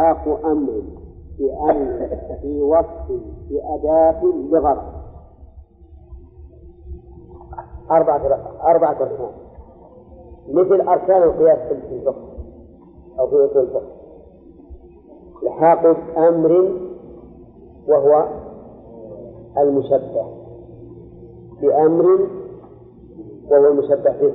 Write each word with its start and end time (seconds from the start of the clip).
إلحاق 0.00 0.46
أمر 0.46 0.82
بأمر 1.38 2.08
في 2.42 2.62
وصف 2.62 3.20
بأداة 3.50 4.24
لغرض. 4.24 5.00
أربعة 7.90 8.20
أربعة 8.62 9.02
أركان 9.02 9.30
مثل 10.48 10.80
أركان 10.80 11.22
القياس 11.22 11.58
في 11.58 11.94
الفقه 11.94 12.28
أو 13.18 13.26
في 13.26 13.34
أصول 13.44 13.62
الفقه. 13.62 13.82
إلحاق 15.42 15.96
أمر 16.18 16.80
وهو 17.88 18.28
المشبه. 19.58 20.26
بأمر 21.62 22.28
وهو 23.50 23.66
المشبه 23.66 24.12
به. 24.20 24.34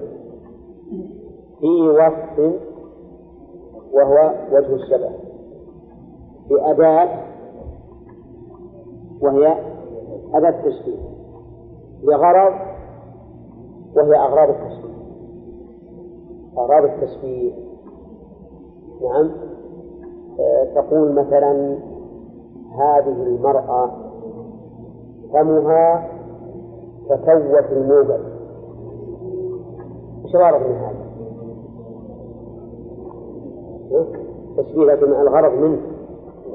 في 1.59 1.89
وصف 1.89 2.54
وهو 3.93 4.34
وجه 4.52 4.75
الشبه. 4.75 5.09
بأداة 6.49 7.09
وهي 9.22 9.55
أداة 10.34 10.49
التشبيه 10.49 10.98
لغرض 12.04 12.54
وهي 13.95 14.16
أغراض 14.16 14.49
التشبيه 14.49 14.95
أغراض 16.58 16.84
التشبيه 16.84 17.54
نعم. 19.02 19.31
آه، 20.40 20.63
تقول 20.76 21.12
مثلا 21.12 21.77
هذه 22.77 23.23
المرأة 23.23 23.90
فمها 25.34 26.09
ككوة 27.09 27.71
الموبل. 27.71 28.20
إيش 30.26 30.35
الغرض 30.35 30.62
من 30.62 30.76
هذا؟ 30.76 31.05
تشبيه 34.57 34.85
لكن 34.85 35.05
الغرض 35.05 35.54
منه. 35.59 35.95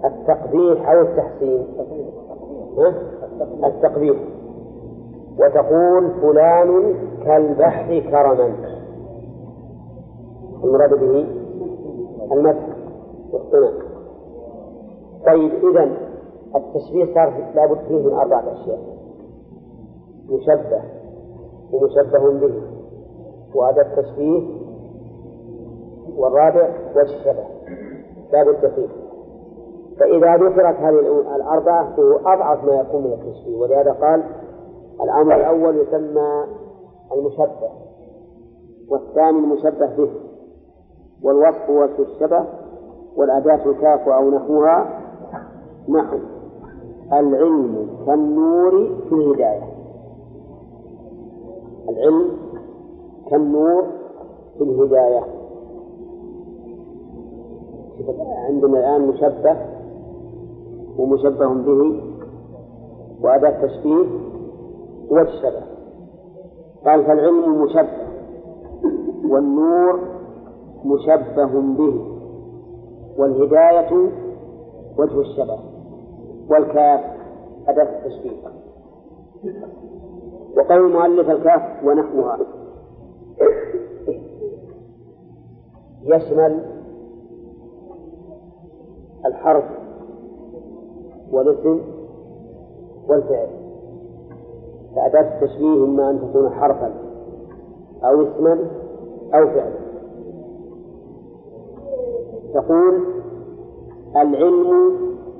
التقبيح 0.04 0.90
أو 0.90 1.00
التحسين. 1.00 1.66
التقبيح 3.64 4.16
وتقول 5.38 6.10
فلان 6.22 6.94
كالبحر 7.24 8.00
كرما. 8.00 8.54
المراد 10.64 10.94
به 10.94 11.26
المدح 12.32 12.66
والثناء 13.32 13.72
طيب 15.26 15.52
إذا 15.70 15.90
التشبيه 16.56 17.14
صار 17.14 17.50
لابد 17.54 17.78
فيه 17.88 18.02
من 18.02 18.12
أربعة 18.12 18.44
أشياء. 18.52 18.78
مشبه. 20.30 20.82
ومشبه 21.72 22.46
به. 22.46 22.62
وهذا 23.54 23.82
التشبيه 23.82 24.42
والرابع 26.16 26.68
وجه 26.96 27.02
الشبه 27.02 27.44
لا 28.32 28.42
بد 28.44 28.66
فيه. 28.74 28.88
فإذا 30.00 30.36
ذكرت 30.36 30.76
هذه 30.76 30.98
الأربعة 31.36 31.96
فهو 31.96 32.16
أضعف 32.16 32.64
ما 32.64 32.72
يكون 32.72 33.02
من 33.02 33.34
ولهذا 33.54 33.92
قال 33.92 34.22
الأمر 35.02 35.36
الأول 35.36 35.76
يسمى 35.76 36.44
المشبه 37.16 37.70
والثاني 38.88 39.38
المشبه 39.38 39.96
به 39.96 40.10
والوصف 41.22 41.70
وجه 41.70 42.02
الشبه 42.02 42.44
والأداة 43.16 43.66
الكاف 43.66 44.08
أو 44.08 44.30
نحوها 44.30 45.00
نحو 45.88 46.16
العلم 47.12 47.88
كالنور 48.06 48.70
في 49.08 49.14
الهداية. 49.14 49.62
العلم 51.88 52.30
كالنور 53.30 53.84
في 54.58 54.64
الهداية. 54.64 55.20
عندنا 58.48 58.78
الآن 58.78 59.08
مشبه 59.08 59.56
ومشبه 61.00 61.46
به 61.54 62.00
وأداة 63.22 63.66
تشبيه 63.66 64.06
والشبه 65.10 65.62
قال 66.84 67.04
فالعلم 67.04 67.62
مشبه 67.62 68.06
والنور 69.30 70.00
مشبه 70.84 71.46
به 71.76 72.06
والهداية 73.18 74.10
وجه 74.98 75.20
الشبه 75.20 75.58
والكاف 76.50 77.00
أداة 77.68 77.88
التشبيه. 77.98 78.48
وقول 80.56 80.86
المؤلف 80.86 81.30
الكاف 81.30 81.84
ونحوها 81.84 82.38
يشمل 86.02 86.64
الحرف 89.26 89.64
والاسم 91.32 91.80
والفعل. 93.08 93.48
فأداة 94.96 95.34
التشبيه 95.34 95.84
إما 95.84 96.10
أن 96.10 96.18
تكون 96.18 96.50
حرفا 96.50 96.92
أو 98.04 98.22
اسما 98.22 98.52
أو 99.34 99.46
فعلا. 99.46 99.80
تقول 102.54 103.00
العلم 104.16 104.92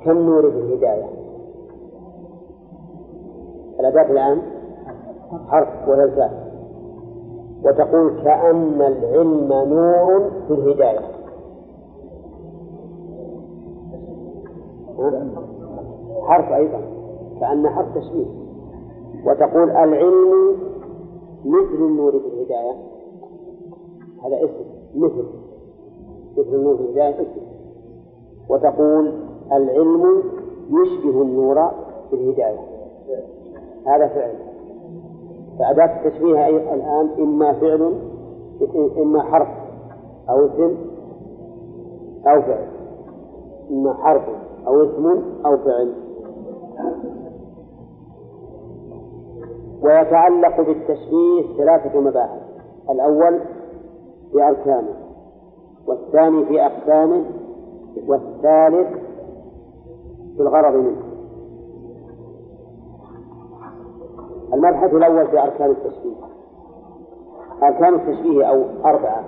كالنور 0.04 0.50
في 0.50 0.56
الهداية. 0.58 1.08
الأداة 3.80 4.10
الآن 4.10 4.42
حرف 5.46 5.88
الكاف 5.88 6.30
وتقول 7.64 8.22
كأن 8.24 8.82
العلم 8.82 9.48
نور 9.48 10.30
في 10.48 10.54
الهداية. 10.54 11.20
حرف 16.30 16.52
أيضا 16.52 16.80
كأن 17.40 17.68
حرف 17.68 17.98
تشبيه. 17.98 18.26
وتقول 19.26 19.70
العلم 19.70 20.56
مثل 21.44 21.74
النور 21.74 22.12
في 22.12 22.26
الهداية. 22.26 22.74
هذا 24.24 24.44
اسم 24.44 24.64
مثل 24.94 25.24
مثل 26.38 26.54
النور 26.54 26.76
في 26.76 26.82
الهداية 26.82 27.14
اسم. 27.14 27.40
وتقول 28.48 29.12
العلم 29.52 30.22
يشبه 30.70 31.22
النور 31.22 31.70
في 32.10 32.16
الهداية. 32.16 32.58
هذا 33.86 34.08
فعل. 34.08 34.34
فأداة 35.58 36.06
التشبيه 36.06 36.46
الآن 36.48 37.08
إما 37.18 37.52
فعل 37.52 37.94
إما 38.98 39.22
حرف 39.22 39.48
أو 40.30 40.46
اسم 40.46 40.76
أو 42.26 42.42
فعل. 42.42 42.68
إما 43.70 43.94
حرف 43.94 44.22
أو 44.66 44.82
اسم 44.82 45.06
أو 45.46 45.56
فعل. 45.56 46.09
ويتعلق 49.82 50.56
بالتشبيه 50.60 51.56
ثلاثة 51.58 52.00
مباحث. 52.00 52.40
الأول 52.90 53.40
في 54.32 54.42
أركانه 54.42 54.94
والثاني 55.86 56.44
في 56.44 56.66
أقسامه 56.66 57.24
والثالث 58.06 58.98
في 60.36 60.42
الغرض 60.42 60.74
منه. 60.74 61.02
المبحث 64.54 64.94
الأول 64.94 65.26
في 65.26 65.42
أركان 65.42 65.70
التشبيه. 65.70 66.16
أركان 67.62 67.94
التشبيه 67.94 68.44
أو 68.44 68.62
أربعة. 68.84 69.24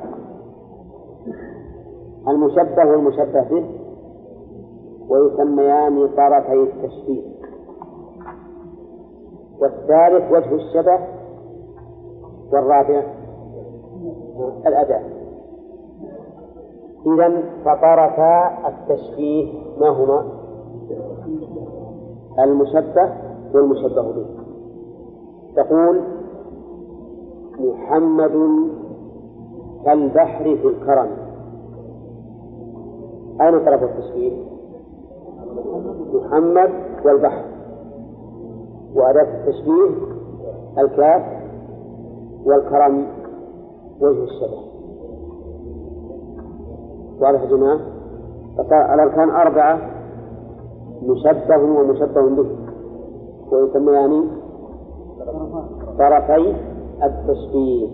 المشبه 2.29 2.87
والمشبه 2.87 3.43
به 3.43 3.65
ويسميان 5.09 6.09
طرفي 6.09 6.63
التشبيه. 6.63 7.32
والثالث 9.61 10.33
وجه 10.33 10.55
الشبه 10.55 10.99
والرابع 12.53 13.03
الأداء 14.67 15.03
إذا 17.07 17.43
فطرفا 17.65 18.69
التشبيه 18.69 19.53
ما 19.81 19.89
هما؟ 19.89 20.25
المشبه 22.39 23.13
والمشبه 23.55 24.03
به 24.03 24.27
تقول 25.57 26.01
محمد 27.59 28.33
كالبحر 29.85 30.45
في 30.45 30.67
الكرم 30.69 31.11
أين 33.41 33.65
طرف 33.65 33.83
التشبيه؟ 33.83 34.43
محمد 36.15 36.71
والبحر 37.05 37.45
وأداة 38.95 39.23
التشبيه 39.23 39.91
الكاف 40.79 41.23
والكرم 42.47 43.07
وجه 44.01 44.23
الشبه 44.25 44.63
واضح 47.21 47.41
يا 47.43 47.47
جماعة؟ 47.47 47.81
الأركان 48.95 49.31
أربعة 49.31 49.79
مشبه 51.03 51.63
ومشبه 51.63 52.23
به. 52.37 52.47
ويسميان 53.53 54.29
طرفي 55.99 56.55
التشبيه 57.03 57.89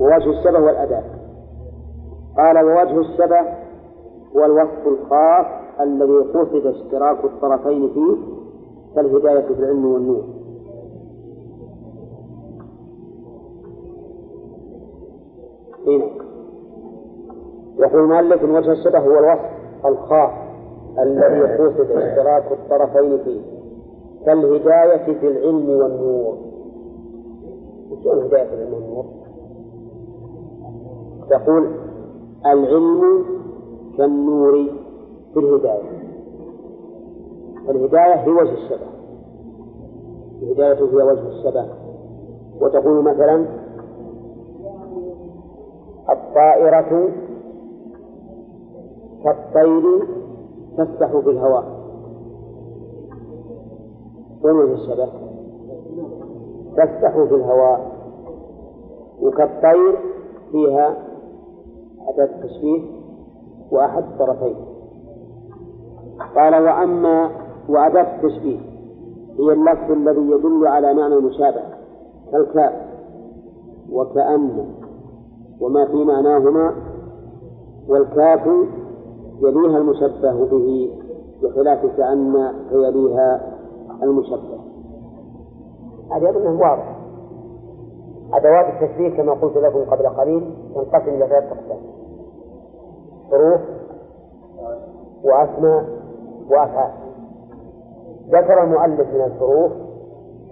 ووجه 0.00 0.30
الشبه 0.38 0.60
والأداة. 0.60 1.02
قال 2.36 2.64
ووجه 2.64 3.00
الشبه 3.00 3.40
هو 4.36 4.44
الوصف 4.44 4.86
الخاص 4.86 5.46
الذي 5.80 6.12
قصد 6.12 6.66
اشتراك 6.66 7.24
الطرفين 7.24 7.88
فيه 7.94 8.35
كالهداية 8.96 9.40
في 9.40 9.50
العلم 9.50 9.84
والنور. 9.86 10.24
هنا 15.86 16.06
يقول 17.78 18.02
المؤلف 18.02 18.42
من 18.42 18.50
وجه 18.50 18.72
الشبه 18.72 18.98
هو 18.98 19.18
الوصف 19.18 19.50
الخاص 19.84 20.30
الذي 20.98 21.42
قصد 21.42 21.90
اشتراك 21.90 22.52
الطرفين 22.52 23.18
فيه. 23.24 23.40
كالهداية 24.26 25.14
في 25.20 25.28
العلم 25.28 25.68
والنور. 25.68 26.36
وشلون 27.90 28.24
هداية 28.24 28.44
في 28.44 28.54
العلم 28.54 28.74
والنور؟ 28.74 29.04
تقول 31.30 31.66
العلم 32.46 33.24
كالنور 33.98 34.66
في 35.34 35.40
الهداية. 35.40 35.95
الهداية 37.70 38.14
هي 38.14 38.30
وجه 38.30 38.52
الشبه 38.52 38.86
الهداية 40.42 40.74
هي 40.74 41.02
وجه 41.02 41.28
الشبه 41.28 41.66
وتقول 42.60 43.04
مثلا 43.04 43.46
الطائرة 46.10 47.10
كالطير 49.24 50.08
تسبح 50.78 51.10
في 51.10 51.30
الهواء 51.30 51.64
وين 54.42 54.56
وجه 54.56 54.72
الشبه؟ 54.72 55.08
تسبح 56.76 57.10
في 57.28 57.34
الهواء 57.34 57.96
وكالطير 59.22 59.98
فيها 60.52 60.96
أداة 62.08 62.24
التشبيه 62.24 62.82
وأحد 63.70 64.02
الطرفين 64.02 64.56
قال 66.36 66.62
وأما 66.62 67.30
وأداة 67.68 68.16
التشبيه 68.16 68.58
هي 69.38 69.52
اللفظ 69.52 69.90
الذي 69.90 70.30
يدل 70.30 70.66
على 70.66 70.94
معنى 70.94 71.14
المشابهة. 71.14 71.76
كالكاف 72.32 72.72
وكأن 73.92 74.66
وما 75.60 75.86
في 75.86 76.04
معناهما 76.04 76.74
والكاف 77.88 78.46
يليها 79.42 79.78
المشبه 79.78 80.44
به 80.46 80.90
بخلاف 81.42 81.86
كأن 81.96 82.52
فيليها 82.70 83.52
المشبه. 84.02 84.58
هذا 86.12 86.30
أظنه 86.30 86.60
واضح 86.60 86.96
أدوات 88.32 88.82
التشبيه 88.82 89.16
كما 89.16 89.32
قلت 89.32 89.56
لكم 89.56 89.78
قبل 89.90 90.08
قليل 90.08 90.54
تنقسم 90.74 91.08
إلى 91.08 91.26
ثلاث 91.26 91.44
أقسام 91.44 91.78
حروف 93.30 93.60
وأسماء 95.24 95.84
وأفعال. 96.50 97.05
ذكر 98.30 98.62
المؤلف 98.62 99.14
من 99.14 99.20
الحروف 99.20 99.72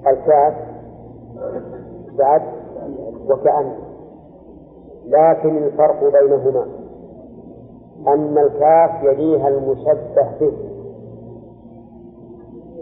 الكاف 0.07 0.55
بعد 2.19 2.43
وكأن 3.29 3.73
لكن 5.07 5.57
الفرق 5.57 6.01
بينهما 6.21 6.67
أن 8.09 8.39
الكاف 8.39 9.03
يليها 9.03 9.49
المشبه 9.49 10.39
به 10.41 10.53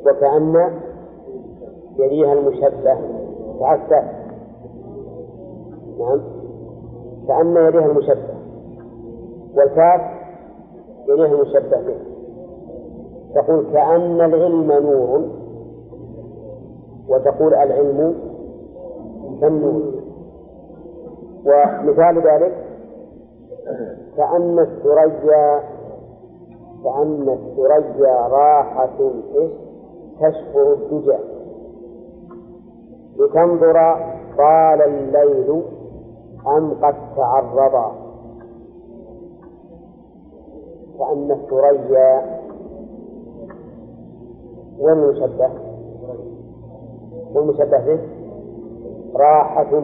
وكأن 0.06 0.70
يليها 1.98 2.32
المشبه 2.32 2.98
تعسف 3.60 4.04
نعم. 5.98 6.20
كأن 7.28 7.56
يليها 7.56 7.86
المشبه 7.86 8.34
والكاف 9.54 10.00
يليها 11.08 11.26
المشبه 11.34 11.82
به. 11.86 12.11
تقول 13.34 13.66
كأن 13.72 14.20
العلم 14.20 14.72
نور 14.72 15.22
وتقول 17.08 17.54
العلم 17.54 18.14
كالنور 19.40 19.82
ومثال 21.46 22.18
ذلك 22.18 22.54
كأن 24.16 24.58
الثريا 24.58 25.60
كأن 26.84 27.28
الثريا 27.28 28.26
راحة 28.28 29.10
تشفر 30.20 30.72
الدجى. 30.72 31.18
لتنظر 33.18 33.96
طال 34.38 34.82
الليل 34.82 35.62
أم 36.46 36.70
قد 36.82 36.94
تعرضا. 37.16 37.92
كأن 40.98 41.30
الثريا 41.30 42.41
والمشبه 44.78 45.50
والمشبه 47.34 47.78
به 47.78 48.00
راحة 49.16 49.82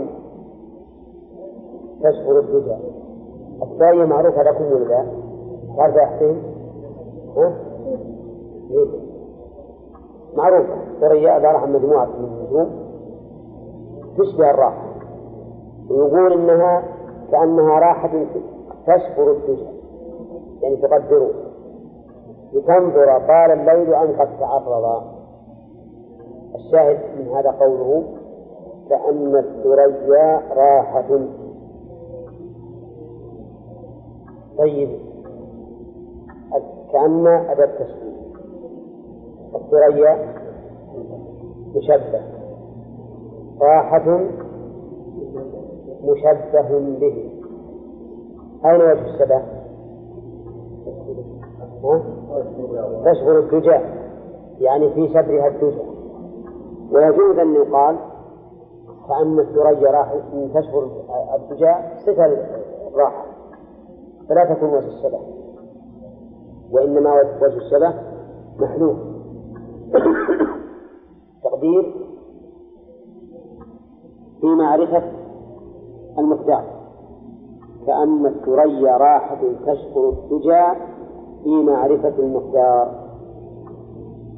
تشعر 2.03 2.39
الدجى. 2.39 2.77
الثانية 3.63 4.05
معروفة 4.05 4.43
لكم 4.43 4.65
ولا 4.65 4.85
لا؟ 4.85 5.07
تعرف 5.77 5.97
يا 5.97 6.07
حسين؟ 6.07 6.43
ليه؟ 8.71 8.87
معروفة. 10.37 10.75
ثريا 11.01 11.31
عبارة 11.31 11.59
عن 11.59 11.73
مجموعة 11.73 12.07
من 12.07 12.25
النجوم 12.25 12.71
تشبه 14.19 14.51
الراحة. 14.51 14.85
ويقول 15.91 16.33
إنها 16.33 16.83
كأنها 17.33 17.79
راحة 17.79 18.27
تشفر 18.87 19.31
الدجى. 19.31 19.67
يعني 20.63 20.77
تقدره. 20.77 21.31
لتنظر 22.53 23.19
طال 23.19 23.51
الليل 23.51 23.95
أم 23.95 24.21
قد 24.21 24.39
تعرض 24.41 25.03
الشاهد 26.55 26.99
من 27.19 27.29
هذا 27.29 27.51
قوله 27.51 28.05
كأن 28.89 29.37
الثريا 29.37 30.43
راحة. 30.57 31.19
طيب. 34.59 34.99
كأن 36.93 37.27
أداة 37.27 37.67
تشبيه 37.67 38.19
الثريا 39.55 40.35
مشبه. 41.77 42.23
راحة 43.61 44.21
مشبه 46.05 46.79
به. 47.01 47.31
أين 48.65 48.81
وجه 48.81 49.15
الشبه؟ 49.15 49.43
تشغل 53.05 53.39
الدجى 53.39 53.81
يعني 54.59 54.91
في 54.95 55.09
شبرها 55.09 55.49
الدجى. 55.49 55.83
ويجوز 56.93 57.39
أن 57.39 57.55
يقال 57.55 57.97
كأن 59.09 59.39
الثريا 59.39 59.91
راح 59.91 60.15
تشغل 60.55 60.91
الدجى 61.35 61.75
صفة 62.07 62.37
الراحة 62.95 63.25
فلا 64.29 64.55
تكون 64.55 64.69
وجه 64.69 64.87
الشبه. 64.87 65.21
وإنما 66.73 67.13
وجه 67.13 67.57
الشبه 67.57 67.95
محلوف 68.59 68.97
تقدير 71.45 71.95
في 74.41 74.47
معرفة 74.47 75.03
المقدار. 76.19 76.65
كأن 77.87 78.27
الثريا 78.27 78.97
راحة 78.97 79.41
تشكر 79.67 80.09
الدجى 80.09 80.98
في 81.45 81.63
معرفة 81.63 82.15
المقدار 82.19 83.09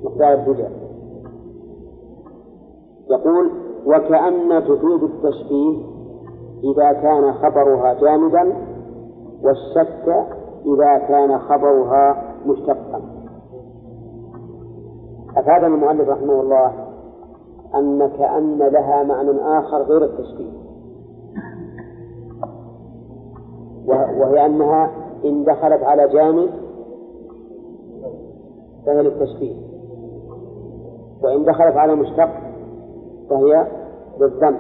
مقدار 0.05 0.35
الدجى 0.35 0.69
يقول 3.11 3.51
وكأن 3.87 4.65
تفيد 4.65 5.03
التشبيه 5.03 5.79
إذا 6.65 6.93
كان 6.93 7.33
خبرها 7.33 7.95
جامدا 7.95 8.53
والشك 9.43 10.27
إذا 10.67 10.99
كان 10.99 11.39
خبرها 11.39 12.35
مشتقا. 12.47 13.03
أفاد 15.37 15.65
المؤلف 15.65 16.09
رحمه 16.09 16.41
الله 16.41 16.73
أن 17.75 18.11
كأن 18.19 18.59
لها 18.59 19.03
معنى 19.03 19.59
آخر 19.59 19.83
غير 19.83 20.05
التشبيه. 20.05 20.61
وهي 24.21 24.47
أنها 24.47 24.91
إن 25.25 25.45
دخلت 25.45 25.83
على 25.83 26.09
جامد 26.09 26.51
فهي 28.87 29.03
للتشبيه 29.03 29.55
وإن 31.23 31.45
دخلت 31.45 31.77
على 31.77 31.95
مشتق 31.95 32.31
فهي 33.31 33.67
للذم 34.21 34.57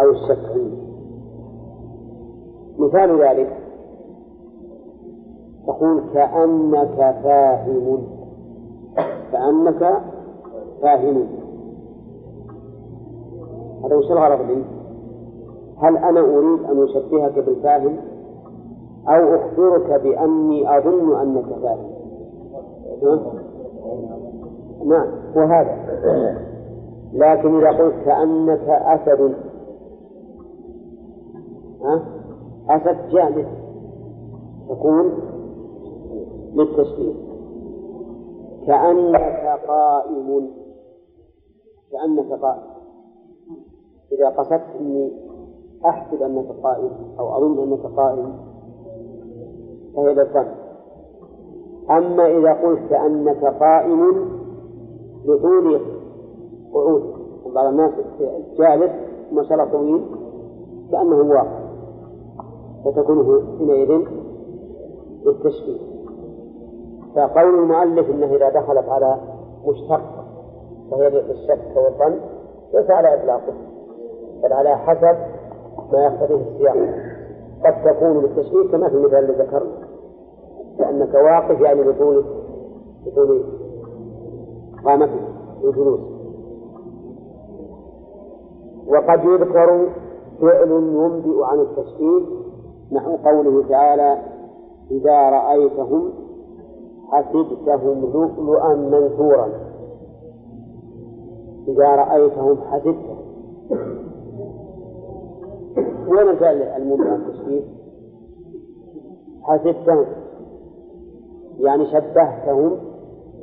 أو 0.00 0.10
الشك 0.10 0.72
مثال 2.78 3.22
ذلك 3.22 3.56
تقول 5.66 6.02
كأنك 6.14 6.96
فاهم. 7.24 8.02
كأنك 9.32 10.02
فاهم. 10.82 11.26
هذا 13.84 13.96
وش 13.96 14.10
الغرض 14.10 14.40
منه؟ 14.40 14.64
هل 15.78 15.96
أنا 15.96 16.20
أريد 16.20 16.64
أن 16.64 16.82
أشبهك 16.82 17.38
بالفاهم؟ 17.38 17.96
أو 19.08 19.34
أخبرك 19.34 20.02
بأني 20.02 20.78
أظن 20.78 21.20
أنك 21.20 21.44
فاعل. 21.62 21.96
نعم. 24.86 25.08
وهذا. 25.36 25.76
لكن 27.12 27.58
إذا 27.58 27.78
قلت 27.78 27.94
كأنك 28.04 28.68
أسد. 28.68 29.34
ها؟ 31.82 32.02
أسد 32.70 33.08
جامد. 33.08 33.46
تكون 34.68 35.12
للتشبيه 36.54 37.14
كأنك 38.66 39.60
قائم. 39.68 40.50
كأنك 41.92 42.32
قائم. 42.32 42.76
إذا 44.12 44.28
قصدت 44.28 44.62
أني 44.80 45.12
أحسب 45.86 46.22
أنك 46.22 46.46
قائم 46.62 46.90
أو 47.18 47.36
أظن 47.36 47.62
أنك 47.62 47.96
قائم 47.96 48.45
فهي 49.96 50.14
للظن 50.14 50.46
أما 51.90 52.26
إذا 52.26 52.52
قلت 52.52 52.80
كأنك 52.90 53.44
قائم 53.44 54.30
لطول 55.24 55.80
قعود 56.74 57.02
بعض 57.54 57.66
الناس 57.66 57.92
جالس 58.58 58.92
ما 59.32 59.42
طويل 59.72 60.04
كأنه 60.92 61.34
واقع 61.34 61.66
فتكون 62.84 63.42
حينئذ 63.58 64.02
للتشبيه. 65.24 65.80
فقول 67.16 67.54
المؤلف 67.54 68.10
إنه 68.10 68.26
إذا 68.26 68.48
دخلت 68.48 68.88
على 68.88 69.16
مشتق 69.66 70.02
فهي 70.90 71.10
للشك 71.10 71.76
والظن 71.76 72.20
ليس 72.74 72.90
على 72.90 73.14
إطلاقه 73.14 73.52
بل 74.42 74.52
على 74.52 74.76
حسب 74.76 75.16
ما 75.92 76.04
يقتضيه 76.04 76.36
السياق. 76.36 76.76
قد 77.64 77.84
تكون 77.84 78.22
للتشبيه 78.22 78.70
كما 78.70 78.88
في 78.88 78.94
المثال 78.94 79.18
الذي 79.18 79.42
ذكرنا. 79.42 79.75
لأنك 80.78 81.14
واقف 81.14 81.60
يعني 81.60 81.82
بطول 81.82 82.24
بطول 83.06 83.44
قامتك 84.84 85.22
الجلوس 85.64 86.00
وقد 88.88 89.24
يذكر 89.24 89.88
فعل 90.40 90.70
ينبئ 90.70 91.42
عن 91.44 91.60
التشبيه 91.60 92.26
نحو 92.92 93.16
قوله 93.16 93.68
تعالى 93.68 94.22
إذا 94.90 95.30
رأيتهم 95.30 96.12
حسبتهم 97.10 98.00
لؤلؤا 98.00 98.74
منثورا. 98.74 99.48
إذا 101.68 101.88
رأيتهم 101.88 102.56
حسبتهم. 102.56 103.16
وين 106.08 106.28
الفعل 106.28 106.62
المنبئ 106.62 107.08
عن 107.08 107.20
التشبيه؟ 107.20 107.62
حسبتهم. 109.42 110.04
يعني 111.60 111.86
شبهتهم 111.86 112.76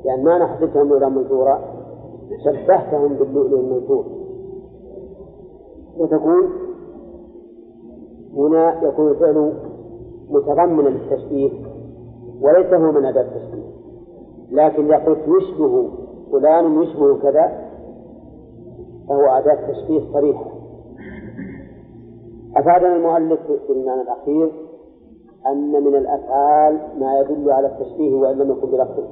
يعني 0.05 0.23
ما 0.23 0.37
نحسبتهم 0.37 0.89
لؤلؤا 0.89 1.09
منثورا 1.09 1.59
شبهتهم 2.45 3.13
باللؤلؤ 3.13 3.59
المنثور. 3.59 4.05
وتكون 5.97 6.49
هنا 8.37 8.83
يكون 8.83 9.11
الفعل 9.11 9.53
متضمنا 10.29 10.89
للتشبيه 10.89 11.51
وليس 12.41 12.73
هو 12.73 12.91
من 12.91 13.05
أداة 13.05 13.21
التشبيه. 13.21 13.73
لكن 14.51 14.85
إذا 14.85 15.05
قلت 15.05 15.19
يشبه 15.27 15.89
فلان 16.31 16.83
يشبه 16.83 17.17
كذا 17.17 17.69
فهو 19.09 19.25
أداة 19.25 19.71
تشبيه 19.71 20.13
صريحة. 20.13 20.45
أفادنا 22.57 22.95
المؤلف 22.95 23.39
في 23.67 23.73
المعنى 23.73 24.01
الأخير 24.01 24.51
أن 25.47 25.83
من 25.83 25.95
الأفعال 25.95 26.79
ما 26.99 27.19
يدل 27.19 27.51
على 27.51 27.67
التشبيه 27.67 28.15
وإن 28.15 28.37
لم 28.37 28.51
يكن 28.51 28.71
بلفظه 28.71 29.07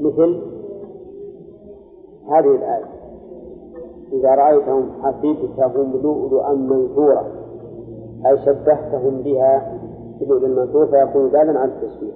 مثل 0.00 0.42
هذه 2.28 2.54
الآية. 2.54 2.84
إذا 4.12 4.34
رأيتهم 4.34 4.90
حسبتهم 5.02 5.92
لؤلؤا 6.02 6.52
منثورا 6.54 7.24
أي 8.26 8.38
شبهتهم 8.38 9.22
بها 9.22 9.78
بلؤلؤ 10.20 10.46
المنثور 10.46 10.86
فيكون 10.86 11.30
دالا 11.30 11.60
على 11.60 11.72
التشبيه. 11.72 12.12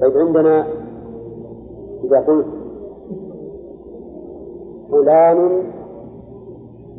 طيب 0.00 0.16
عندنا 0.16 0.66
إذا 2.04 2.20
قلت 2.20 2.46
فلان 4.90 5.62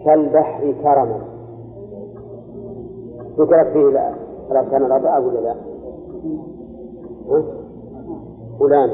كالبحر 0.05 0.73
كرما. 0.83 1.19
ذكرت 3.39 3.67
فيه 3.67 4.15
الأركان 4.51 4.85
الأربعة 4.85 5.27
ولا 5.27 5.39
لا؟ 5.39 5.55
فلان 8.59 8.89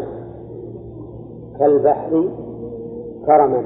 كالبحر 1.59 2.29
كرما. 3.25 3.63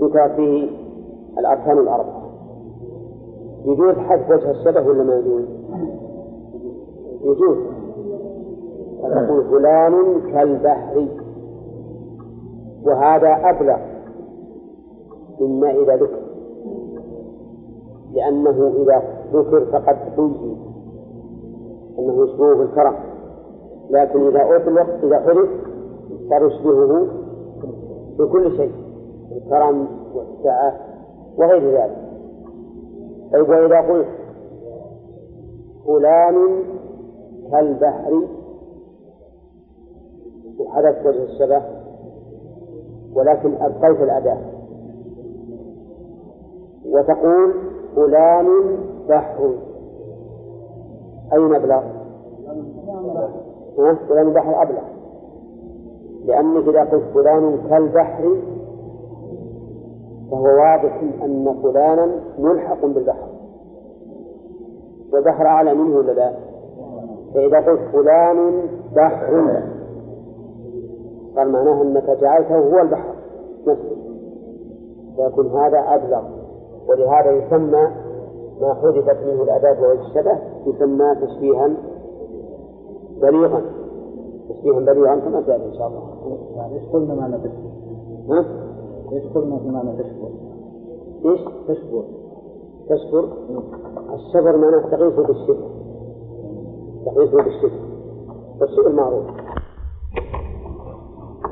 ذكرت 0.00 0.32
فيه 0.36 0.70
الأركان 1.38 1.78
الأربعة. 1.78 2.22
يجوز 3.64 3.94
حذف 3.94 4.30
وجه 4.30 4.50
الشبه 4.50 4.88
ولا 4.88 5.04
ما 5.04 5.14
يجوز؟ 5.14 5.44
يجوز. 7.22 7.58
تقول 9.02 9.44
فلان 9.44 10.20
كالبحر 10.32 11.06
وهذا 12.86 13.50
أبلغ 13.50 13.76
مما 15.40 15.70
إذا 15.70 15.96
ذكر. 15.96 16.20
لأنه 18.12 18.72
إذا 18.76 19.02
ذكر 19.32 19.64
فقد 19.64 19.96
حيي 20.16 20.56
أنه 21.98 22.24
يشبهه 22.24 22.56
بالكرم 22.56 22.94
لكن 23.90 24.26
إذا 24.26 24.56
أطلق 24.56 25.04
إذا 25.04 25.20
حرف 25.20 25.48
صار 26.28 26.46
يشبهه 26.46 27.06
بكل 28.18 28.56
شيء 28.56 28.72
الكرم 29.32 29.88
والسعة 30.14 30.74
وغير 31.38 31.70
ذلك. 31.70 31.96
طيب 33.32 33.48
وإذا 33.48 33.80
قلت 33.80 34.08
فلان 35.86 36.62
كالبحر 37.50 38.22
وحدث 40.58 41.06
وجه 41.06 41.22
الشبه 41.22 41.62
ولكن 43.14 43.54
أبقيت 43.54 44.00
الأداة. 44.00 44.38
وتقول 46.86 47.54
فلان 47.96 48.46
بحر. 49.08 49.54
أين 51.32 51.54
أبلغ؟ 51.54 51.82
فلان 54.08 54.32
بحر 54.32 54.62
أبلغ. 54.62 54.82
لأنك 56.24 56.68
إذا 56.68 56.80
قلت 56.80 57.04
فلان 57.14 57.58
كالبحر 57.70 58.36
فهو 60.30 60.44
واضح 60.44 61.00
أن 61.24 61.54
فلانا 61.62 62.20
ملحق 62.38 62.86
بالبحر. 62.86 63.28
والبحر 65.12 65.46
أعلى 65.46 65.74
منه 65.74 65.96
ولا 65.96 66.12
لا؟ 66.12 66.32
فإذا 67.34 67.60
قلت 67.60 67.80
فلان 67.92 68.62
بحر. 68.96 69.62
قال 71.36 71.52
معناه 71.52 71.82
أنك 71.82 72.10
جعلته 72.20 72.58
هو 72.58 72.80
البحر 72.80 73.14
نفسه 73.66 73.96
فيكون 75.16 75.46
هذا 75.46 75.78
أبلغ 75.78 76.22
ولهذا 76.88 77.30
يسمى 77.30 77.88
ما 78.60 78.74
حذفت 78.74 79.24
منه 79.26 79.42
الأداة 79.42 79.88
والشبه 79.88 80.38
يسمى 80.66 81.14
تشبيها 81.14 81.70
بليغا 83.22 83.62
تشبيها 84.48 84.80
بليغا 84.80 85.16
كما 85.16 85.42
سيأتي 85.46 85.64
إن 85.64 85.74
شاء 85.74 85.88
الله. 85.88 86.02
يعني 86.56 86.74
إيش 86.74 86.88
قلنا 86.92 87.14
معنى 87.14 87.38
تشبه؟ 87.38 87.70
ها؟ 88.30 88.44
إيش 89.12 89.24
قلنا 89.34 89.58
في 89.58 89.68
معنى 89.68 89.92
تشبه؟ 89.92 90.28
إيش؟ 91.24 91.40
تشبه 91.68 92.04
تشبر 92.88 93.28
الشبر 94.14 94.56
معناه 94.56 94.78
تقيسه 94.78 95.26
بالشبه 95.26 95.68
تقيسه 97.06 97.36
بالشبه 97.36 97.80
والشبه 98.60 98.90
معروف 98.90 99.24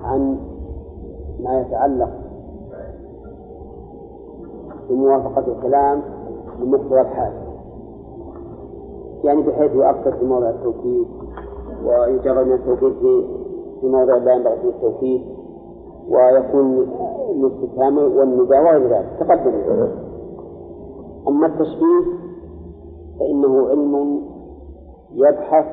عن 0.05 0.39
ما 1.41 1.61
يتعلق 1.61 2.11
بموافقة 4.91 5.53
الكلام 5.53 6.03
لمقتضى 6.61 7.01
الحال. 7.01 7.33
يعني 9.25 9.43
بحيث 9.43 9.75
يؤكد 9.75 10.15
في 10.19 10.25
موضع 10.25 10.51
التوكيد 10.51 11.07
ويجرد 11.85 12.47
من 12.47 12.53
التوكيد 12.53 12.93
في 13.81 13.87
موضع 13.87 14.17
لا 14.17 14.35
ينبغي 14.35 14.55
التوكيد 14.69 15.23
ويكون 16.09 16.87
الاستفهام 17.31 17.99
والنداء 17.99 18.63
وغير 18.63 18.89
ذلك. 18.89 19.09
تقدم. 19.21 19.53
أما 21.29 21.47
التشبيه 21.47 22.05
فإنه 23.19 23.69
علم 23.69 24.23
يبحث 25.15 25.67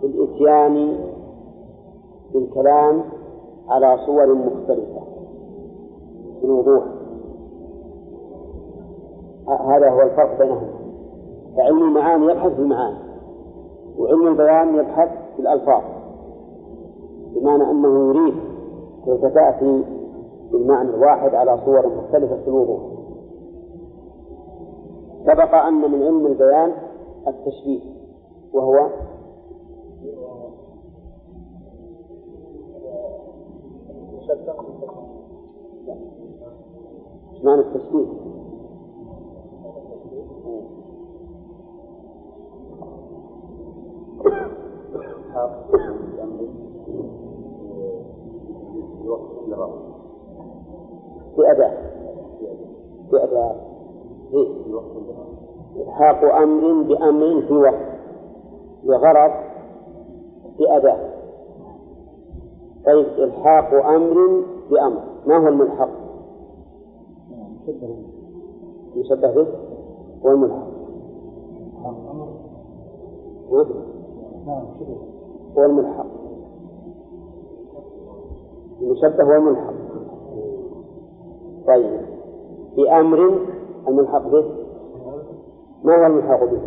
في 0.00 0.06
الإتيان 0.06 0.94
بالكلام 2.34 3.02
على 3.68 3.98
صور 4.06 4.34
مختلفة. 4.34 5.00
في 6.40 6.44
الوضوح 6.44 6.84
هذا 9.48 9.90
هو 9.90 10.02
الفرق 10.02 10.38
بينهما 10.38 10.70
فعلم 11.56 11.82
المعاني 11.82 12.26
يبحث 12.26 12.52
في 12.52 12.58
المعاني 12.58 12.98
وعلم 13.98 14.26
البيان 14.26 14.74
يبحث 14.74 15.08
في 15.36 15.42
الألفاظ 15.42 15.82
بمعنى 17.34 17.70
أنه 17.70 18.08
يريد 18.08 18.34
كيف 19.04 19.20
تأتي 19.34 19.84
بالمعنى 20.52 20.90
الواحد 20.90 21.34
على 21.34 21.58
صور 21.64 21.86
مختلفة 21.96 22.36
في 22.36 22.48
الوضوح. 22.48 22.80
سبق 25.26 25.54
أن 25.54 25.74
من 25.92 26.02
علم 26.02 26.26
البيان 26.26 26.72
التشبيه 27.28 27.80
وهو 28.52 28.88
معنى 37.44 37.60
التشبيه 37.60 38.06
بأداة 51.36 51.72
بأداة 53.12 53.54
إلحاق 55.76 56.24
أمر 56.24 56.82
بأمر 56.82 57.42
في 57.42 57.52
وقت 57.54 57.86
لغرض 58.84 59.30
بأداة 60.58 61.17
طيب 62.88 63.06
إلحاق 63.18 63.86
أمر 63.86 64.44
بأمر. 64.70 65.00
ما 65.26 65.38
هو 65.38 65.48
الملحق؟ 65.48 65.88
مشبه 68.96 69.34
به. 69.34 69.46
والملحق 70.22 70.68
هو 75.56 75.64
الملحق. 75.64 76.06
المشبه 78.80 79.24
والملحق 79.24 79.74
طيب. 81.66 82.00
بأمر 82.76 83.38
الملحق 83.88 84.28
به. 84.28 84.44
ما 85.84 85.96
هو 85.96 86.06
الملحق 86.06 86.44
به؟ 86.44 86.60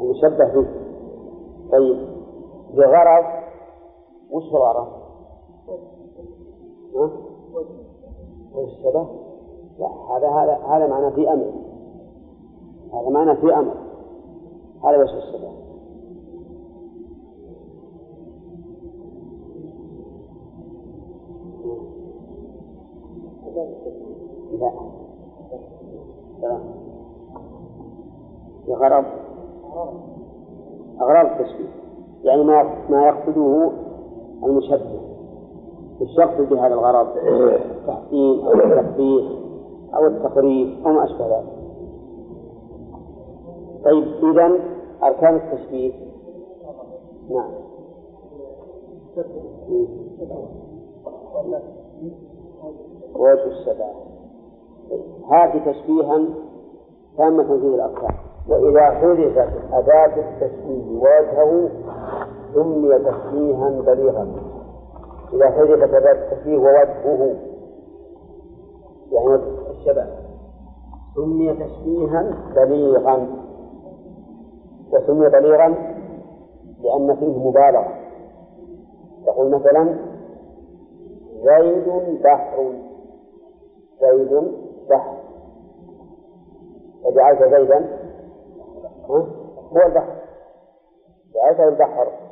المشبه 0.00 0.54
به. 0.54 0.66
طيب. 1.72 2.17
بغرض 2.74 3.24
وش 4.30 4.44
الغرض؟ 4.44 4.88
الشبه؟ 8.58 9.06
لا 9.78 9.86
هذا 9.86 10.28
هذا 10.28 10.58
هذا 10.68 10.86
معنى 10.86 11.10
في 11.10 11.32
أمر. 11.32 11.52
هذا 12.92 13.08
معنى 13.10 13.36
في 13.36 13.54
أمر. 13.54 13.74
هذا 14.84 14.98
وجه 14.98 15.18
الشبه 15.18 15.48
لا. 26.42 26.58
لغرض 28.68 29.04
أغراض 31.00 31.26
التشبيه 31.26 31.87
يعني 32.24 32.44
ما 32.44 32.62
ما 32.90 33.06
يقصده 33.06 33.70
المشبه 34.44 35.00
يقصد 36.00 36.48
بهذا 36.50 36.74
الغرض؟ 36.74 37.06
التحسين 37.16 38.46
أو 38.46 38.52
التقبيح 38.52 39.24
أو 39.94 40.06
التقريب 40.06 40.86
أو 40.86 40.92
ما 40.92 41.04
أشبه 41.04 41.26
ذلك. 41.26 41.58
طيب 43.84 44.04
إذا 44.32 44.58
أركان 45.02 45.36
التشبيه 45.36 45.92
نعم 47.30 47.50
وجه 53.14 53.44
الشباب 53.46 53.94
هذه 55.30 55.72
تشبيها 55.72 56.24
تامة 57.16 57.42
فيه 57.44 57.74
الأركان 57.74 58.14
وإذا 58.48 58.80
حذفت 58.90 59.52
أداة 59.72 60.14
التشبيه 60.16 60.84
ووجهه 60.90 61.68
سمي 62.54 62.98
تشبيها 62.98 63.70
بليغا. 63.70 64.32
إذا 65.32 65.50
حذفت 65.50 65.94
أداة 65.94 66.12
التشبيه 66.12 66.58
ووجهه. 66.58 67.36
يعني 69.12 69.26
وجه 69.28 69.70
الشبه. 69.70 70.06
سمي 71.14 71.54
تشبيها 71.54 72.34
بليغا. 72.56 73.26
وسمي 74.92 75.28
بليغا 75.28 75.68
لأن 76.82 77.16
فيه 77.16 77.48
مبالغة. 77.48 77.94
تقول 79.26 79.50
مثلا 79.50 79.98
زيد 81.44 81.88
بحر. 82.22 82.72
زيد 84.00 84.52
بحر. 84.90 85.16
وجعلت 87.04 87.42
زيدا 87.42 87.98
هو 89.06 89.16
البحر. 89.86 90.18
جعلته 91.34 91.68
البحر 91.68 92.27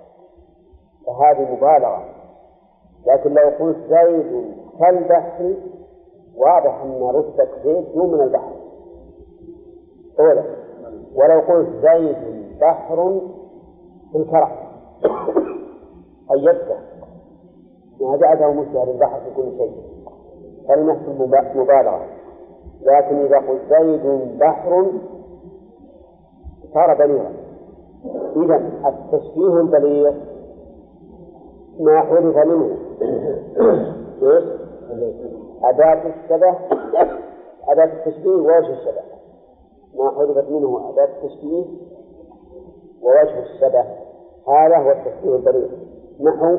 فهذه 1.06 1.52
مبالغة. 1.52 2.04
لكن 3.06 3.34
لو 3.34 3.48
قلت 3.60 3.76
زيد 3.90 4.54
كالبحر 4.80 5.54
واضح 6.36 6.82
أن 6.82 7.02
رتبة 7.02 7.48
زيد 7.64 7.92
دون 7.94 8.14
من 8.14 8.20
البحر. 8.20 8.52
أولا 10.20 10.42
ولو 11.14 11.40
قلت 11.40 11.68
زيد 11.82 12.16
بحر 12.60 13.20
في 14.12 14.18
الكرم 14.18 14.56
قيدته 16.28 16.76
ما 18.00 18.16
جعله 18.16 18.52
مشبها 18.52 18.84
للبحر 18.84 19.20
في 19.20 19.34
كل 19.36 19.56
شيء. 19.58 19.72
كلمة 20.68 20.98
مبالغة. 21.54 22.06
لكن 22.82 23.16
إذا 23.16 23.38
قلت 23.38 23.60
زيد 23.70 24.38
بحر 24.38 24.86
صار 26.74 26.94
بليغا 26.94 27.32
إذا 28.36 28.56
التشبيه 28.86 29.60
البليغ 29.60 30.14
ما 31.80 32.00
حذف 32.00 32.36
منه. 32.36 32.76
إيش؟ 34.22 34.44
أداة 35.62 36.02
الشبه 36.06 36.56
أداة 37.68 37.84
التشبيه 37.84 38.30
ووجه 38.30 38.72
الشبه. 38.72 39.02
ما 39.94 40.10
حذفت 40.10 40.50
منه 40.50 40.90
أداة 40.90 41.04
التشبيه 41.04 41.64
ووجه 43.02 43.38
الشبه. 43.38 43.84
هذا 44.48 44.76
هو 44.76 44.90
التشبيه 44.90 45.36
البليغ 45.36 45.68
نحو. 46.20 46.58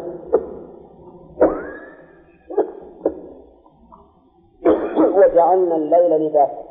وجعلنا 5.17 5.75
الليل 5.75 6.27
لباسا. 6.27 6.63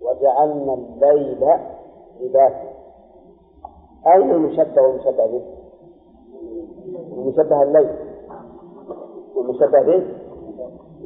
وجعلنا 0.00 0.74
الليل 0.74 1.38
لباسا. 2.20 2.72
أين 4.06 4.30
المشبه 4.30 4.82
والمشبه 4.82 5.26
به؟ 5.26 5.61
المشبه 7.12 7.62
الليل. 7.62 7.96
والمشبه 9.36 9.82
به 9.82 10.06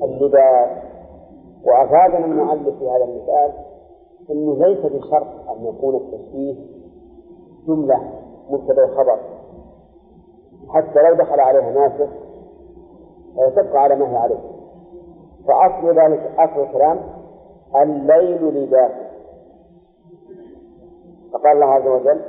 اللباس. 0.02 0.70
وأفادنا 1.64 2.24
المؤلف 2.24 2.78
في 2.78 2.88
هذا 2.90 3.04
المثال 3.04 3.52
أنه 4.30 4.56
ليس 4.66 4.78
بشرط 4.86 5.26
أن 5.50 5.64
يكون 5.66 5.94
التشبيه 5.96 6.54
جملة 7.66 8.00
مبتدأ 8.50 8.84
وخبر 8.84 9.18
حتى 10.68 11.02
لو 11.02 11.14
دخل 11.14 11.40
عليها 11.40 11.70
ناسخ 11.70 12.10
تبقى 13.56 13.82
على 13.82 13.94
ما 13.96 14.10
هي 14.12 14.16
عليه. 14.16 14.38
فأصل 15.48 15.98
ذلك 15.98 16.32
أصل 16.38 16.60
الكلام 16.62 17.00
الليل 17.82 18.44
لباس. 18.64 18.92
فقال 21.32 21.52
الله 21.52 21.66
عز 21.66 21.86
وجل 21.86 22.20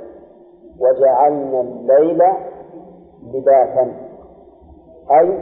وجعلنا 0.79 1.61
الليل 1.61 2.23
لباسا. 3.33 3.93
أي 5.11 5.39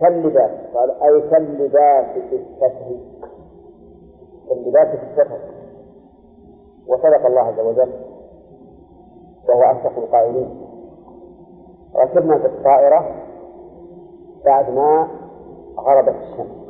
كاللباس. 0.00 0.50
قال 0.74 0.90
أي 1.02 1.20
كاللباس 1.30 2.06
في 2.30 2.36
الستر 2.36 2.96
كاللباس 4.48 4.88
في 4.88 5.02
الستر 5.10 5.38
وصدق 6.86 7.26
الله 7.26 7.40
عز 7.40 7.60
وجل. 7.60 7.92
وهو 9.48 9.62
أصدق 9.62 9.98
القائلين. 9.98 10.60
ركبنا 11.96 12.38
في 12.38 12.46
الطائرة 12.46 13.14
بعد 14.44 14.70
ما 14.70 15.08
غربت 15.78 16.14
الشمس. 16.22 16.68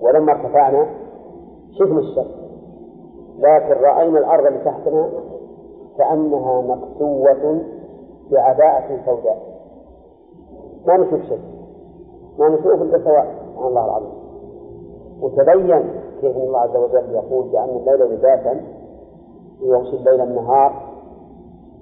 ولما 0.00 0.32
ارتفعنا 0.32 0.86
شفنا 1.78 1.98
الشمس. 1.98 2.38
لكن 3.38 3.82
رأينا 3.82 4.18
الأرض 4.18 4.46
اللي 4.46 4.64
تحتنا 4.64 5.10
كأنها 5.98 6.60
مكسوة 6.60 7.60
بعباءة 8.32 9.00
سوداء. 9.06 9.38
ما 10.86 10.96
نشوف 10.96 11.22
شيء. 11.22 11.40
ما 12.38 12.48
نشوف 12.48 12.82
إلا 12.82 13.04
سواء. 13.04 13.34
سبحان 13.52 13.66
الله 13.66 13.84
العظيم. 13.84 14.12
وتبين 15.20 16.00
كيف 16.20 16.36
إن 16.36 16.42
الله 16.42 16.60
عز 16.60 16.76
وجل 16.76 17.14
يقول 17.14 17.52
جعلنا 17.52 17.76
الليل 17.76 18.14
لباسا 18.14 18.60
ويغشي 19.62 19.96
الليل 19.96 20.20
النهار. 20.20 20.72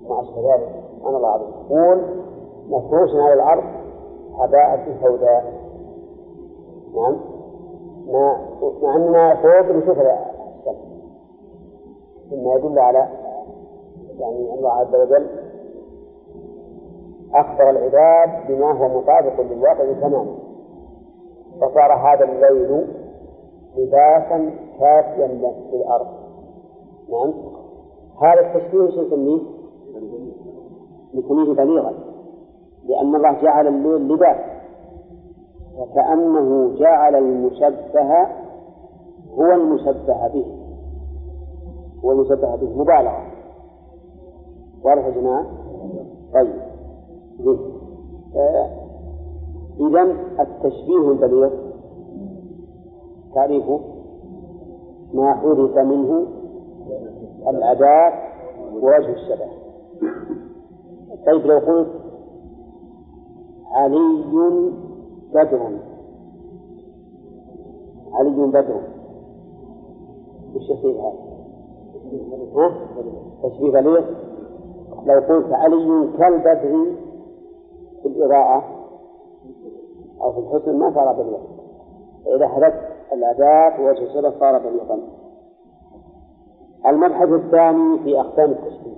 ما 0.09 0.21
اشبه 0.21 0.55
ذلك 0.55 0.69
سبحان 0.97 1.15
الله 1.15 1.37
العظيم. 1.37 1.49
يقول 1.71 2.03
مفروش 2.69 3.11
على 3.15 3.33
الأرض 3.33 3.65
عباءة 4.39 4.87
سوداء. 5.03 5.45
نعم. 6.95 7.17
مع 8.09 8.37
مع 8.83 8.97
اننا 8.97 9.35
فوق 9.35 9.77
نشوف 9.77 9.99
الشمس 9.99 10.77
مما 12.33 12.55
يدل 12.55 12.79
على 12.79 13.09
يعني 14.19 14.55
الله 14.55 14.73
عز 14.73 14.95
وجل 14.95 15.27
أخبر 17.35 17.71
العباد 17.71 18.49
بما 18.49 18.73
هو 18.73 19.01
مطابق 19.01 19.41
للواقع 19.41 19.93
تماما. 20.01 20.37
فصار 21.61 21.93
هذا 21.93 22.25
الليل 22.25 22.87
لباسا 23.77 24.51
كافيا 24.81 25.27
للأرض 25.73 26.07
نعم. 27.13 27.33
هذا 28.23 28.41
التشبيه 28.41 28.91
شو 28.91 29.03
نسميه؟ 29.03 29.41
نسميه 31.15 31.55
بليغا. 31.55 31.93
لأن 32.85 33.15
الله 33.15 33.43
جعل 33.43 33.67
الليل 33.67 34.09
لباس. 34.09 34.37
وكأنه 35.79 36.75
جعل 36.75 37.15
المشبه 37.15 38.27
هو 39.35 39.53
المشبه 39.53 40.29
به. 40.29 40.47
هو 42.05 42.13
المشبه 42.13 42.57
به. 42.57 42.79
مبالغة. 42.79 43.23
واضح 44.85 45.07
يا 45.07 45.11
جماعة؟ 45.11 45.47
طيب. 46.35 46.66
إذا 49.81 50.03
التشبيه 50.41 51.11
البليغ 51.11 51.51
تعريفه 53.35 53.81
ما 55.15 55.35
حدث 55.35 55.77
منه؟ 55.77 56.27
الأداة 57.49 58.13
ووجه 58.73 59.13
الشبه. 59.13 59.47
طيب 61.27 61.47
لو 61.47 61.59
قلت 61.59 61.89
علي 63.73 64.25
بدر. 65.35 65.79
علي 68.13 68.47
بدر. 68.47 68.81
وش 70.55 70.63
يصير 70.63 71.01
هذا؟ 71.01 71.27
تشبيه 73.43 73.73
بليغ 73.73 74.05
لو 75.07 75.21
قلت 75.21 75.53
علي 75.53 76.09
كالبدر 76.19 76.87
في 78.09 78.19
الإضاءة 78.19 78.65
أو 80.21 80.33
في 80.33 80.39
الحسن 80.39 80.79
ما 80.79 80.95
صار 80.95 81.13
بليغ 81.13 81.39
فإذا 82.25 82.49
حدثت 82.49 82.97
الأداة 83.13 83.81
ووجه 83.81 84.03
الشبه 84.03 84.39
صار 84.41 84.59
بليغا 84.59 84.99
المبحث 86.87 87.29
الثاني 87.29 87.99
في 87.99 88.21
أقسام 88.21 88.51
التشبيه. 88.51 88.97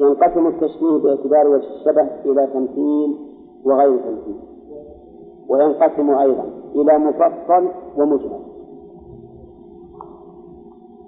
ينقسم 0.00 0.46
التشبيه 0.46 0.98
باعتبار 1.02 1.48
وجه 1.48 1.66
الشبه 1.66 2.02
إلى 2.24 2.46
تمثيل 2.46 3.18
وغير 3.64 3.98
تمثيل. 3.98 4.40
وينقسم 5.48 6.10
أيضا 6.10 6.44
إلى 6.74 6.98
مفصل 6.98 7.68
ومجمل. 7.96 8.40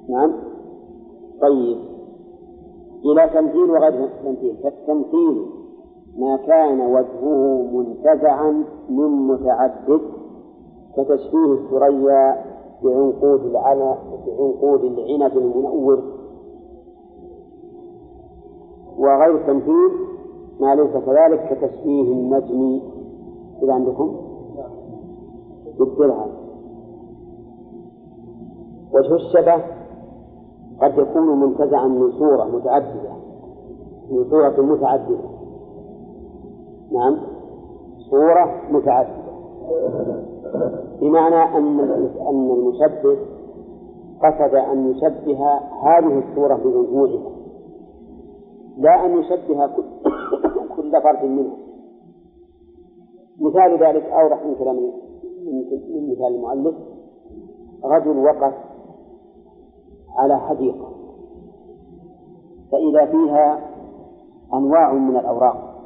نعم. 0.09 0.33
طيب. 1.43 1.92
إلى 3.05 3.31
تمثيل 3.35 3.71
وغير 3.71 4.09
تمثيل. 4.25 4.57
فالتمثيل 4.63 5.47
ما 6.19 6.37
كان 6.37 6.81
وجهه 6.81 7.63
منتزعا 7.73 8.65
من 8.91 9.09
متعدد 9.27 10.01
كتشبيه 10.97 11.53
الثريا 11.53 12.45
بعنقود 12.85 13.45
العنب 13.45 13.97
بعنقود 14.27 14.85
العنب 14.85 15.39
المنور. 15.39 16.03
وغير 18.99 19.37
التمثيل 19.37 19.91
ما 20.61 20.75
ليس 20.75 20.97
كذلك 21.07 21.49
كتشبيه 21.51 22.13
النجم. 22.13 22.81
إذا 23.63 23.73
عندكم؟ 23.73 24.17
بالدرهم. 25.79 26.31
وجه 28.93 29.15
الشبه 29.15 29.82
قد 30.81 30.99
يكون 30.99 31.41
منتزعا 31.41 31.89
من 31.89 32.13
صورة 32.13 32.45
متعددة 32.45 33.13
من 34.11 34.31
صورة 34.31 34.61
متعددة. 34.61 35.31
نعم 36.93 37.19
صورة 38.11 38.63
متعددة. 38.71 39.33
بمعنى 41.01 41.59
أن 41.59 41.81
أن 42.29 42.51
المشبه 42.51 43.17
قصد 44.23 44.55
أن 44.55 44.91
يشبه 44.91 45.39
هذه 45.83 46.23
الصورة 46.29 46.55
بمجموعها 46.55 47.33
لا 48.79 49.07
أن 49.07 49.19
يشبه 49.19 49.67
كل 50.77 51.03
فرد 51.03 51.25
منها. 51.25 51.57
مثال 53.41 53.73
ذلك 53.83 54.05
أوضح 54.05 54.47
من 54.47 54.55
كلام 54.55 54.77
من 55.47 56.11
مثال 56.13 56.35
المؤلف 56.35 56.75
رجل 57.85 58.19
وقف 58.19 58.55
على 60.17 60.39
حديقة 60.41 60.89
فإذا 62.73 63.07
فيها 63.07 63.61
أنواع 64.55 64.93
من 64.93 65.17
الأوراق 65.17 65.83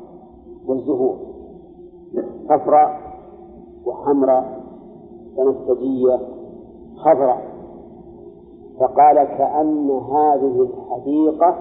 والزهور 0.66 1.16
صفراء 2.48 3.00
وحمراء 3.86 4.62
بنفسجية 5.36 6.18
خضراء 6.96 7.56
فقال 8.80 9.24
كأن 9.24 9.90
هذه 9.90 10.62
الحديقة 10.62 11.56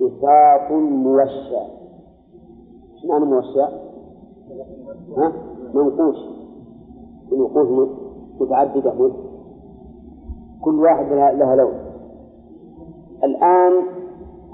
بساط 0.00 0.72
موشى 0.72 1.78
إيش 2.94 3.04
معنى 3.08 3.24
موشى؟ 3.24 3.62
ها؟ 5.16 5.32
منقوش 5.74 6.16
بنقوش 7.30 7.88
متعددة 8.40 8.94
كل 10.64 10.80
واحد 10.80 11.12
لها 11.12 11.56
لون. 11.56 11.74
الآن 13.24 13.72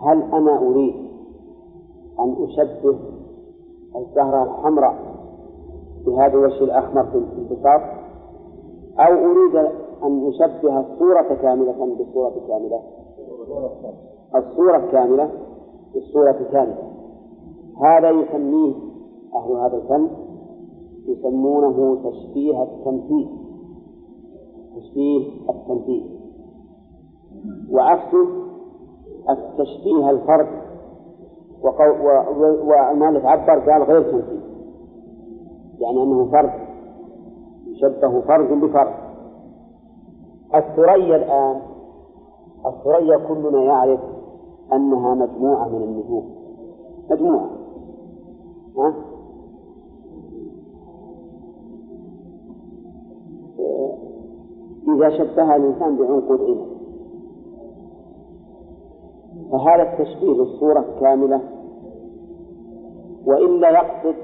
هل 0.03 0.23
أنا 0.23 0.59
أريد 0.59 0.95
أن 2.21 2.37
أشبه 2.45 2.99
الزهرة 3.97 4.43
الحمراء 4.43 4.95
بهذا 6.07 6.35
الوجه 6.35 6.64
الأحمر 6.64 7.05
في 7.05 7.17
البساط 7.17 7.81
أو 8.99 9.12
أريد 9.12 9.57
أن 10.03 10.29
أشبه 10.29 10.81
الصورة 10.81 11.35
كاملة 11.43 11.95
بالصورة 11.99 12.35
كاملة؟ 12.49 12.81
الصورة 14.35 14.79
كاملة 14.93 15.31
بالصورة 15.95 16.38
كاملة. 16.53 16.90
هذا 17.83 18.11
يسميه 18.11 18.75
أهل 19.35 19.53
هذا 19.53 19.77
الفن 19.77 20.09
يسمونه 21.07 21.99
تشبيه 22.11 22.62
التمثيل. 22.62 23.29
تشبيه 24.77 25.51
التمثيل 25.51 26.21
وعكسه 27.71 28.29
التشبيه 29.31 30.11
الفرد. 30.11 30.65
ومالك 32.65 33.25
عبر 33.25 33.71
قال 33.73 33.83
غير 33.83 34.03
تمثيل 34.03 34.41
يعني 35.81 36.03
أنه 36.03 36.31
فرد. 36.33 36.53
يشبه 37.67 38.21
فرد 38.21 38.61
بفرد. 38.61 38.95
الثريا 40.55 41.17
الآن 41.17 41.61
الثريا 42.67 43.19
كلنا 43.29 43.63
يعرف 43.63 44.01
أنها 44.73 45.15
مجموعة 45.15 45.69
من 45.69 45.83
النجوم. 45.83 46.31
مجموعة. 47.11 47.51
ها؟ 48.79 48.95
إذا 54.94 55.18
شبه 55.18 55.57
الإنسان 55.57 55.96
بعنقود 55.96 56.40
عنب 56.40 56.74
فهذا 59.52 59.83
التشبيه 59.83 60.28
للصورة 60.28 60.85
كاملة. 61.00 61.40
وإلا 63.26 63.70
يقصد 63.70 64.14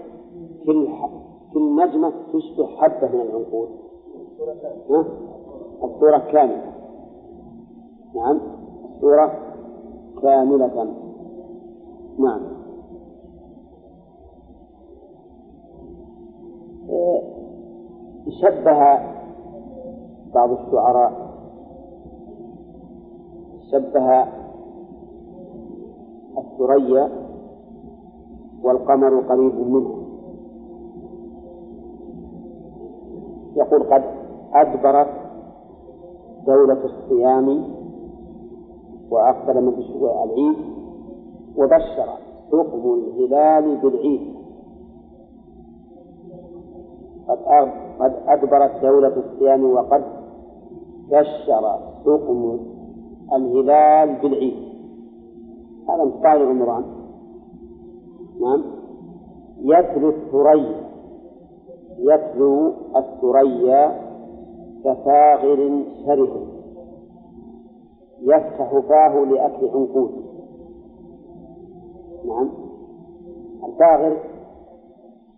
كل 0.66 0.88
كل 1.54 1.76
نجمة 1.76 2.12
تشبه 2.33 2.66
حبة 2.66 3.09
من 3.09 3.20
العنقود. 3.20 3.68
الصورة 5.83 6.18
كاملة. 6.18 6.72
نعم. 8.14 8.40
الصورة 8.94 9.33
كاملة. 10.22 10.94
نعم. 12.18 12.40
شبه 18.28 19.19
بعض 20.35 20.51
الشعراء 20.51 21.31
شبه 23.71 24.25
الثريا 26.38 27.11
والقمر 28.62 29.21
قريب 29.21 29.55
منه. 29.55 29.97
يقول 33.57 33.83
قد 33.83 34.05
أدبرت 34.55 35.09
دولة 36.47 36.85
الصيام 36.85 37.64
وأقبل 39.11 39.64
من 39.64 39.73
العيد 40.25 40.57
وبشر 41.57 42.09
حكم 42.53 42.95
الهلال 42.95 43.77
بالعيد. 43.77 44.35
قد 48.01 48.12
أدبرت 48.27 48.83
دولة 48.83 49.16
الصيام 49.16 49.73
وقد 49.73 50.19
بشر 51.11 51.79
حكم 52.05 52.61
الهلال 53.33 54.23
بالعيد. 54.23 54.70
هذا 55.88 56.05
مستعجل 56.05 56.46
عمران. 56.46 56.85
نعم. 58.40 58.64
يتلو 59.59 60.09
الثريا. 60.09 60.90
يتلو 61.99 62.73
الثريا 62.96 64.11
كفاغر 64.85 65.85
شره. 66.07 66.46
يفتح 68.23 68.79
فاه 68.88 69.25
لأكل 69.25 69.68
عنقود. 69.68 70.11
نعم. 72.27 72.51
الفاغر 73.64 74.16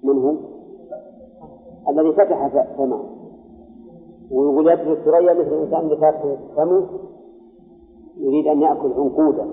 منه 0.02 0.36
الذي 1.88 2.12
فتح 2.12 2.46
فمه. 2.76 3.21
ويقول 4.32 4.72
يتلو 4.72 4.92
الثريا 4.92 5.34
مثل 5.34 5.54
الإنسان 5.54 5.96
فاتح 6.00 6.24
فمه 6.56 6.86
يريد 8.16 8.46
أن 8.46 8.62
يأكل 8.62 8.92
عنقودا 8.92 9.48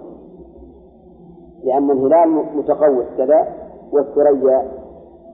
لأن 1.63 1.91
الهلال 1.91 2.29
متقوس 2.55 3.05
كذا 3.17 3.69
والثريا 3.91 4.71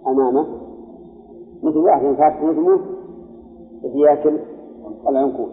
أمامه. 0.07 0.45
مثل 1.63 1.77
واحد 1.77 2.15
فاتح 2.15 2.43
نجمه 2.43 2.79
يأكل 3.83 4.39
العنقود. 5.07 5.49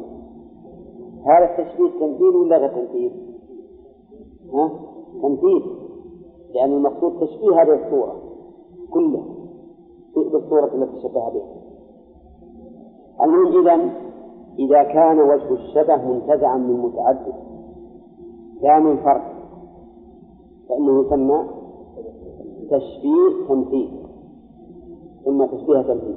هذا 1.26 1.44
التشبيه 1.44 1.90
تمثيل 2.00 2.37
ولا 2.37 2.59
غير 2.59 2.68
تمثيل؟ 2.68 3.12
ها؟ 4.55 4.70
تمثيل. 5.22 5.62
لأن 6.55 6.72
المقصود 6.72 7.12
تشبيه 7.20 7.62
هذه 7.62 7.85
الصورة 7.87 8.22
كلها 8.90 9.24
بالصورة 10.16 10.74
التي 10.74 11.00
شبه 11.02 11.28
بها. 11.28 11.72
المهم 13.23 13.61
إذا 13.61 13.91
إذا 14.59 14.83
كان 14.83 15.21
وجه 15.21 15.53
الشبه 15.53 15.97
منتزعا 15.97 16.57
من 16.57 16.81
متعدد. 16.81 17.35
لا 18.63 18.79
من 18.79 18.97
فرد 18.97 19.23
فإنه 20.69 21.01
يسمى 21.01 21.45
تشبيه 22.71 23.49
تمثيل 23.49 23.91
ثم 25.25 25.47
تشبيه 25.47 25.83
تمثيل. 25.83 26.17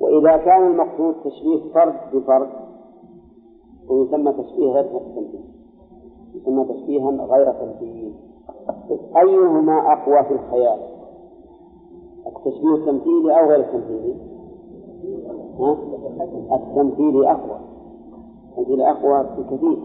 وإذا 0.00 0.36
كان 0.36 0.66
المقصود 0.66 1.14
تشبيه 1.24 1.72
فرد 1.74 1.94
بفرد 2.14 2.48
ويسمى 3.88 4.32
تشبيه 4.32 4.72
غير 4.72 4.84
تمثيل 4.84 5.44
يسمى 6.34 6.64
تشبيها 6.64 7.10
غير 7.10 7.52
تمثيل. 7.52 8.14
أيهما 9.16 9.92
أقوى 9.92 10.24
في 10.24 10.34
الخيال؟ 10.34 10.78
التشبيه 12.26 12.74
التمثيلي 12.74 13.40
أو 13.40 13.48
غير 13.48 13.60
التمثيلي 13.60 14.33
ها؟ 15.60 15.76
التمثيلي 16.54 17.30
أقوى. 17.30 17.58
التمثيلي 18.48 18.90
أقوى 18.90 19.26
بكثير. 19.38 19.78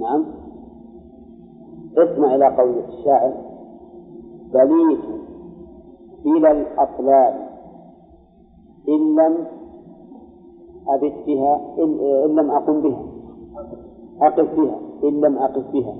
نعم. 0.00 0.24
اسمع 1.96 2.34
إلى 2.34 2.56
قول 2.56 2.74
الشاعر. 2.88 3.32
بليت 4.54 5.04
بلا 6.24 6.50
الأطلال. 6.50 7.48
إن 8.88 9.16
لم 9.16 9.46
أبت 10.88 11.14
بها 11.26 11.60
إن, 11.78 12.36
لم 12.36 12.50
أقم 12.50 12.80
بها. 12.80 13.02
أقف 14.20 14.60
بها. 14.60 14.78
إن 15.04 15.20
لم 15.20 15.38
أقف 15.38 15.72
بها. 15.72 15.94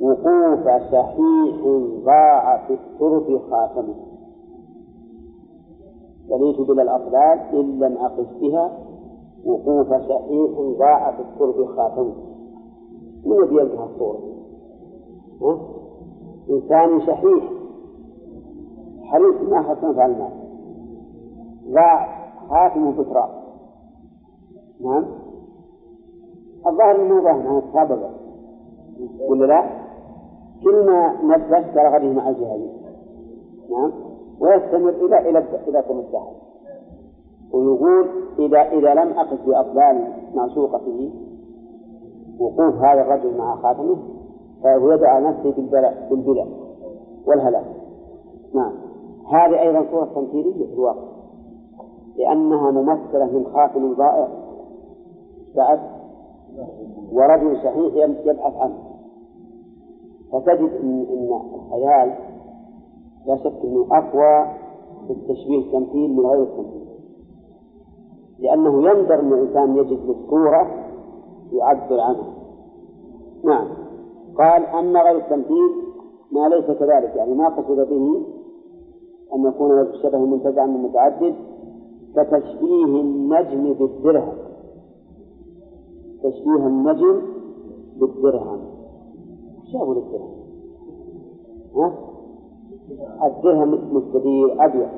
وقوف 0.00 0.64
شحيح 0.64 1.60
ضاع 2.04 2.66
في 2.66 2.74
الترب 2.74 3.40
خاتمه. 3.50 4.09
بنيت 6.30 6.60
بلا 6.60 6.82
الأطلال 6.82 7.38
إن 7.52 7.78
لم 7.78 7.96
أقف 7.96 8.26
بها 8.40 8.78
وقوف 9.44 9.88
شحيح 9.88 10.50
ضاع 10.78 11.12
في 11.12 11.22
الترب 11.22 11.66
خاتمه 11.66 12.12
من 13.24 13.32
الذي 13.32 13.54
يلقى 13.54 13.84
الصورة؟ 13.84 14.20
إنسان 16.50 17.00
شحيح. 17.00 17.44
حريص 19.02 19.34
ما 19.50 19.62
حسن 19.62 20.00
على 20.00 20.12
المال 20.12 20.30
ضاع 21.72 22.20
خاتمه 22.48 22.92
بتراب 22.92 23.30
نعم. 24.80 25.04
الظاهر 26.66 27.02
إنه 27.02 27.22
ظاهر 27.22 27.40
انه 27.40 27.62
سببه 27.74 28.10
ولا 29.28 29.46
لا؟ 29.46 29.70
كل 30.64 30.86
ما 30.86 31.22
نبت 31.22 31.74
بلغ 31.74 32.12
مع 32.12 32.28
الجهل 32.28 32.68
نعم. 33.70 34.09
ويستمر 34.40 34.88
إلى 34.88 35.30
إلى 35.30 35.38
إلى 35.68 35.82
طول 35.82 35.98
الدهر. 35.98 36.32
ويقول 37.52 38.06
اذا 38.38 38.60
إذا 38.60 38.94
لم 38.94 39.18
أقف 39.18 39.46
باطلال 39.46 40.12
معشوقته 40.34 41.10
وقوف 42.40 42.74
هذا 42.74 43.00
الرجل 43.00 43.38
مع 43.38 43.56
خاتمه 43.56 43.96
فهو 44.62 44.92
يدعى 44.92 45.22
نفسه 45.22 45.52
بالبلاء 45.52 46.06
بالبلاء 46.10 46.48
والهلاك. 47.26 47.64
نعم. 48.54 48.72
هذه 49.32 49.60
أيضا 49.60 49.86
صورة 49.90 50.04
تمثيلية 50.14 50.66
في 50.66 50.72
الواقع 50.72 51.10
لأنها 52.16 52.70
ممثلة 52.70 53.24
من 53.24 53.46
خاتم 53.54 53.94
ضائع. 53.94 54.28
بعد 55.56 55.80
ورجل 57.12 57.56
صحيح 57.56 57.94
يبحث 58.24 58.56
عنه. 58.56 58.78
فتجد 60.32 60.70
ان 60.82 61.06
إن 61.10 61.40
الخيال 61.54 62.29
لا 63.26 63.36
شك 63.36 63.64
إنه 63.64 63.86
أقوى 63.90 64.56
في 65.06 65.12
التشبيه 65.12 65.58
التمثيل 65.58 66.16
من 66.16 66.26
غير 66.26 66.42
التمثيل. 66.42 66.86
لأنه 68.38 68.90
يندر 68.90 69.20
إن 69.20 69.32
الإنسان 69.32 69.76
يجد 69.76 70.06
بالصورة 70.06 70.70
يعبر 71.52 72.00
عنها. 72.00 72.34
نعم. 73.44 73.68
قال 74.38 74.66
أما 74.66 75.02
غير 75.02 75.16
التمثيل 75.16 75.70
ما 76.32 76.48
ليس 76.48 76.64
كذلك. 76.64 77.16
يعني 77.16 77.34
ما 77.34 77.48
قصد 77.48 77.76
به 77.76 78.26
أن 79.34 79.46
يكون 79.46 79.70
وجه 79.70 79.90
الشبه 79.90 80.18
منتزعا 80.18 80.66
من 80.66 80.82
متعدد 80.82 81.34
كتشبيه 82.16 83.00
النجم 83.00 83.72
بالدرهم. 83.72 84.34
تشبيه 86.22 86.66
النجم 86.66 87.20
بالدرهم. 88.00 88.60
يقول 89.74 89.98
الدرهم؟ 89.98 90.30
ها؟ 91.76 92.09
الدرهم 93.24 93.96
مستدير 93.96 94.64
أبيض. 94.64 94.88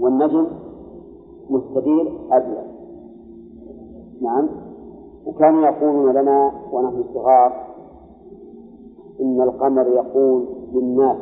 والنجم 0.00 0.46
مستدير 1.50 2.12
أبيض. 2.32 2.64
نعم. 4.20 4.48
وكانوا 5.26 5.66
يقولون 5.66 6.14
لنا 6.14 6.52
ونحن 6.72 7.04
صغار 7.14 7.66
إن 9.20 9.40
القمر 9.40 9.86
يقول 9.86 10.44
للناس 10.74 11.16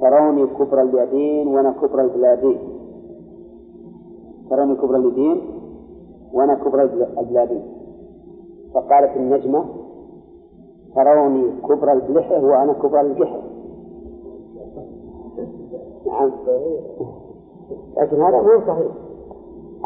تروني 0.00 0.46
كبر 0.46 0.82
اليدين 0.82 1.48
وأنا 1.48 1.72
كبر 1.72 2.00
البلادين. 2.00 2.58
تروني 4.50 4.74
كبر 4.74 4.96
اليدين 4.96 5.40
وأنا 6.32 6.54
كبر 6.54 6.82
البلادين. 7.18 7.62
فقالت 8.74 9.16
النجمة 9.16 9.64
تروني 10.94 11.50
كبر 11.68 11.92
البلحة 11.92 12.44
وأنا 12.44 12.72
كبر 12.72 13.00
الجحر. 13.00 13.42
نعم. 16.06 16.30
لكن 17.96 18.22
هذا 18.22 18.42
مو 18.42 18.66
صحيح. 18.66 18.92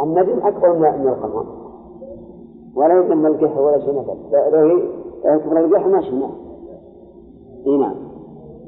النجم 0.02 0.46
أكبر 0.46 0.78
من 0.78 1.08
القمر. 1.08 1.46
ولا 2.76 2.94
يمكن 2.94 3.26
الجحر 3.26 3.60
ولا 3.60 3.78
شيء 3.78 3.94
نفس 3.94 4.10
لو 5.24 5.40
كبر 5.40 5.64
الجحر 5.64 5.88
ما 5.88 6.00
شفناه. 6.00 6.30
نعم. 7.80 7.94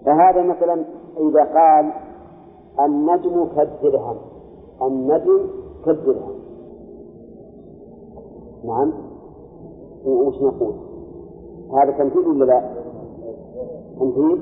فهذا 0.06 0.42
مثلا 0.42 0.84
إذا 1.20 1.44
قال 1.44 1.92
النجم 2.80 3.46
كالدرهم. 3.56 4.16
النجم 4.82 5.40
كالدرهم. 5.84 6.38
نعم. 8.64 8.92
وش 10.06 10.42
نقول؟ 10.42 10.87
هذا 11.72 11.90
تمثيل 11.90 12.28
ولا 12.28 12.44
لا؟ 12.44 12.62
تمثيل 14.00 14.40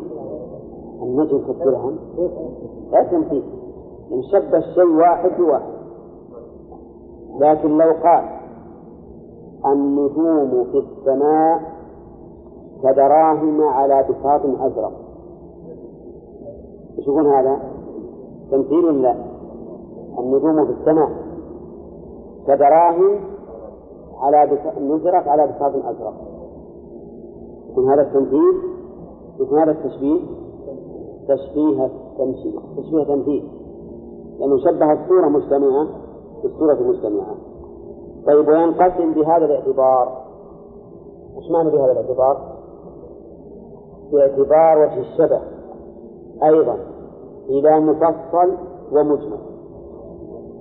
النجم 1.02 1.38
كالدرهم 1.46 1.98
لا 2.92 3.02
تمثيل 3.02 3.42
شبه 4.32 4.58
الشيء 4.58 4.96
واحد 4.96 5.30
بواحد 5.38 5.76
لكن 7.38 7.78
لو 7.78 7.92
قال 8.04 8.24
النجوم 9.66 10.64
في 10.64 10.78
السماء 10.78 11.60
كدراهم 12.82 13.62
على 13.62 14.02
بساط 14.02 14.40
أزرق. 14.60 14.92
إيش 16.98 17.06
يقول 17.06 17.26
هذا؟ 17.26 17.58
تمثيل 18.50 18.84
ولا 18.84 19.14
النجوم 20.18 20.66
في 20.66 20.72
السماء 20.72 21.10
كدراهم 22.46 23.20
على 24.20 24.36
على 25.28 25.46
بساط 25.46 25.72
أزرق. 25.74 26.25
يكون 27.76 27.90
هذا 27.90 28.02
التمثيل 28.02 28.54
يكون 29.40 29.58
هذا 29.58 29.70
التشبيه 29.70 30.20
تشبيه 31.28 31.88
تمثيل 32.18 32.60
تشبيه 32.76 33.04
تمثيل 33.04 33.48
لأنه 34.38 34.58
شبه 34.58 34.92
الصورة 34.92 35.28
مجتمعة 35.28 35.86
بالصورة 36.42 36.74
مجتمعة 36.74 37.36
طيب 38.26 38.48
وينقسم 38.48 39.12
بهذا 39.12 39.44
الاعتبار. 39.44 40.26
وش 41.36 41.50
معنى 41.50 41.70
بهذا 41.70 41.92
الاعتبار؟ 41.92 42.56
باعتبار 44.12 44.78
وجه 44.78 45.00
الشبه 45.00 45.40
أيضا 46.42 46.76
إلى 47.48 47.80
مفصل 47.80 48.52
ومجمل. 48.92 49.38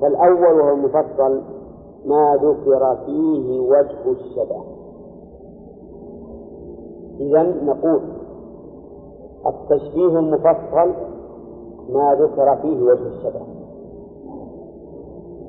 فالأول 0.02 0.60
وهو 0.60 0.74
المفصل 0.74 1.42
ما 2.06 2.36
ذكر 2.36 2.98
فيه 3.06 3.60
وجه 3.60 4.12
الشبه. 4.12 4.75
إذا 7.20 7.44
نقول 7.44 8.02
التشبيه 9.46 10.20
المفصل 10.20 10.92
ما 11.90 12.16
ذكر 12.20 12.56
فيه 12.56 12.84
وجه 12.84 13.08
الشبه. 13.08 13.42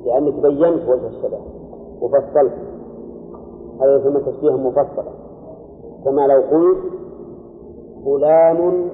لأنك 0.05 0.33
بينت 0.33 0.89
وجه 0.89 1.07
الشبه 1.07 1.39
وفصلت. 2.01 2.53
هذا 3.81 3.95
يسمى 3.95 4.21
تشبيها 4.21 4.57
مفصلا 4.57 5.11
كما 6.05 6.27
لو 6.27 6.41
قلت 6.41 6.77
فلان 8.05 8.89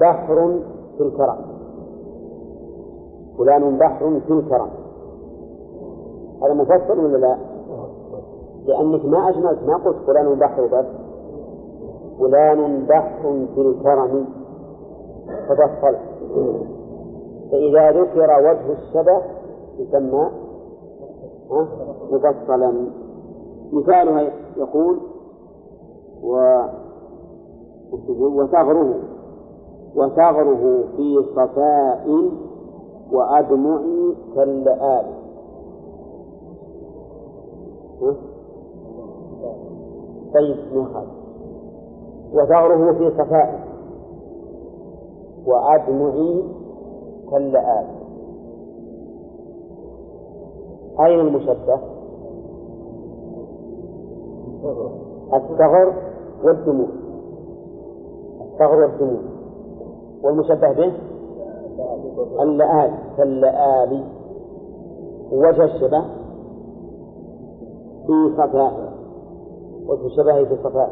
بحر 0.00 0.60
في 0.96 1.02
الكرم. 1.02 1.36
فلان 3.38 3.78
بحر 3.78 4.20
في 4.20 4.32
الكرم. 4.32 4.70
هذا 6.42 6.54
مفصل 6.54 6.98
ولا 6.98 7.16
لا؟ 7.18 7.51
لأنك 8.66 9.04
ما 9.04 9.28
أجملت 9.28 9.62
ما 9.66 9.76
قلت 9.76 9.96
فلان 10.06 10.38
بحر 10.38 10.66
بس. 10.66 10.86
فلان 12.18 12.86
بحر 12.86 13.46
في 13.54 13.60
الكرم. 13.60 14.26
ففصل 15.48 15.96
فإذا 17.50 17.90
ذكر 17.90 18.30
وجه 18.40 18.72
الشبه 18.72 19.22
يسمى 19.78 20.30
مفصلا. 22.10 22.72
مثالها 23.72 24.32
يقول 24.56 24.98
و 26.22 26.62
وثغره 28.20 28.94
وثغره 29.96 30.84
في 30.96 31.22
صفاء 31.36 32.30
وأدمع 33.12 33.80
كاللآل 34.34 35.04
طيب 40.34 40.56
نخل 40.74 41.06
وثغره 42.32 42.92
في 42.92 43.10
صفاء 43.10 43.68
وأدمع 45.46 46.12
كاللآل 47.30 47.86
أين 51.00 51.20
المشبه؟ 51.20 51.78
الثغر 55.34 55.92
والدموع. 56.44 56.88
الثغر 58.40 58.76
والدموع. 58.76 59.20
والمشبه 60.22 60.72
به؟ 60.72 60.92
اللآل 62.42 62.94
كاللآل 63.16 64.04
وجه 65.32 65.64
الشبه؟ 65.64 66.02
في 68.06 68.34
صفاء 68.36 68.81
وجه 69.92 70.06
الشبه 70.06 70.44
في 70.44 70.56
صفاء 70.64 70.90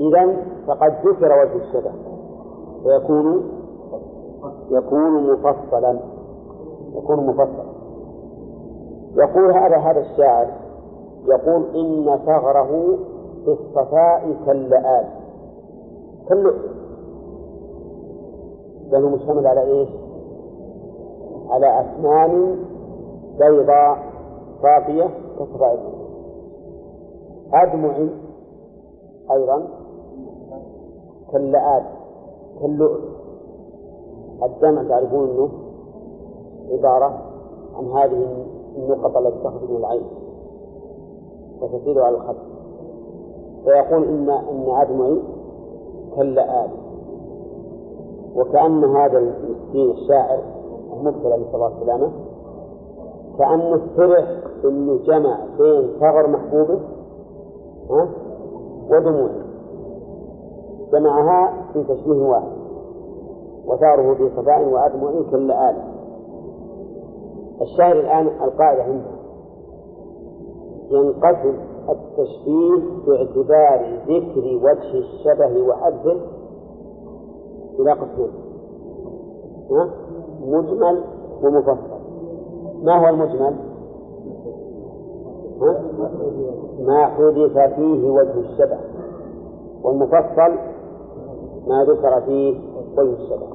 إذا 0.00 0.36
فقد 0.66 0.94
ذكر 1.04 1.32
وجه 1.32 1.56
الشبه. 1.56 1.92
فيكون 2.82 3.50
يكون 4.70 5.32
مفصلا. 5.32 5.98
يكون 6.94 7.26
مفصلا. 7.26 7.64
يقول 9.16 9.52
هذا 9.52 9.76
هذا 9.76 10.00
الشاعر 10.00 10.46
يقول 11.26 11.64
إن 11.74 12.18
ثغره 12.26 12.98
في 13.44 13.50
الصفاء 13.50 14.36
كاللآل 14.46 15.04
كاللؤلؤ 16.28 16.74
لأنه 18.90 19.08
مشتمل 19.08 19.46
على 19.46 19.62
إيش؟ 19.62 19.88
على 21.50 21.80
أسنان 21.80 22.56
بيضاء 23.38 23.98
صافية 24.62 25.10
كصفاء 25.38 26.03
أدمع 27.62 28.08
أيضا 29.32 29.68
كاللآل 31.32 31.84
كاللؤلؤ. 32.60 33.00
الدمع 34.42 34.82
تعرفون 34.88 35.30
أنه 35.30 35.48
عبارة 36.70 37.20
عن 37.74 37.84
هذه 37.84 38.46
النقط 38.76 39.16
التي 39.16 39.38
تخرج 39.38 39.70
من 39.70 39.76
العين 39.76 40.02
وتسير 41.60 42.02
على 42.02 42.16
الخط. 42.16 42.36
فيقول 43.64 44.04
إن 44.04 44.30
إن 44.30 44.66
أدمعي 44.82 45.22
كاللآل 46.16 46.70
وكأن 48.36 48.84
هذا 48.84 49.18
المسكين 49.18 49.90
الشاعر 49.90 50.38
المبتلى 50.92 51.36
نسأل 51.36 51.54
الله 51.54 51.66
السلامة 51.66 52.12
كأنه 53.38 53.80
فرح 53.96 54.28
إنه 54.64 54.96
جمع 54.96 55.38
بين 55.58 55.90
ثغر 56.00 56.28
محبوبه 56.28 56.80
ودموعه 58.90 59.44
جمعها 60.92 61.52
في 61.72 61.84
تشبيه 61.84 62.28
واحد. 62.28 62.52
وثاره 63.66 64.14
في 64.14 64.30
صفاء 64.36 64.68
وأدمع 64.68 65.30
كاللآل 65.30 65.76
الشاعر 67.62 67.92
الآن 67.92 68.26
القاعدة 68.26 68.82
عنده 68.82 69.14
ينقسم 70.90 71.54
التشبيه 71.88 73.04
باعتبار 73.06 73.98
ذكر 74.08 74.60
وجه 74.62 74.98
الشبه 74.98 75.68
وحده 75.68 76.16
إلى 77.78 77.92
قسمين. 77.92 78.30
مجمل 80.40 81.04
ومفصل. 81.42 82.00
ما 82.82 83.00
هو 83.00 83.08
المجمل؟ 83.08 83.56
ما 86.80 87.06
حدث 87.06 87.74
فيه 87.76 88.10
وجه 88.10 88.40
الشبه. 88.40 88.78
والمفصل 89.82 90.58
ما 91.66 91.84
ذكر 91.84 92.20
فيه 92.20 92.60
وجه 92.98 93.12
الشبه. 93.12 93.46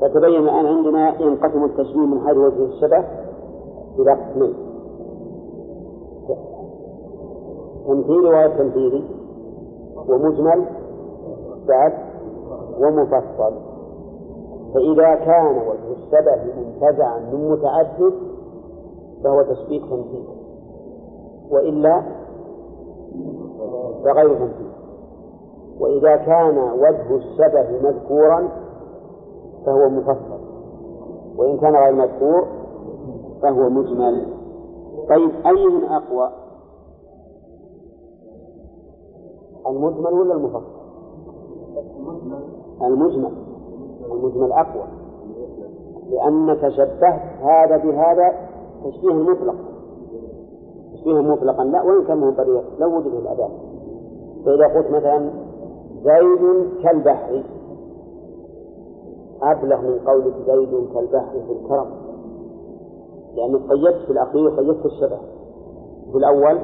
فتبين 0.00 0.42
الآن 0.42 0.66
عندنا 0.66 1.22
ينقسم 1.22 1.64
التشبيه 1.64 2.06
من 2.06 2.20
حيث 2.20 2.36
وجه 2.36 2.64
الشبه 2.64 3.04
إلى 3.98 4.12
قسمين. 4.12 4.54
تمثيلي 7.86 8.28
وغير 8.28 8.58
تمثيلي 8.58 9.04
ومجمل 10.08 10.64
بعد 11.68 11.92
ومفصل. 12.80 13.52
فإذا 14.74 15.14
كان 15.14 15.56
وجه 15.56 15.92
الشبه 15.92 16.62
منتزعا 16.62 17.18
من 17.18 17.50
متعدد 17.50 18.12
فهو 19.24 19.42
تشبيه 19.42 19.80
تمثيل. 19.80 20.41
وإلا 21.52 22.02
فغير 24.04 24.34
تمثيل 24.38 24.72
وإذا 25.80 26.16
كان 26.16 26.58
وجه 26.58 27.16
الشبه 27.16 27.88
مذكورا 27.88 28.48
فهو 29.66 29.88
مفصل. 29.88 30.40
وإن 31.36 31.58
كان 31.58 31.76
غير 31.76 31.92
مذكور 31.92 32.46
فهو 33.42 33.70
مجمل. 33.70 34.26
طيب 35.08 35.30
أي 35.46 35.96
أقوى؟ 35.96 36.30
المجمل 39.66 40.12
ولا 40.12 40.34
المفصل؟ 40.34 40.82
المجمل. 42.82 43.32
المجمل 44.12 44.52
أقوى. 44.52 44.84
لأنك 46.10 46.68
شبهت 46.68 47.22
هذا 47.42 47.76
بهذا 47.76 48.48
تشبيه 48.84 49.12
مطلق 49.12 49.71
تشبيه 51.02 51.20
مطلقا 51.20 51.64
لا 51.64 51.82
وإن 51.82 52.04
كان 52.04 52.34
طريق 52.34 52.64
لو 52.78 52.96
وجد 52.96 53.06
الأداة. 53.06 53.50
فإذا 54.44 54.66
قلت 54.66 54.90
مثلا 54.90 55.30
زيد 56.04 56.66
كالبحر 56.82 57.42
أبلغ 59.42 59.80
من 59.80 59.98
قولك 60.06 60.34
زيد 60.46 60.88
كالبحر 60.94 61.32
في 61.32 61.52
الكرم. 61.52 61.86
لأنك 63.34 63.60
قيدت 63.70 64.04
في 64.06 64.12
الأخير 64.12 64.48
قيدت 64.50 64.86
الشبه. 64.86 65.18
في 66.12 66.18
الأول؟ 66.18 66.58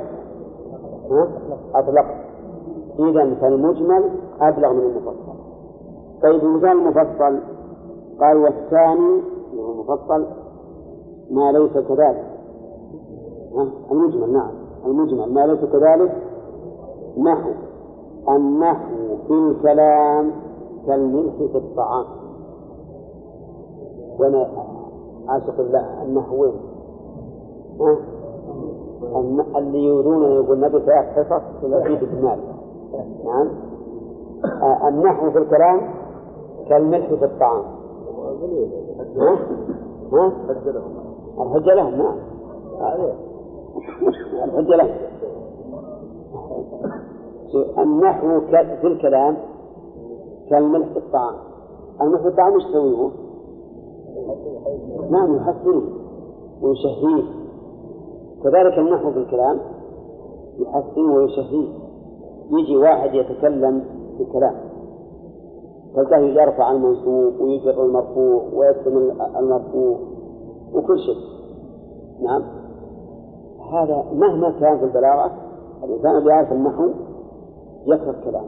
أطلقت 1.75 2.17
إذا 2.99 3.35
فالمجمل 3.35 4.11
أبلغ 4.41 4.73
من 4.73 4.81
المفصل. 4.81 5.39
طيب 6.23 6.45
المثال 6.45 6.71
المفصل 6.71 7.41
قال 8.21 8.37
والثاني 8.37 9.23
وهو 9.57 9.73
المفصل 9.73 10.27
ما 11.31 11.53
ليس 11.53 11.73
كذلك؟ 11.73 12.38
المجمل 13.91 14.33
نعم. 14.33 14.51
المجمل. 14.87 15.35
ما 15.35 15.47
ليس 15.47 15.65
كذلك؟ 15.65 16.13
نحو. 17.19 17.51
النحو 18.29 19.17
في 19.27 19.33
الكلام 19.33 20.33
كالملح 20.87 21.35
في 21.37 21.59
الطعام. 21.59 22.05
وأنا 24.19 24.49
عاشق 25.29 25.61
الله 25.61 26.03
النحوين؟ 26.03 26.53
اللي 29.57 29.85
يريدون 29.85 30.23
يقول 30.23 30.61
نبي 30.61 30.81
ثلاث 30.81 31.07
حصص 31.07 31.43
في 31.61 31.67
المال. 31.67 32.39
نعم. 33.25 33.49
آه 34.63 34.89
النحو 34.89 35.31
في 35.31 35.39
الكلام 35.39 35.81
كالملح 36.69 37.09
في 37.09 37.25
الطعام. 37.25 37.65
ها؟ 39.17 39.39
ها؟ 40.13 40.33
الحجة 41.41 41.75
لهم 41.75 41.95
نعم. 41.95 42.17
الحجة 44.45 44.77
لهم 44.77 45.09
النحو 47.79 48.41
في 48.81 48.87
الكلام 48.87 49.37
كالملح 50.51 50.89
في 50.93 50.99
الطعام. 50.99 51.35
الملح 52.01 52.23
في 52.23 52.29
الطعام 52.29 52.55
إيش 52.55 52.65
تسويه؟ 52.65 53.11
نعم 55.11 55.37
يحسنه 55.37 55.83
ويشهيه. 56.63 57.25
كذلك 58.43 58.79
النحو 58.79 59.11
في 59.11 59.19
الكلام 59.19 59.61
يحسنه 60.59 61.15
ويشهيه. 61.15 61.69
يجي 62.51 62.77
واحد 62.77 63.15
يتكلم 63.15 63.85
في 64.17 64.23
الكلام 64.23 64.55
تلقاه 65.95 66.19
يرفع 66.19 66.73
المنصوب 66.73 67.41
ويجر 67.41 67.85
المرفوع 67.85 68.43
ويكتم 68.55 68.97
المرفوع 69.39 69.99
وكل 70.75 70.99
شيء. 70.99 71.17
نعم. 72.23 72.43
هذا 73.73 74.05
مهما 74.13 74.51
كان 74.61 74.79
في 74.79 74.85
البلاغة 74.85 75.31
الإنسان 75.85 76.17
اللي 76.17 76.31
يعرف 76.31 76.53
النحو 76.53 76.91
يكره 77.87 78.11
الكلام 78.11 78.45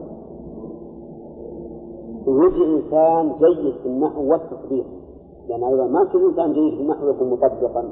ويجي 2.27 2.65
إنسان 2.65 3.33
جيد 3.39 3.75
في 3.83 3.87
النحو 3.87 4.31
والتطبيق 4.31 4.87
لأن 5.49 5.65
أيضا 5.65 5.87
ما 5.87 6.05
كل 6.13 6.29
إنسان 6.29 6.53
جيد 6.53 6.75
في 6.75 6.81
النحو 6.81 7.09
يكون 7.09 7.31
مطبقا. 7.31 7.85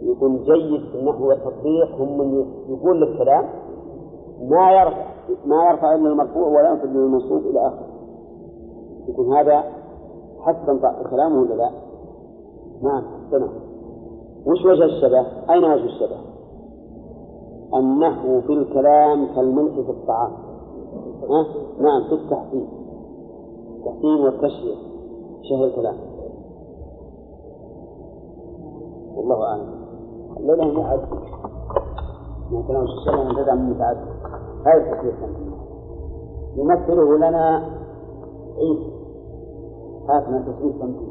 يكون 0.00 0.36
جيد 0.36 0.80
في 0.92 0.98
النحو 0.98 1.28
والتطبيق 1.28 1.94
هم 1.98 2.18
من 2.18 2.44
يقول 2.68 3.00
لك 3.00 3.18
كلام 3.18 3.44
ما 4.40 4.72
يرفع 4.72 5.06
ما 5.46 5.70
يرفع 5.70 5.94
إلا 5.94 6.08
المرفوع 6.08 6.46
ولا 6.48 6.70
ينفذ 6.70 6.88
المنصوب 6.88 7.40
إلى 7.46 7.66
آخره. 7.66 7.86
يكون 9.08 9.36
هذا 9.36 9.64
حسن 10.40 10.80
كلامه 11.10 11.40
ولا 11.40 11.54
لا؟ 11.54 11.70
نعم 12.82 13.02
حسنه 13.02 13.48
وش 14.46 14.64
وجه 14.64 14.84
الشبه؟ 14.84 15.26
أين 15.50 15.64
وجه 15.64 15.84
الشبه؟ 15.84 16.16
النحو 17.74 18.40
في 18.40 18.52
الكلام 18.52 19.34
كالملح 19.34 19.74
في 19.74 19.90
الطعام. 19.90 20.32
ها؟ 21.30 21.46
نعم 21.80 22.08
في 22.08 22.14
التحسين 22.14 22.68
التحسين 23.76 24.20
والتشهير 24.24 24.76
شهر 25.42 25.64
الكلام. 25.64 25.96
والله 29.14 29.44
أعلم. 29.44 29.80
الليلة 30.36 30.64
متعدد 30.64 31.08
من 32.50 32.62
كلام 32.62 32.82
الشيخ 32.82 33.14
أن 33.14 33.36
تدعم 33.36 33.58
من 33.58 33.70
متعدد 33.70 34.08
هذا 34.66 34.92
التحسين 34.92 35.30
يمثله 36.56 37.16
لنا 37.16 37.70
عيسى. 38.58 38.90
هاتنا 40.08 40.40
تسويق 40.40 40.78
تمثيل 40.80 41.10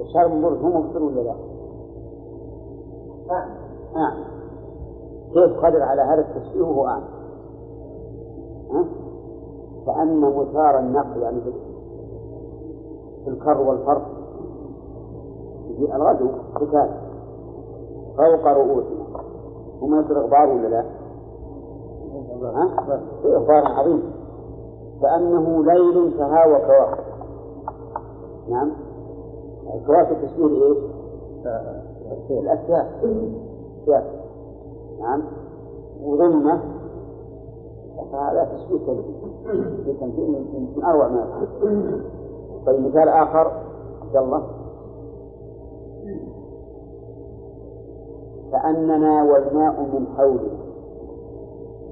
الشارع 0.00 0.26
من 0.26 0.44
هو 0.44 0.80
مبصر 0.80 1.02
ولا 1.02 1.20
لا؟ 1.20 1.34
نعم 3.28 3.48
نعم 3.94 4.24
كيف 5.32 5.64
قدر 5.64 5.82
على 5.82 6.02
هذا 6.02 6.20
التشبيه 6.20 6.62
وهو 6.62 6.86
أعمى؟ 6.86 7.04
ها؟ 8.70 8.84
كأن 9.86 10.20
مسار 10.20 10.78
النقل 10.78 11.22
يعني 11.22 11.40
في 13.24 13.30
الكر 13.30 13.60
والفرق 13.60 14.06
في 15.76 15.96
الغدو 15.96 16.28
قتال 16.54 16.90
فوق 18.16 18.46
رؤوسنا 18.46 19.00
وما 19.82 20.00
يصير 20.00 20.18
غبار 20.18 20.48
ولا 20.48 20.68
لا؟ 20.68 20.84
ها؟ 22.42 22.68
غبار 23.24 23.66
عظيم 23.66 24.02
كأنه 25.02 25.64
ليل 25.64 26.18
تهاوى 26.18 26.58
كواكب 26.58 27.04
نعم 28.48 28.72
الكواكب 29.74 30.16
تشبيه 30.22 30.44
إيش؟ 30.44 30.78
الأسياف 32.30 32.86
نعم. 35.00 35.22
وضمة. 36.02 36.60
فهذا 38.12 38.44
تشبيه 38.44 38.78
تمثيل 40.00 40.30
من 40.76 40.84
أروع 40.84 41.08
ما 41.08 41.42
يكون. 41.42 42.02
طيب 42.66 42.80
مثال 42.80 43.08
آخر. 43.08 43.52
عبد 44.02 44.16
الله. 44.16 44.42
كأننا 48.52 49.22
والماء 49.22 49.80
من 49.80 50.06
حولنا 50.16 50.60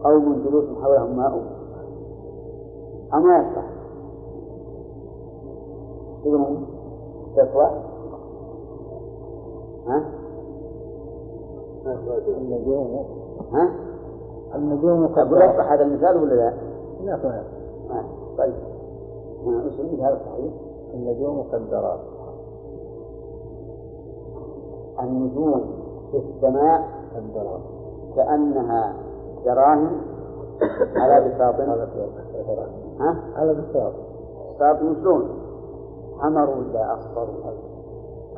قوم 0.04 0.42
جلوس 0.48 0.64
حولهم 0.82 1.16
ماء. 1.16 1.42
أو 3.14 3.20
ما 3.20 3.38
يصح؟ 3.38 3.78
تسوى 7.44 7.70
ها؟ 9.86 10.04
النجوم 12.28 13.04
ها؟ 13.52 13.70
النجوم 14.54 15.04
أقول 15.04 15.42
يصح 15.42 15.72
هذا 15.72 15.82
المثال 15.82 16.16
ولا 16.16 16.34
لا؟ 16.34 16.52
لا. 17.88 18.04
طيب 18.38 18.54
آه، 19.46 19.66
وش 19.66 19.80
المثال 19.80 20.12
الصحيح؟ 20.20 20.52
النجوم 20.94 21.38
مقدرات 21.38 22.00
النجوم 25.00 25.64
في 26.10 26.16
السماء 26.18 26.82
مقدرات 27.14 27.60
كأنها 28.16 28.94
دراهم 29.44 30.00
على 30.96 31.28
بساط 31.28 31.54
ها؟ 33.00 33.16
على 33.36 33.54
بساط 33.54 33.92
بساط 34.56 34.82
مثلون 34.82 35.28
حمر 36.18 36.50
ولا 36.50 36.94
ولا 37.16 37.54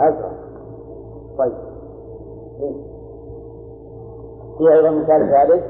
أزرق 0.01 0.33
طيب. 1.39 1.53
في 4.59 4.72
أيضا 4.72 4.91
مثال 4.91 5.31
ثالث. 5.31 5.64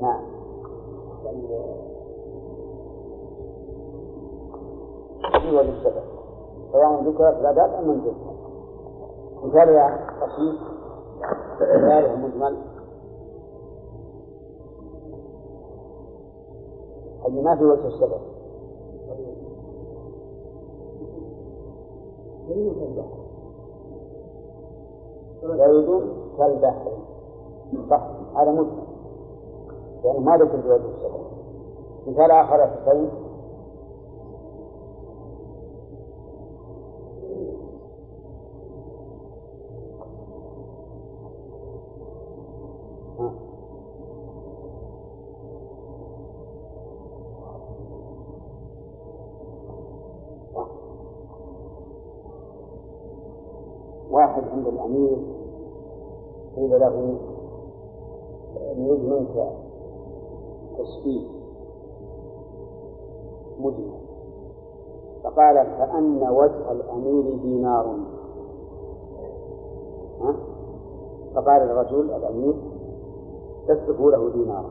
نعم. 0.00 0.20
في 5.42 5.56
وجه 5.56 5.70
الشبه 5.70 6.02
سواء 6.72 7.02
ذكرت 7.02 7.40
الأداة 7.40 7.78
أم 7.78 7.84
لم 7.84 8.00
تذكر 8.00 8.34
مثالها 9.44 10.06
بسيط 10.22 10.60
مثالها 11.60 12.16
مجمل 12.16 12.56
اللي 17.26 17.42
ما 17.42 17.56
في 17.56 17.64
وجه 17.64 17.86
الشبه 17.86 18.18
زيد 22.48 22.72
كالبحر. 26.38 26.92
صح 27.90 28.02
هذا 28.36 28.50
مجمل 28.50 28.82
لأنه 30.04 30.18
ما 30.20 30.36
ذكر 30.36 30.62
في 30.62 30.68
وجه 30.68 30.84
الشبه 30.96 31.20
مثال 32.06 32.30
آخر 32.30 32.58
يا 32.58 32.66
حسين 32.66 33.08
الأمير 54.80 55.16
قيل 56.56 56.80
له 56.80 57.18
نريد 58.76 59.04
منك 59.04 59.52
مجمل 63.60 64.00
فقال 65.24 65.54
كأن 65.54 66.28
وجه 66.30 66.72
الأمير 66.72 67.36
دينار. 67.42 67.96
ها؟ 70.20 70.36
فقال 71.34 71.62
الرجل 71.62 72.10
الأمير 72.10 72.54
تصرف 73.68 74.00
له 74.00 74.30
دينارا 74.30 74.70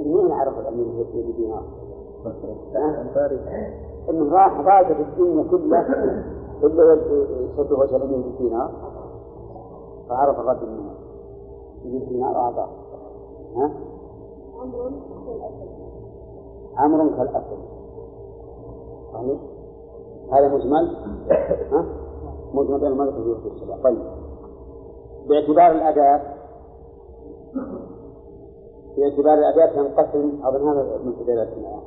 مين 0.00 0.28
يعرف 0.28 0.58
الأمير 0.58 0.86
هو 0.86 1.02
دينار؟ 1.36 1.64
إنه 4.10 4.32
راح 4.34 4.60
ضاقت 4.60 4.96
الدنيا 5.00 5.44
كلها. 5.50 6.24
الا 6.62 6.98
يصد 7.40 7.72
وجه 7.72 7.96
الامير 7.96 8.18
بدينار 8.18 8.70
فعرف 10.08 10.38
الرجل 10.38 10.66
منه 10.70 10.94
يجيب 11.84 12.08
دينار 12.08 12.36
اعطاه 12.36 12.68
ها؟ 13.56 13.70
عمر 16.76 17.08
كالأسد. 17.16 17.58
صحيح؟ 19.12 19.40
هذا 20.32 20.48
مجمل؟ 20.48 20.96
ها؟ 21.72 21.84
مجمل 22.54 22.80
بين 22.80 22.88
المرأة 22.88 23.14
والشباب 23.44 23.78
طيب. 23.84 23.98
باعتبار 25.28 25.70
الأداة 25.70 26.20
باعتبار 28.96 29.34
الأداة 29.34 29.66
تنقسم 29.74 30.38
أظن 30.44 30.68
هذا 30.68 30.98
من 31.04 31.12
دلالتنا 31.26 31.80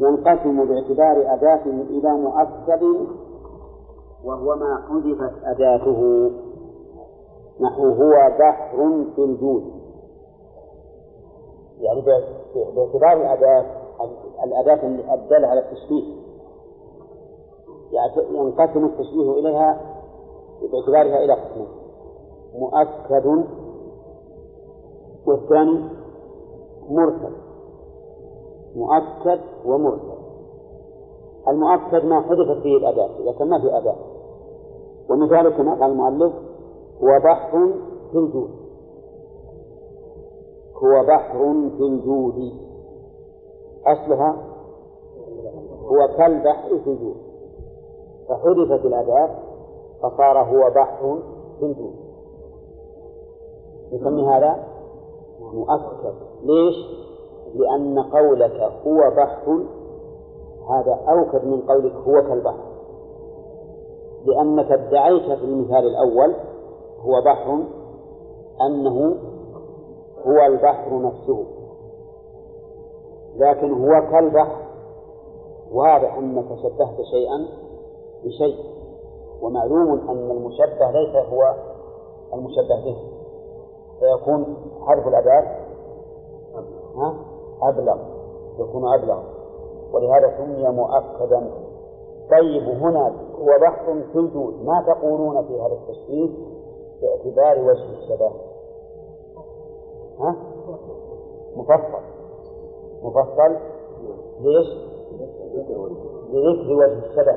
ينقسم 0.00 0.64
باعتبار 0.64 1.34
أداته 1.34 1.70
إلى 1.70 2.12
مؤكد 2.12 2.82
وهو 4.24 4.56
ما 4.56 4.82
حذفت 4.88 5.44
أداته. 5.44 6.30
نحو 7.60 7.82
هو 7.82 8.32
بحر 8.38 9.04
في 9.16 9.24
الجود. 9.24 9.64
يعني 11.80 12.00
باعتبار 12.76 13.12
الأداة 13.12 13.64
الأداة 14.44 14.86
الدالة 15.14 15.48
على 15.48 15.60
التشبيه. 15.60 16.24
ينقسم 18.30 18.84
التشبيه 18.84 19.32
إليها 19.32 19.80
باعتبارها 20.72 21.24
إلى 21.24 21.32
قسمين. 21.32 21.68
مؤكد 22.58 23.44
والثاني 25.26 25.88
مرسل. 26.90 27.43
مؤكد 28.76 29.40
ومرسل. 29.66 30.24
المؤكد 31.48 32.04
ما 32.04 32.20
حذفت 32.20 32.62
فيه 32.62 32.76
الأداة 32.76 33.18
لكن 33.18 33.48
ما 33.48 33.60
في 33.60 33.78
أداة. 33.78 33.96
ومثال 35.10 35.56
كما 35.56 35.74
قال 35.80 35.90
المؤلف 35.90 36.32
هو 37.02 37.20
بحر 37.24 37.72
في 38.12 38.18
الجود. 38.18 38.50
هو 40.76 41.04
بحر 41.06 41.38
في 41.76 41.82
الجود. 41.82 42.52
أصلها 43.86 44.36
هو 45.82 46.08
كالبحر 46.16 46.68
في 46.68 46.90
الجود. 46.90 47.16
فحذفت 48.28 48.86
الأداة 48.86 49.30
فصار 50.02 50.38
هو 50.38 50.70
بحر 50.70 51.18
في 51.58 51.64
الجود. 51.64 51.94
نسمي 53.92 54.26
هذا 54.26 54.64
مؤكد. 55.40 56.14
ليش؟ 56.42 57.04
لأن 57.54 57.98
قولك 57.98 58.60
هو 58.86 59.10
بحر 59.16 59.64
هذا 60.70 60.98
أوكد 61.08 61.44
من 61.44 61.60
قولك 61.60 61.92
هو 61.92 62.22
كالبحر. 62.28 62.74
لأنك 64.24 64.72
ادعيت 64.72 65.38
في 65.38 65.44
المثال 65.44 65.86
الأول 65.86 66.34
هو 67.00 67.20
بحر 67.24 67.64
أنه 68.66 69.16
هو 70.26 70.46
البحر 70.46 71.02
نفسه. 71.02 71.44
لكن 73.36 73.72
هو 73.72 74.10
كالبحر 74.10 74.64
واضح 75.72 76.16
أنك 76.16 76.46
شبهت 76.62 76.96
شيئا 77.10 77.46
بشيء. 78.24 78.64
ومعلوم 79.42 80.08
أن 80.08 80.30
المشبه 80.30 80.90
ليس 80.90 81.16
هو 81.16 81.54
المشبه 82.34 82.84
به. 82.84 82.96
فيكون 84.00 84.56
حرف 84.86 85.08
الأداة 85.08 85.56
ها؟ 86.96 87.14
أبلغ 87.62 87.98
يكون 88.58 88.94
أبلغ. 88.94 89.22
ولهذا 89.92 90.36
سمي 90.38 90.68
مؤكدا. 90.68 91.50
طيب 92.30 92.62
هنا 92.62 93.14
هو 93.38 93.60
بحث 93.60 93.84
في 93.84 94.18
الجود. 94.18 94.64
ما 94.64 94.84
تقولون 94.86 95.44
في 95.44 95.60
هذا 95.60 95.72
التشبيه 95.72 96.30
باعتبار 97.02 97.64
وجه 97.64 97.98
الشبه. 97.98 98.30
ها؟ 100.18 100.36
مفصل. 101.56 102.02
مفصل؟ 103.02 103.56
ليش؟ 104.40 104.66
لذكر 106.32 106.72
وجه 106.72 106.98
الشبه. 107.06 107.36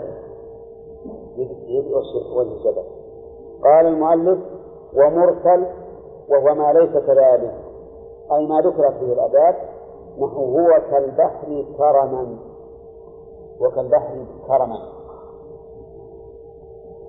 لذكر 1.38 1.98
وجه 2.38 2.52
الشبه. 2.52 2.84
قال 3.64 3.86
المؤلف 3.86 4.40
ومرسل 4.94 5.66
وهو 6.30 6.56
ما 6.56 6.74
ليس 6.74 6.92
كذلك. 6.92 7.56
أي 8.32 8.48
ما 8.48 8.62
ذكرت 8.62 9.00
به 9.02 9.14
الأداة 9.14 9.56
نحو 10.18 10.60
هو 10.60 10.82
كالبحر 10.92 11.66
كرما. 11.78 12.38
وكالبحر 13.62 14.26
كرما 14.48 14.80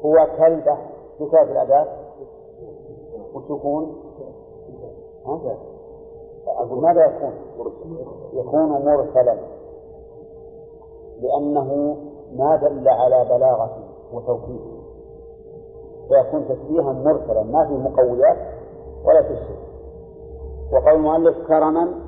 هو 0.05 0.27
كالبحر 0.39 0.87
ذكرت 1.21 1.51
الأداة؟ 1.51 1.87
وتكون 3.35 3.97
أقول 6.47 6.83
ماذا 6.83 7.05
يكون؟ 7.05 7.33
يكون 8.33 8.69
مرسلا. 8.69 9.37
لأنه 11.21 11.97
ما 12.33 12.57
دل 12.57 12.89
على 12.89 13.25
بلاغة 13.25 13.79
وتوكيد 14.13 14.61
فيكون 16.09 16.49
تشبيها 16.49 16.93
مرسلا. 16.93 17.43
ما 17.43 17.67
فيه 17.67 17.77
مقويات 17.77 18.37
ولا 19.05 19.23
تشبيه 19.23 19.69
وقول 20.73 20.95
المؤلف 20.95 21.47
كرما 21.49 22.08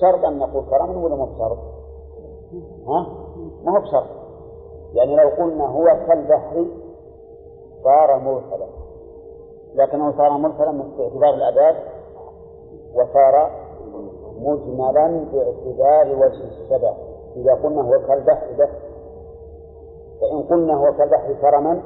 شرط 0.00 0.24
أن 0.24 0.38
نقول 0.38 0.64
كرما 0.70 1.04
ولا 1.04 1.16
مو 1.16 1.24
بشرط؟ 1.24 1.58
ها؟ 2.86 3.06
ما 3.64 3.78
هو 3.78 3.80
بشرط. 3.80 4.06
يعني 4.94 5.16
لو 5.16 5.28
قلنا 5.28 5.66
هو 5.66 5.84
كالبحر 6.06 6.66
صار 7.84 8.18
مرسلا. 8.18 8.66
لكنه 9.74 10.16
صار 10.16 10.30
مرسلا 10.30 10.82
باعتبار 10.98 11.34
الأداة 11.34 11.76
وصار 12.94 13.50
مجملا 14.38 15.24
باعتبار 15.32 16.16
وجه 16.16 16.44
الشبه. 16.44 16.94
إذا 17.36 17.54
قلنا 17.54 17.82
هو 17.82 18.06
كالبحر 18.06 18.46
بس 18.58 18.70
فإن 20.20 20.42
قلنا 20.42 20.74
هو 20.74 20.92
كالبحر 20.92 21.32
كرما 21.32 21.82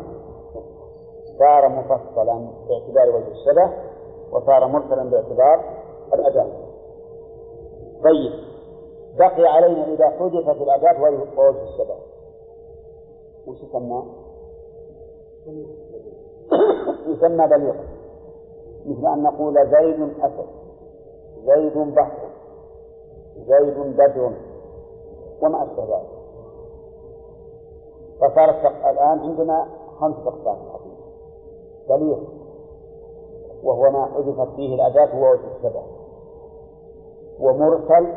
صار 1.38 1.68
مفصلا 1.68 2.50
باعتبار 2.68 3.16
وجه 3.16 3.28
الشبه 3.28 3.72
وصار 4.32 4.66
مرسلا 4.66 5.10
باعتبار 5.10 5.64
الأداة. 6.14 6.67
طيب. 8.04 8.32
بقي 9.18 9.46
علينا 9.46 9.92
إذا 9.92 10.10
حذفت 10.10 10.62
الأداة 10.62 11.02
ووجه 11.02 11.62
الشبه 11.62 11.96
وش 13.46 13.62
يسمى؟ 13.62 14.02
يسمى 17.06 17.46
بليغا 17.46 17.84
مثل 18.86 19.06
أن 19.06 19.22
نقول 19.22 19.54
زيد 19.54 20.02
أسد. 20.20 20.46
زيد 21.44 21.94
بحر. 21.94 22.28
زيد 23.36 23.96
بدر. 23.96 24.32
وما 25.42 25.62
أشبه 25.64 25.84
ذلك. 25.84 26.18
فصارت 28.20 28.66
الآن 28.66 29.18
عندنا 29.18 29.68
خمسة 30.00 30.28
أقسام 30.28 30.56
بليغ. 31.88 32.18
وهو 33.62 33.90
ما 33.90 34.06
حذفت 34.06 34.54
فيه 34.56 34.74
الأداة 34.74 35.20
ووجه 35.20 35.56
الشبه 35.56 35.97
ومرسل 37.40 38.14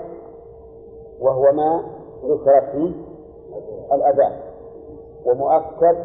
وهو 1.21 1.51
ما 1.51 1.83
ذكرت 2.25 2.71
فيه 2.71 2.91
الأداة 3.93 4.31
ومؤكد 5.25 5.97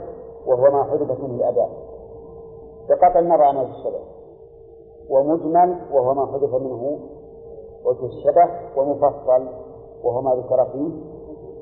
وهو 0.47 0.71
ما 0.73 0.85
حذفت 0.85 1.21
منه 1.21 1.35
الأداة 1.35 1.69
بقطع 2.89 3.19
النظر 3.19 3.43
عن 3.43 3.57
وجه 3.57 3.71
الشبه 3.71 4.01
ومجمل 5.11 5.77
وهو 5.93 6.15
ما 6.15 6.27
حذف 6.27 6.55
منه 6.55 6.99
وجه 7.85 8.07
الشبه 8.07 8.51
ومفصل 8.77 9.49
وهو 10.05 10.23
ما 10.23 10.35
ذكر 10.35 10.65
فيه 10.73 10.91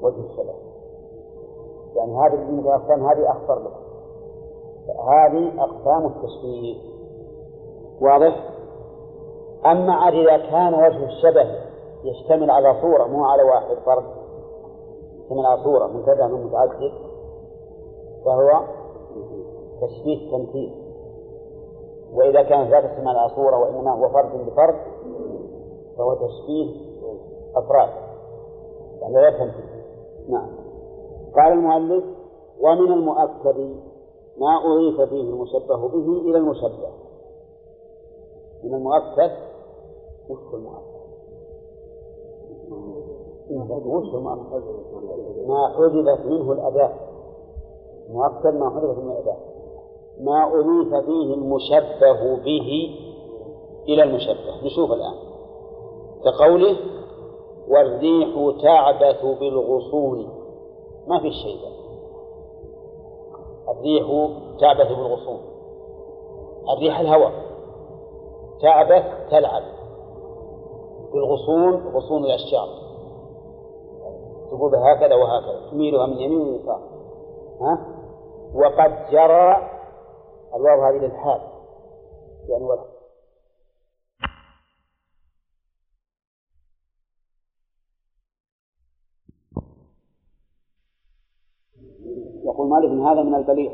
وجه 0.02 0.20
الشبه. 0.20 0.55
يعني 1.96 2.12
هذه 2.16 2.34
الأقسام 2.34 3.07
هذه 3.07 3.30
أخطر 3.30 3.59
لك 3.59 3.72
هذه 5.09 5.62
أقسام 5.62 6.07
التشبيه. 6.07 6.76
واضح؟ 8.00 8.53
أما 9.67 9.93
عاد 9.93 10.15
إذا 10.15 10.37
كان 10.37 10.75
وجه 10.75 11.05
الشبه 11.05 11.47
يشتمل 12.05 12.51
على 12.51 12.81
صورة 12.81 13.07
مو 13.07 13.25
على 13.25 13.43
واحد 13.43 13.77
فرد 13.87 14.05
اسم 15.27 15.41
العصورة 15.41 15.87
منتبه 15.87 16.27
من 16.27 16.45
متعدد 16.45 16.93
فهو 18.25 18.61
تشبيه 19.81 20.31
تمثيل. 20.31 20.75
وإذا 22.12 22.43
كان 22.43 22.71
ذات 22.71 22.85
اسم 22.85 23.09
العصورة 23.09 23.59
وإنما 23.59 23.95
هو 23.95 24.09
فرد 24.09 24.47
بفرد 24.47 24.75
فهو 25.99 26.15
تشبيه 26.15 26.75
أفراد. 27.57 27.89
يعني 29.01 29.15
لا 29.15 29.31
تمثيل. 29.31 29.83
نعم. 30.29 30.49
قال 31.37 31.53
المؤلف 31.53 32.05
ومن 32.61 32.93
المؤكد 32.93 33.59
ما 34.39 34.57
أضيف 34.65 35.01
فيه 35.11 35.31
المشبه 35.31 35.89
به 35.89 36.31
إلى 36.31 36.39
المشبه. 36.39 36.89
من 38.65 38.75
المؤكد 38.75 39.31
وش 40.31 40.55
المؤكد؟ 40.55 41.05
ما 45.47 45.68
حذفت 45.68 46.27
منه 46.27 46.53
الأداة. 46.53 46.93
مؤكد 48.11 48.55
ما 48.55 48.70
حذفت 48.70 48.99
منه 48.99 49.12
الأداة. 49.12 49.37
ما 50.20 50.47
أضيف 50.47 50.95
فيه 50.95 51.35
المشبه 51.35 52.37
به 52.45 52.97
إلى 53.89 54.03
المشبه. 54.03 54.64
نشوف 54.64 54.93
الآن. 54.93 55.14
كقوله 56.25 56.77
والريح 57.68 58.62
تعبث 58.62 59.25
بالغصون. 59.41 60.29
ما 61.07 61.20
في 61.20 61.31
شيء 61.31 61.59
الريح 63.68 64.07
تعبث 64.61 64.89
بالغصون. 64.89 65.41
الريح 66.77 67.01
الهواء. 67.01 67.33
تعبث 68.61 69.05
تلعب. 69.31 69.62
بالغصون 71.15 71.75
غصون 71.75 72.25
الأشجار. 72.25 72.69
تقول 74.51 74.75
هكذا 74.75 75.15
وهكذا 75.15 75.71
تميلها 75.71 76.07
من 76.07 76.19
يمين 76.19 76.41
ويسار 76.41 76.81
ها؟ 77.61 77.87
وقد 78.55 79.11
جرى 79.11 79.71
الواو 80.55 80.83
هذه 80.83 80.97
للحال. 80.97 81.41
يعني 82.49 82.65
ولا. 82.65 82.85
يقول 92.45 92.69
مالك 92.69 92.91
هذا 92.91 93.23
من 93.23 93.35
البليغ. 93.35 93.73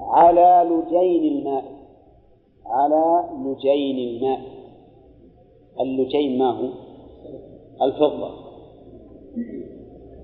على 0.00 0.70
لجين 0.70 1.38
الماء. 1.38 1.64
على 2.66 3.28
لجين 3.32 3.98
الماء. 4.08 4.49
اللجين 5.80 6.38
ما 6.38 6.50
هو؟ 6.50 6.68
الفضة. 7.82 8.30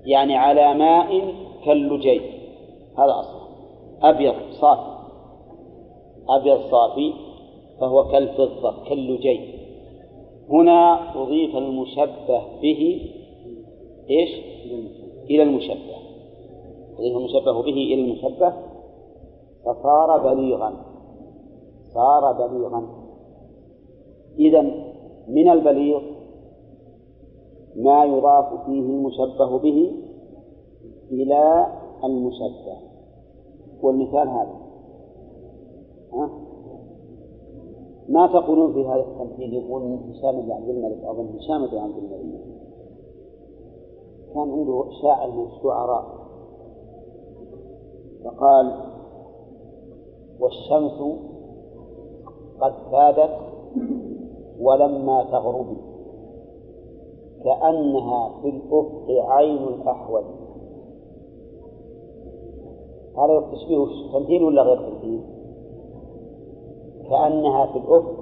يعني 0.05 0.35
على 0.35 0.73
ماء 0.73 1.33
كاللجين. 1.65 2.21
هذا 2.97 3.11
أصلا 3.19 3.47
أبيض 4.01 4.35
صافي. 4.51 4.97
أبيض 6.29 6.59
صافي 6.71 7.13
فهو 7.79 8.07
كالفضة 8.07 8.83
كاللجين. 8.89 9.53
هنا 10.49 11.11
أضيف 11.21 11.55
المشبه 11.55 12.41
به 12.61 13.01
إيش؟ 14.09 14.29
إلى 15.29 15.43
المشبه. 15.43 15.97
أضيف 16.99 17.17
المشبه 17.17 17.61
به 17.61 17.71
إلى 17.71 18.01
المشبه. 18.01 18.53
فصار 19.65 20.33
بليغا. 20.33 20.73
صار 21.93 22.47
بليغا. 22.47 22.87
إذا 24.39 24.86
من 25.27 25.49
البليغ 25.49 26.01
ما 27.75 28.05
يضاف 28.05 28.65
فيه 28.65 28.79
المشبه 28.79 29.57
به 29.57 29.91
إلى 31.11 31.67
المشبه. 32.03 32.77
والمثال 33.81 34.29
هذا. 34.29 34.55
ها؟ 36.13 36.29
ما 38.09 38.27
تقولون 38.27 38.73
في 38.73 38.85
هذا 38.85 39.05
التمثيل 39.05 39.53
يقول 39.53 39.81
هشام 39.83 40.41
بن 40.41 40.51
عبد 40.51 40.69
الملك 40.69 41.03
أظن 41.03 41.27
هشام 41.37 41.67
بن 41.67 41.77
عبد 41.77 41.97
الملك؟ 41.97 42.41
كان 44.33 44.51
عنده 44.51 44.85
شاعر 45.01 45.31
من 45.31 45.45
الشعراء. 45.45 46.17
فقال 48.23 48.87
والشمس 50.39 51.17
قد 52.59 52.73
كادت 52.91 53.37
ولما 54.61 55.23
تغرب. 55.23 55.77
كأنها 57.43 58.41
في 58.41 58.49
الأفق 58.49 59.05
عين 59.09 59.63
الأحول 59.63 60.23
هذا 63.17 63.47
تشبيه 63.51 63.85
تمثيل 64.13 64.43
ولا 64.43 64.61
غير 64.61 64.89
تمثيل؟ 64.89 65.21
كأنها 67.09 67.65
في 67.65 67.77
الأفق 67.77 68.15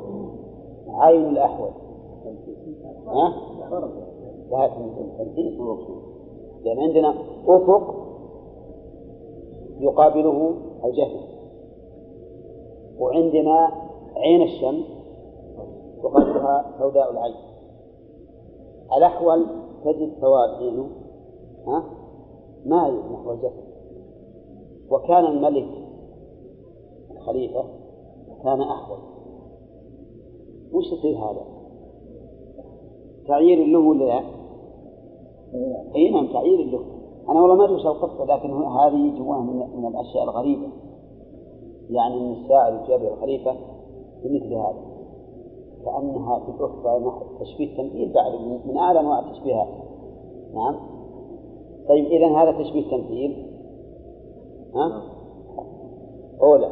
عين 0.89 1.25
الأحول. 1.25 1.71
ها؟ 3.07 3.33
لا 4.51 4.67
تمثيل. 4.67 5.55
لأن 6.63 6.79
عندنا 6.79 7.15
أفق 7.47 7.95
يقابله 9.79 10.55
الجهل. 10.85 11.19
وعندنا 12.99 13.71
عين 14.15 14.41
الشمس 14.41 15.04
يقابلها 16.05 16.75
سوداء 16.79 17.11
العين. 17.11 17.35
الأحول 18.97 19.45
تجد 19.85 20.13
سواد 20.21 20.49
عينه 20.49 20.89
ها؟ 21.67 21.83
مايل 22.65 22.99
نحو 23.13 23.31
الجسد. 23.31 23.65
وكان 24.91 25.25
الملك 25.25 25.67
الخليفة 27.11 27.65
كان 28.43 28.61
أحول. 28.61 28.97
وش 30.73 30.85
يصير 30.85 31.17
هذا؟ 31.17 31.45
تعيير 33.27 33.67
له 33.67 33.79
ولا 33.79 34.03
لا؟ 34.03 34.21
اي 35.95 36.09
نعم 36.09 36.33
تعيير 36.33 36.71
له. 36.71 36.85
أنا 37.29 37.41
والله 37.41 37.55
ما 37.55 37.65
أدري 37.65 37.75
وش 37.75 37.85
القصة 37.85 38.25
لكن 38.25 38.53
هذه 38.53 39.17
جواه 39.17 39.41
من, 39.41 39.77
من 39.77 39.87
الأشياء 39.87 40.23
الغريبة. 40.23 40.67
يعني 41.89 42.17
إن 42.17 42.31
الشاعر 42.31 42.83
يجابه 42.83 43.13
الخليفة 43.13 43.55
بمثل 44.23 44.53
هذا. 44.53 44.94
في 45.85 46.51
الاخرى 46.51 46.99
تشبيه 47.39 47.77
تمثيل 47.77 48.13
بعد 48.13 48.31
من 48.65 48.77
أعلى 48.77 48.99
أنواع 48.99 49.19
التشبيهات 49.19 49.67
نعم. 50.53 50.75
طيب 51.89 52.05
اذا 52.05 52.27
هذا 52.27 52.51
تشبيه 52.51 52.91
تمثيل. 52.91 53.51
ها؟ 54.75 55.01
أولى. 56.41 56.69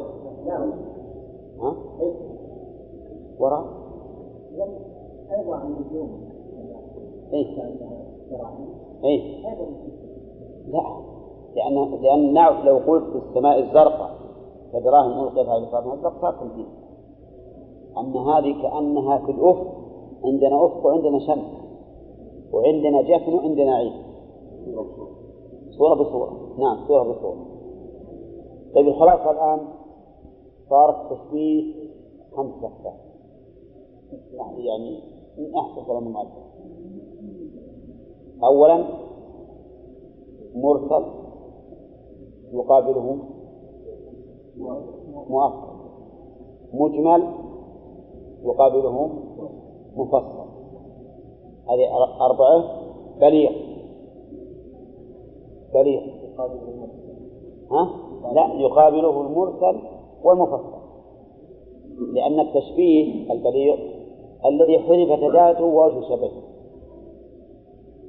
ها؟ 1.60 1.76
وراء. 3.38 3.64
أيضا 5.38 5.56
عن 5.56 5.66
النجوم 5.66 6.20
إيه. 7.32 7.58
إيه. 9.04 9.44
لا. 10.66 10.82
لأن 11.56 12.02
لأن 12.02 12.32
نعرف 12.32 12.64
لو 12.64 12.76
قلت 12.78 13.04
في 13.12 13.28
السماء 13.28 13.58
الزرقاء 13.58 14.14
كدراهم 14.72 15.24
ألقيت 15.24 15.48
على 15.48 15.64
الفرن 15.64 15.92
الزرق 15.92 16.20
صار 16.20 16.32
تمثيل. 16.32 16.66
أما 17.98 18.38
هذه 18.38 18.62
كأنها 18.62 19.18
في 19.18 19.30
الأفق 19.30 19.74
عندنا 20.24 20.66
أفق 20.66 20.86
وعندنا 20.86 21.18
شمس 21.18 21.44
وعندنا 22.52 23.02
جفن 23.02 23.32
وعندنا 23.32 23.74
عين 23.74 23.92
صورة 25.70 25.94
بصورة. 25.94 26.54
نعم 26.58 26.86
صورة 26.88 27.02
بصورة. 27.02 27.46
طيب 28.74 28.88
الخلاصة 28.88 29.30
الآن 29.30 29.60
صار 30.70 30.90
التشبيه 30.90 31.74
خمس 32.36 32.54
أقسام 32.64 32.96
يعني 34.58 35.00
من 35.38 35.54
أحسن 35.56 35.84
كلام 35.86 36.06
المؤلف. 36.06 36.28
أولا 38.44 38.84
مرسل 40.54 41.04
يقابله 42.52 43.18
مؤخر. 45.28 45.74
مجمل 46.72 47.43
يقابله 48.44 49.10
مفصل. 49.96 50.44
هذه 51.68 51.86
أربعة. 52.20 52.64
بليغ. 53.20 53.50
بليغ. 55.74 56.00
ها؟ 57.70 57.90
لا 58.32 58.54
يقابله 58.54 59.20
المرسل 59.20 59.80
والمفصل. 60.24 60.74
لأن 62.12 62.40
التشبيه 62.40 63.32
البليغ 63.32 63.76
الذي 64.46 64.78
حذفت 64.78 65.22
أداته 65.22 65.64
ووجه 65.64 66.00
شبهه 66.08 66.42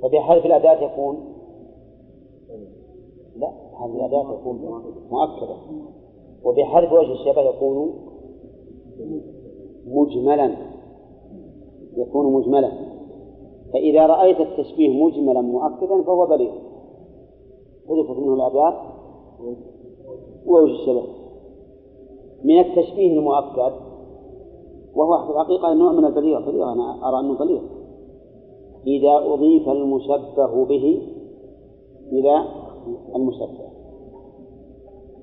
فبحذف 0.01 0.45
الأداة 0.45 0.81
يكون 0.81 1.17
لا 3.35 3.51
هذه 3.79 3.95
الأداة 3.95 4.23
تكون 4.23 4.83
مؤكدة. 5.11 5.55
وبحذف 6.43 6.91
وجه 6.91 7.11
الشبه 7.11 7.41
يكون 7.41 7.93
مجملا. 9.87 10.55
يكون 11.97 12.33
مجملا. 12.33 12.71
فإذا 13.73 14.05
رأيت 14.05 14.39
التشبيه 14.41 15.03
مجملا 15.03 15.41
مؤكدا 15.41 16.01
فهو 16.01 16.25
بليغ. 16.25 16.51
حذفت 17.89 18.19
منه 18.19 18.33
الأداة. 18.33 18.81
ووجه 20.45 20.71
الشبه. 20.71 21.03
من 22.43 22.59
التشبيه 22.59 23.19
المؤكد 23.19 23.73
وهو 24.95 25.25
في 25.25 25.31
الحقيقة 25.31 25.73
نوع 25.73 25.91
من 25.91 26.05
البليغ. 26.05 26.51
بليغ 26.51 26.73
أنا 26.73 27.09
أرى 27.09 27.19
أنه 27.19 27.37
بليغ. 27.37 27.61
إذا 28.87 29.33
أضيف 29.33 29.69
المشبه 29.69 30.65
به 30.65 31.01
إلى 32.11 32.45
المشبه. 33.15 33.65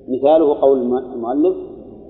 مثاله 0.08 0.60
قول 0.60 0.82
المؤلف 0.82 1.56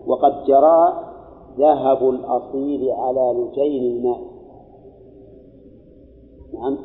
وقد 0.07 0.45
جرى 0.45 1.12
ذهب 1.59 2.09
الأصيل 2.09 2.91
على 2.91 3.33
لجين 3.33 3.97
الماء. 3.97 4.21
نعم. 6.55 6.79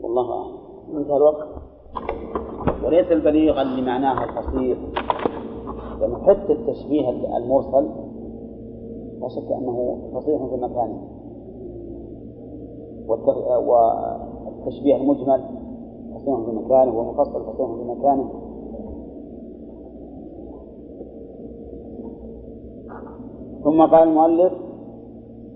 والله 0.00 0.32
أعلم. 0.32 0.56
انتهى 0.96 1.16
الوقت. 1.16 1.48
وليس 2.84 3.12
البليغ 3.12 3.62
اللي 3.62 3.82
معناها 3.82 4.24
القصير 4.24 4.76
لأن 6.00 6.16
حتى 6.16 6.52
التشبيه 6.52 7.10
المرسل 7.36 7.90
لا 9.20 9.28
شك 9.28 9.52
أنه 9.52 9.98
فصيح 10.14 10.42
في 10.44 10.56
مكانه 10.56 11.08
والتشبيه 13.66 14.96
المجمل 14.96 15.44
فصيح 16.14 16.40
في 16.40 16.50
مكانه 16.50 16.98
ومفصل 16.98 17.44
فصيح 17.44 17.66
في 17.66 17.84
مكانه. 17.84 18.30
ثم 23.64 23.86
قال 23.86 24.08
المؤلف 24.08 24.52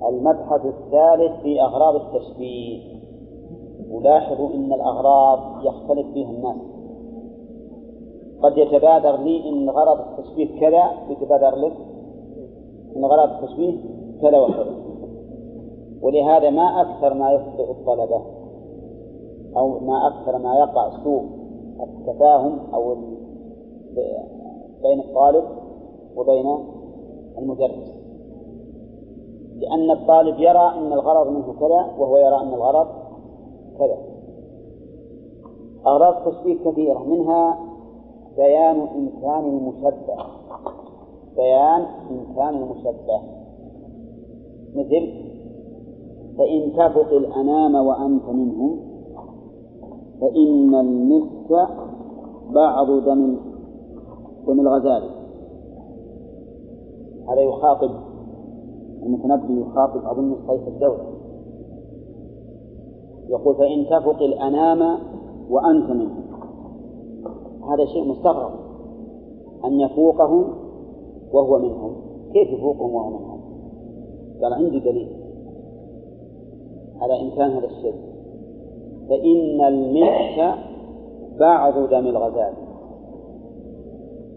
المبحث 0.09 0.67
الثالث 0.67 1.43
في 1.43 1.63
أغراض 1.63 1.95
التشبيه. 1.95 2.99
ولاحظوا 3.91 4.51
أن 4.55 4.73
الأغراض 4.73 5.65
يختلف 5.65 6.07
فيها 6.13 6.31
الناس. 6.31 6.57
قد 8.43 8.59
يتبادر 8.59 9.17
لي 9.17 9.49
أن 9.49 9.71
غرض 9.71 9.99
التشبيه 10.01 10.61
كذا 10.61 10.83
يتبادر 11.11 11.57
لك. 11.57 11.77
أن 12.97 13.05
غرض 13.05 13.31
التشبيه 13.31 13.77
كذا 14.23 14.39
وكذا. 14.39 14.75
ولهذا 16.03 16.51
ما 16.51 16.81
أكثر 16.81 17.15
ما 17.15 17.33
يخطئ 17.33 17.71
الطلبة 17.71 18.23
أو 19.57 19.79
ما 19.81 20.09
أكثر 20.09 20.39
ما 20.39 20.55
يقع 20.59 20.91
سوء 21.05 21.25
التفاهم 21.83 22.59
أو 22.75 22.97
بين 24.83 25.01
الطالب 25.01 25.45
وبين 26.17 26.59
المدرس. 27.39 27.98
لأن 29.59 29.91
الطالب 29.91 30.41
يرى 30.41 30.73
أن 30.77 30.93
الغرض 30.93 31.31
منه 31.31 31.55
كذا 31.61 31.95
وهو 31.99 32.17
يرى 32.17 32.37
أن 32.43 32.55
الغرض 32.55 32.87
كذا. 33.79 33.99
أغراض 35.87 36.27
التشبيه 36.27 36.71
كثيرة. 36.71 36.99
منها 36.99 37.59
بيان 38.37 38.81
إمكان 38.81 39.45
المشبه. 39.45 40.25
بيان 41.37 41.87
إمكان 42.11 42.55
المشبه. 42.55 43.21
مثل 44.75 45.29
فإن 46.39 46.73
تفق 46.73 47.13
الأنام 47.13 47.75
وأنت 47.75 48.29
منهم 48.29 48.81
فإن 50.21 50.75
المسك 50.75 51.69
بعض 52.51 52.91
دم 52.91 53.37
دم 54.47 54.61
الغزال. 54.61 55.03
هذا 57.29 57.41
يخاطب 57.41 58.08
المتنبي 59.03 59.61
يخاطب 59.61 60.05
أظن 60.07 60.37
صيف 60.47 60.69
الدولة 60.69 61.05
يقول 63.29 63.55
فإن 63.57 63.87
تفق 63.91 64.23
الأنام 64.23 64.99
وأنت 65.51 65.91
منهم 65.91 66.29
هذا 67.69 67.85
شيء 67.85 68.05
مستغرب. 68.05 68.53
أن 69.65 69.81
يفوقهم 69.81 70.55
وهو 71.33 71.59
منهم. 71.59 71.97
كيف 72.33 72.49
يفوقهم 72.49 72.95
وهو 72.95 73.11
منهم؟ 73.11 73.41
قال 74.43 74.53
عندي 74.53 74.81
دليل. 74.81 75.09
على 77.01 77.21
إمكان 77.21 77.51
هذا 77.51 77.67
الشيء. 77.67 77.95
فإن 79.09 79.61
المسك 79.61 80.55
بعض 81.41 81.75
دم 81.75 82.07
الغزال. 82.07 82.53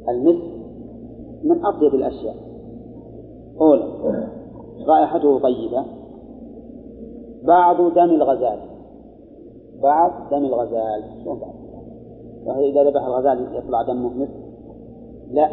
المسك 0.09 0.51
من 1.43 1.65
أطيب 1.65 1.95
الأشياء. 1.95 2.35
أولا 3.61 4.40
رائحته 4.87 5.39
طيبة. 5.39 5.85
بعض 7.43 7.93
دم 7.93 8.09
الغزال. 8.09 8.59
بعض 9.83 10.11
دم 10.31 10.45
الغزال. 10.45 11.03
شلون 11.23 11.39
بعض؟ 11.39 12.57
إذا 12.57 12.83
ذبح 12.83 13.03
الغزال 13.03 13.55
يطلع 13.55 13.81
دمه 13.81 14.09
مسك 14.09 14.31
لا. 15.31 15.49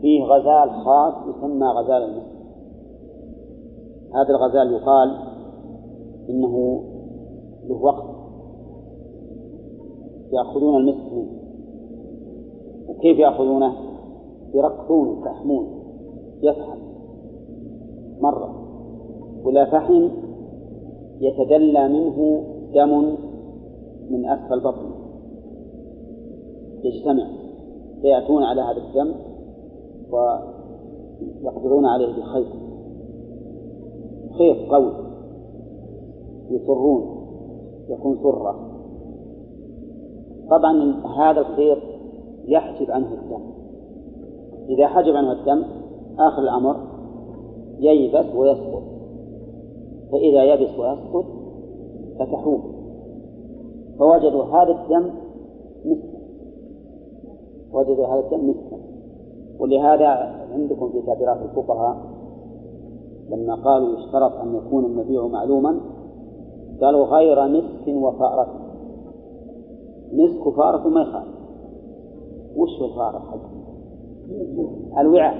فيه 0.00 0.24
غزال 0.24 0.70
خاص 0.70 1.14
يسمى 1.28 1.66
غزال 1.66 2.02
المسك 2.02 2.38
هذا 4.14 4.30
الغزال 4.30 4.72
يقال 4.72 5.18
إنه 6.28 6.84
له 7.68 7.82
وقت. 7.82 8.04
يأخذون 10.32 10.76
المسك 10.76 11.12
منه. 11.12 11.38
وكيف 12.88 13.18
يأخذونه؟ 13.18 13.72
يرقصون 14.54 15.18
يفحمون 15.18 15.66
يفحم. 16.42 16.87
مرة. 18.20 18.54
ولا 19.44 19.64
فحم 19.64 20.08
يتدلى 21.20 21.88
منه 21.88 22.44
دم 22.74 23.16
من 24.10 24.26
أسفل 24.26 24.60
بطنه 24.60 24.94
يجتمع. 26.84 27.26
فيأتون 28.02 28.42
على 28.42 28.60
هذا 28.60 28.82
الدم 28.88 29.14
ويقبضون 30.10 31.86
عليه 31.86 32.06
بخيط 32.06 32.46
خيط 34.38 34.72
قوي. 34.72 34.92
يصرون 36.50 37.18
يكون 37.88 38.18
سرة. 38.22 38.68
طبعا 40.50 41.02
هذا 41.18 41.40
الخيط 41.40 41.78
يحجب 42.44 42.90
عنه 42.90 43.14
الدم. 43.14 43.42
إذا 44.68 44.86
حجب 44.86 45.14
عنه 45.14 45.32
الدم 45.32 45.64
آخر 46.18 46.42
الأمر 46.42 46.87
ييبس 47.80 48.34
ويسقط. 48.34 48.82
فإذا 50.12 50.44
يبس 50.44 50.78
ويسقط 50.78 51.24
فتحوه. 52.18 52.60
فوجدوا 53.98 54.44
هذا 54.44 54.70
الدم 54.70 55.10
مسكا 55.84 56.18
وجدوا 57.72 58.06
هذا 58.06 58.20
الدم 58.20 58.50
مسكا 58.50 58.78
ولهذا 59.58 60.06
عندكم 60.52 60.88
في 60.88 61.02
تعبيرات 61.06 61.38
الفقهاء 61.42 61.96
لما 63.30 63.54
قالوا 63.54 63.98
يشترط 63.98 64.32
أن 64.32 64.54
يكون 64.54 64.84
المبيع 64.84 65.26
معلوما 65.26 65.80
قالوا 66.80 67.06
غير 67.06 67.48
مسك 67.48 67.88
وفأرة. 67.88 68.48
مسك 70.12 70.46
وفأرة 70.46 70.88
ما 70.88 71.00
يخالف. 71.00 71.34
وش 72.56 72.82
الفأرة 72.82 73.18
حق؟ 73.18 73.40
الوعاء. 75.00 75.34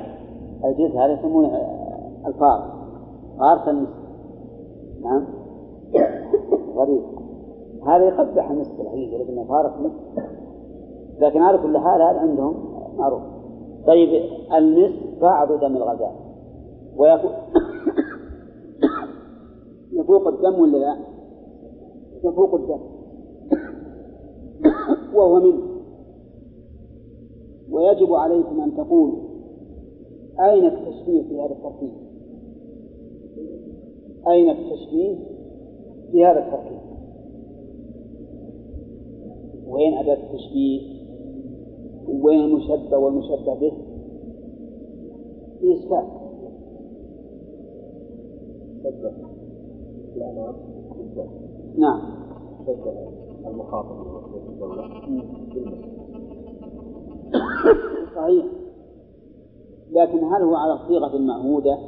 الجزء 0.65 0.99
هذا 0.99 1.13
يسمونه 1.13 1.49
الفارة 2.27 2.79
فارة 3.39 3.71
المسك 3.71 3.95
نعم. 5.03 5.27
غريب. 6.75 7.03
هذا 7.87 8.05
يقبح 8.05 8.51
المسك 8.51 8.81
الحقيقة 8.81 9.19
لكن 9.19 9.45
فارة 9.45 9.75
المسك 9.79 10.29
لكن 11.19 11.43
على 11.43 11.59
كل 11.59 11.79
حال 11.79 12.03
هذا 12.03 12.19
عندهم 12.19 12.55
معروف. 12.97 13.23
طيب 13.87 14.23
المسك 14.55 15.21
بعض 15.21 15.53
دم 15.53 15.77
الغزال 15.77 16.13
ويفوق 16.97 17.33
يفوق 19.93 20.29
الدم 20.29 20.61
ولا 20.61 20.77
لا؟ 20.77 20.97
يفوق 22.25 22.55
الدم. 22.55 22.81
وهو 25.15 25.41
منه. 25.41 25.63
ويجب 27.71 28.13
عليكم 28.13 28.61
أن 28.61 28.77
تقولوا 28.77 29.19
أين 30.41 30.65
التشبيه 30.65 31.23
في 31.23 31.41
هذا 31.41 31.53
التركيب؟ 31.53 32.08
أين 34.29 34.51
التشبيه 34.51 35.17
في 36.13 36.25
هذا 36.25 36.39
التركيب؟ 36.47 36.79
وين 39.69 39.95
أداة 39.95 40.15
التشبيه؟ 40.15 40.99
وين 42.09 42.41
المشبه 42.41 42.97
والمشبه 42.97 43.55
به؟ 43.55 43.73
في 45.61 45.75
إشكال 45.75 46.05
نعم. 51.79 52.01
المخاطب 53.47 54.09
صحيح. 58.17 58.47
لكن 59.93 60.25
هل 60.25 60.43
هو 60.43 60.55
على 60.55 60.73
الصيغة 60.73 61.17
المعهودة 61.17 61.79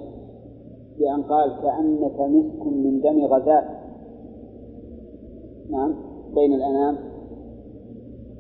بأن 1.01 1.23
قال 1.23 1.53
كأنك 1.63 2.21
مسك 2.21 2.67
من 2.67 3.01
دم 3.01 3.25
غزال 3.25 3.65
نعم 5.71 5.95
بين 6.35 6.55
الأنام. 6.55 6.97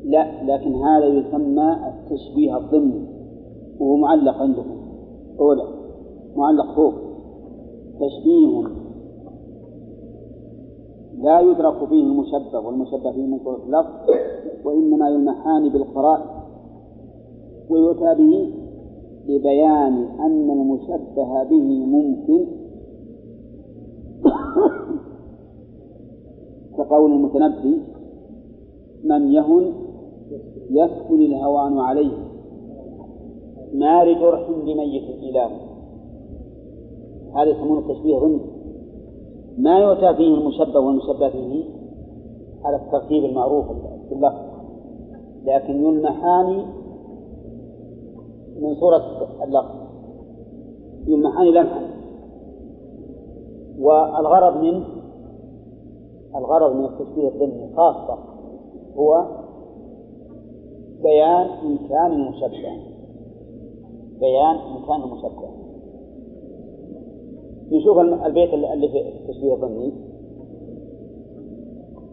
لا 0.04 0.42
لكن 0.44 0.74
هذا 0.74 1.06
يسمى 1.06 1.76
التشبيه 1.88 2.56
الضمني. 2.56 3.06
وهو 3.80 3.96
معلق 3.96 4.34
عندكم. 4.34 4.76
أولى 5.40 5.64
معلق 6.36 6.74
فوق. 6.74 6.94
تشبيه. 8.00 8.80
لا 11.18 11.40
يدرك 11.40 11.88
فيه 11.88 12.02
المشبه 12.02 12.58
والمشبه 12.58 13.12
فيه 13.12 13.26
من 13.26 13.38
صورة 13.44 13.60
اللفظ 13.66 14.10
وإنما 14.64 15.10
يلمحان 15.10 15.68
بالقراء 15.68 16.46
ويؤتى 17.70 18.14
به 18.14 18.52
لبيان 19.28 20.08
أن 20.20 20.50
المشبه 20.50 21.44
به 21.44 21.86
ممكن. 21.86 22.46
كقول 26.78 27.12
المتنبي 27.12 27.78
من 29.04 29.32
يهن 29.32 29.72
يسكن 30.70 31.22
الهوان 31.22 31.78
عليه. 31.78 32.16
ما 33.74 34.04
لجرح 34.04 34.50
بميت 34.50 35.02
إله 35.22 35.50
هذا 37.34 37.50
يسمونه 37.50 37.78
التشبيه 37.78 38.18
ضمن. 38.18 38.40
ما 39.58 39.78
يؤتى 39.78 40.14
فيه 40.14 40.34
المشبه 40.34 40.80
والمشبه 40.80 41.28
فيه؟ 41.28 41.64
على 42.64 42.76
الترتيب 42.76 43.24
المعروف 43.24 43.64
في 44.08 44.14
اللفظ. 44.14 44.50
لكن 45.44 45.84
يلمحان 45.84 46.64
من 48.60 48.74
صورة 48.74 49.02
اللفظ. 49.44 49.76
يلمحان 51.06 51.46
لمحا 51.46 51.90
والغرض 53.80 54.62
من 54.62 54.84
الغرض 56.36 56.76
من 56.76 56.84
التشبيه 56.84 57.28
الضمني 57.28 57.76
خاصة 57.76 58.18
هو 58.96 59.26
بيان 61.02 61.46
إمكان 61.66 62.12
المشبه. 62.12 62.72
بيان 64.20 64.56
إمكان 64.56 65.02
المشبه. 65.02 65.50
نشوف 67.72 67.98
البيت 67.98 68.54
اللي 68.54 68.88
في 68.88 69.08
التشبيه 69.08 69.54
الضمني 69.54 69.92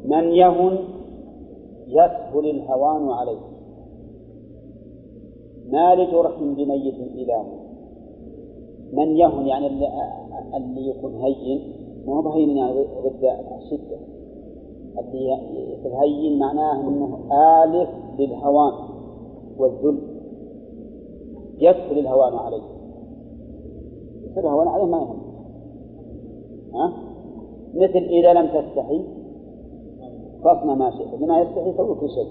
من 0.05 0.23
يهن 0.23 0.77
يسهل 1.87 2.49
الهوان 2.49 3.09
عليه. 3.09 3.56
ما 5.71 5.95
لجرح 5.95 6.39
بميت 6.39 6.95
إله 7.15 7.43
من 8.93 9.17
يهن 9.17 9.47
يعني 9.47 9.67
اللي, 9.67 9.87
اللي 10.57 10.89
يكون 10.89 11.15
هين 11.15 11.73
ما 12.07 12.13
هو 12.13 12.21
بهين 12.21 12.57
يعني 12.57 12.71
ضد 12.73 13.23
الشدة. 13.57 13.97
اللي 14.99 15.33
الهين 15.85 16.39
معناه 16.39 16.87
إنه 16.87 17.19
آلف 17.63 17.89
للهوان 18.19 18.73
والذل. 19.57 19.99
يسهل 21.57 21.99
الهوان 21.99 22.33
عليه. 22.33 22.63
يسهل 24.23 24.45
الهوان 24.45 24.67
عليه 24.67 24.85
ما 24.85 24.97
يهم. 24.97 25.19
ها؟ 26.73 26.93
مثل 27.73 28.05
إذا 28.05 28.33
لم 28.33 28.47
تستحي 28.47 29.03
فاصنع 30.43 30.75
ما 30.75 30.91
شئت. 30.91 31.21
لما 31.21 31.39
يستحي 31.39 31.77
سوي 31.77 31.95
كل 31.95 32.09
شيء. 32.09 32.25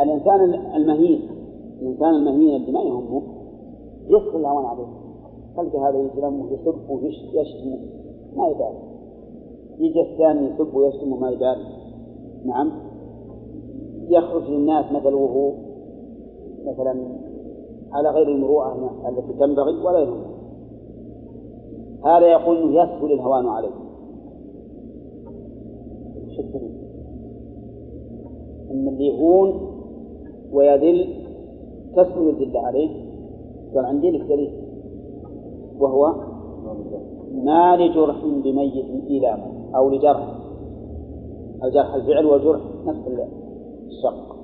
الإنسان 0.00 0.54
المهين 0.54 1.35
الإنسان 1.80 2.14
المهين 2.14 2.56
اللي 2.56 2.72
ما 2.72 2.80
يهمه. 2.80 3.22
يسهل 4.08 4.40
الهوان 4.40 4.64
عليه. 4.64 4.86
تلقى 5.56 5.78
هذا 5.78 5.98
يتلمه 5.98 6.52
يسب 6.52 6.90
ويشتم 6.90 7.76
ما 8.36 8.48
يبالي 8.48 8.78
يجي 9.78 10.00
الثاني 10.00 10.50
يسب 10.50 10.74
ويشتم 10.74 11.12
وما 11.12 11.30
يبالي 11.30 11.64
نعم. 12.44 12.72
يخرج 14.08 14.50
للناس 14.50 14.92
مثلا 14.92 15.16
وهو. 15.16 15.52
مثلا 16.66 16.94
على 17.92 18.10
غير 18.10 18.28
المروءة 18.28 18.90
التي 19.08 19.32
تنبغي 19.32 19.84
ولا 19.84 19.98
يهم. 19.98 20.22
هذا 22.04 22.26
يقول 22.26 22.56
إنه 22.56 22.82
يسهل 22.82 23.12
الهوان 23.12 23.46
عليه. 23.46 23.86
أن 28.70 28.88
اللي 28.88 29.06
يهون 29.06 29.70
ويذل 30.52 31.25
تسهل 31.96 32.28
الذل 32.28 32.56
عليه 32.56 32.90
قال 33.74 33.84
عندي 33.84 34.10
لك 34.10 34.22
دليل. 34.28 34.52
وهو 35.78 36.14
ما 37.32 37.76
لجرح 37.76 38.24
بميت 38.24 39.06
إيلام 39.10 39.40
أو 39.76 39.90
لجرح. 39.90 40.28
الجرح 41.64 41.94
الفعل 41.94 42.26
والجرح 42.26 42.60
نفس 42.86 43.08
الشق. 43.86 44.36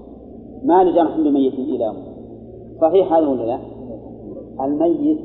ما 0.65 0.85
لجرح 0.85 1.17
بميت 1.17 1.55
إيلام 1.55 1.95
صحيح 2.81 3.13
هذا 3.13 3.27
ولا 3.27 3.43
لا؟ 3.43 3.59
الميت 4.65 5.19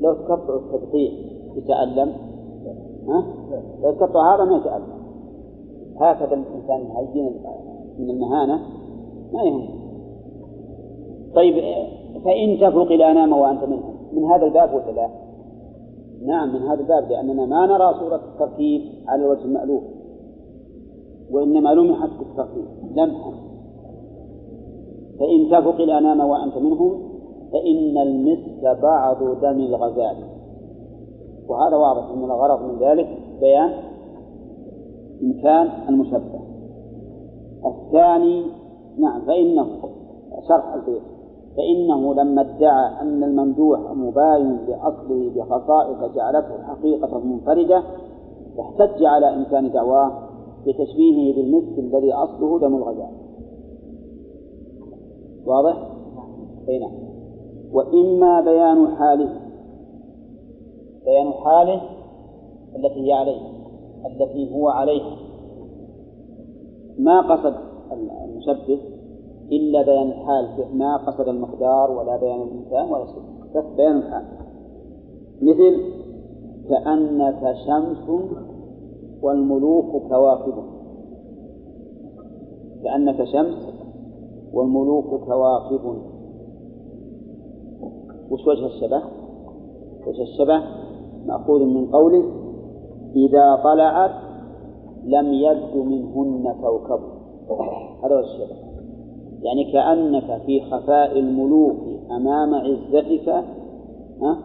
لو 0.00 0.14
تقطع 0.14 0.56
التقطيع 0.56 1.10
يتألم. 1.56 2.12
ها؟ 3.08 3.24
لو 3.82 3.92
تقطع 3.92 4.34
هذا 4.34 4.44
ما 4.44 4.56
يتألم. 4.56 4.96
هكذا 6.00 6.34
الإنسان 6.34 6.80
من 7.98 8.10
المهانة 8.10 8.60
ما 9.32 9.42
يهم 9.42 9.85
طيب 11.36 11.54
فإن 12.24 12.58
تفرق 12.60 12.92
الأنام 12.92 13.32
وأنت 13.32 13.64
منهم 13.64 13.96
من 14.12 14.24
هذا 14.24 14.46
الباب 14.46 14.74
ولا 14.74 14.92
لا؟ 14.92 15.08
نعم 16.26 16.54
من 16.54 16.62
هذا 16.62 16.80
الباب 16.80 17.10
لأننا 17.10 17.46
ما 17.46 17.66
نرى 17.66 17.94
صورة 18.00 18.20
التركيب 18.32 18.82
على 19.08 19.24
الوجه 19.24 19.44
المألوف 19.44 19.82
وإنما 21.30 21.68
لمحت 21.68 22.10
بالتركيب 22.18 22.64
لمحا 22.96 23.32
فإن 25.18 25.48
تفرق 25.50 25.80
الأنام 25.80 26.20
وأنت 26.20 26.56
منهم 26.56 27.02
فإن 27.52 27.98
المسك 27.98 28.78
بعض 28.82 29.22
دم 29.22 29.60
الغزال. 29.60 30.16
وهذا 31.48 31.76
واضح 31.76 32.10
أن 32.10 32.24
الغرض 32.24 32.62
من 32.62 32.78
ذلك 32.78 33.18
بيان 33.40 33.72
إمكان 35.22 35.68
المشبه. 35.88 36.40
الثاني 37.66 38.42
نعم 38.98 39.20
فإنه 39.26 39.66
شرح 40.48 40.74
البيت. 40.74 41.15
فإنه 41.56 42.14
لما 42.14 42.40
ادعى 42.40 43.00
أن 43.02 43.24
الممدوح 43.24 43.80
مباين 43.80 44.58
لأصله 44.68 45.30
بخصائص 45.36 46.14
جعلته 46.14 46.62
حقيقة 46.62 47.18
منفردة 47.18 47.82
احتج 48.60 49.04
على 49.04 49.34
إمكان 49.34 49.70
دعواه 49.70 50.28
بتشبيهه 50.66 51.36
بالمسك 51.36 51.78
الذي 51.78 52.12
أصله 52.12 52.58
دم 52.58 52.76
الغزال 52.76 53.10
واضح؟ 55.46 55.76
أي 56.68 56.78
نعم. 56.78 56.92
وإما 57.72 58.40
بيان 58.40 58.96
حاله 58.96 59.40
بيان 61.04 61.32
حاله 61.32 61.80
التي 62.76 63.08
هي 63.08 63.12
عليه 63.12 63.40
التي 64.06 64.54
هو 64.54 64.68
عليها. 64.68 65.16
ما 66.98 67.20
قصد 67.20 67.54
المشبه؟ 67.92 68.95
إلا 69.52 69.82
بيان 69.82 70.08
الحال 70.08 70.76
ما 70.78 70.96
قصد 70.96 71.28
المقدار 71.28 71.90
ولا 71.90 72.16
بيان 72.16 72.42
الإنسان 72.42 72.92
ولا 72.92 73.06
شيء. 73.06 73.22
بس 73.54 73.64
بيان 73.76 73.96
الحال. 73.96 74.24
مثل 75.42 75.80
كأنك 76.68 77.56
شمس 77.66 78.10
والملوك 79.22 80.02
كواكب. 80.08 80.54
كأنك 82.84 83.24
شمس 83.24 83.74
والملوك 84.52 85.06
كواكب. 85.06 85.98
وش 88.30 88.46
وجه 88.46 88.66
الشبه؟ 88.66 89.02
وجه 90.06 90.22
الشبه 90.22 90.62
مأخوذ 91.26 91.64
من 91.64 91.86
قوله 91.86 92.24
إذا 93.16 93.56
طلعت 93.64 94.10
لم 95.04 95.32
يبد 95.32 95.76
منهن 95.76 96.54
كوكب. 96.62 97.00
هذا 98.04 98.14
هو 98.14 98.20
الشبه. 98.20 98.65
يعني 99.42 99.72
كأنك 99.72 100.42
في 100.46 100.60
خفاء 100.60 101.18
الملوك 101.18 101.76
أمام 102.10 102.54
عزتك 102.54 103.28
ها؟ 104.22 104.38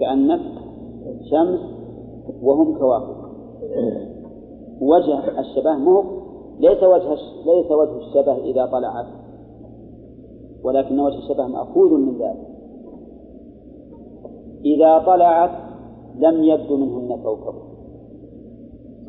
كأنك 0.00 0.40
شمس 1.30 1.60
وهم 2.42 2.78
كواكب 2.78 3.16
وجه 4.80 5.40
الشبه 5.40 5.76
مو 5.76 6.04
ليس 6.60 6.82
وجه 6.82 7.18
ليس 7.46 7.70
وجه 7.70 7.96
الشبه 7.96 8.36
إذا 8.36 8.66
طلعت 8.66 9.06
ولكن 10.64 11.00
وجه 11.00 11.18
الشبه 11.18 11.46
مأخوذ 11.46 11.98
من 11.98 12.18
ذلك 12.18 12.46
إذا 14.64 14.98
طلعت 14.98 15.50
لم 16.18 16.44
يبدو 16.44 16.76
منهن 16.76 17.22
كوكب 17.22 17.54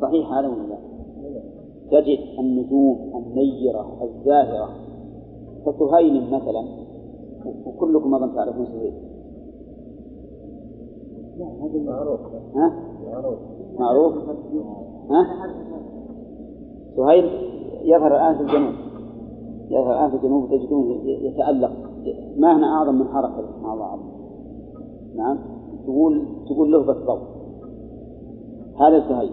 صحيح 0.02 0.32
هذا 0.32 0.48
ولا 0.48 0.62
لا؟ 0.62 0.78
تجد 1.90 2.18
النجوم 2.38 3.12
النيرة 3.14 3.98
الزاهرة 4.02 4.87
كسهيل 5.66 6.26
مثلا 6.26 6.64
وكلكم 7.66 8.14
أظن 8.14 8.34
تعرفون 8.34 8.66
سهيل 8.66 8.94
معروف. 11.86 12.20
ها؟ 12.54 12.72
معروف. 13.10 13.38
معروف؟ 13.78 14.14
ها؟ 15.10 15.26
سهيل 16.96 17.24
يظهر 17.82 18.16
الآن 18.16 18.34
في 18.36 18.42
الجنوب. 18.42 18.74
يظهر 19.70 19.92
الآن 19.92 20.10
في 20.10 20.16
الجنوب 20.16 20.48
تجدون 20.48 20.90
يتألق. 21.06 21.72
ما 22.36 22.56
هنا 22.56 22.66
أعظم 22.66 22.94
من 22.94 23.08
حركة 23.08 23.42
سبحان 23.42 23.72
الله 23.72 23.98
نعم. 25.16 25.38
تقول 25.84 26.26
تقول 26.48 26.72
له 26.72 26.82
بالصوت 26.82 27.20
هذا 28.80 28.96
التهيئ 28.96 29.32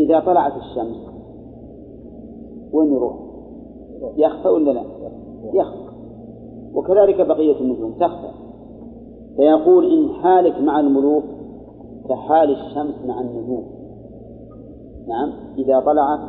إذا 0.00 0.20
طلعت 0.20 0.52
الشمس 0.56 1.15
وين 2.72 2.92
يروح؟ 2.92 3.14
يخفى 4.16 4.48
ولا 4.48 4.70
لا؟ 4.70 4.82
يخفى. 5.52 5.86
وكذلك 6.74 7.26
بقية 7.26 7.60
النجوم 7.60 7.92
تخفى. 7.92 8.30
فيقول 9.36 9.92
إن 9.92 10.08
حالك 10.08 10.60
مع 10.60 10.80
الملوك 10.80 11.24
كحال 12.08 12.50
الشمس 12.50 12.94
مع 13.06 13.20
النجوم. 13.20 13.64
نعم 15.08 15.32
إذا 15.58 15.80
طلعت 15.80 16.20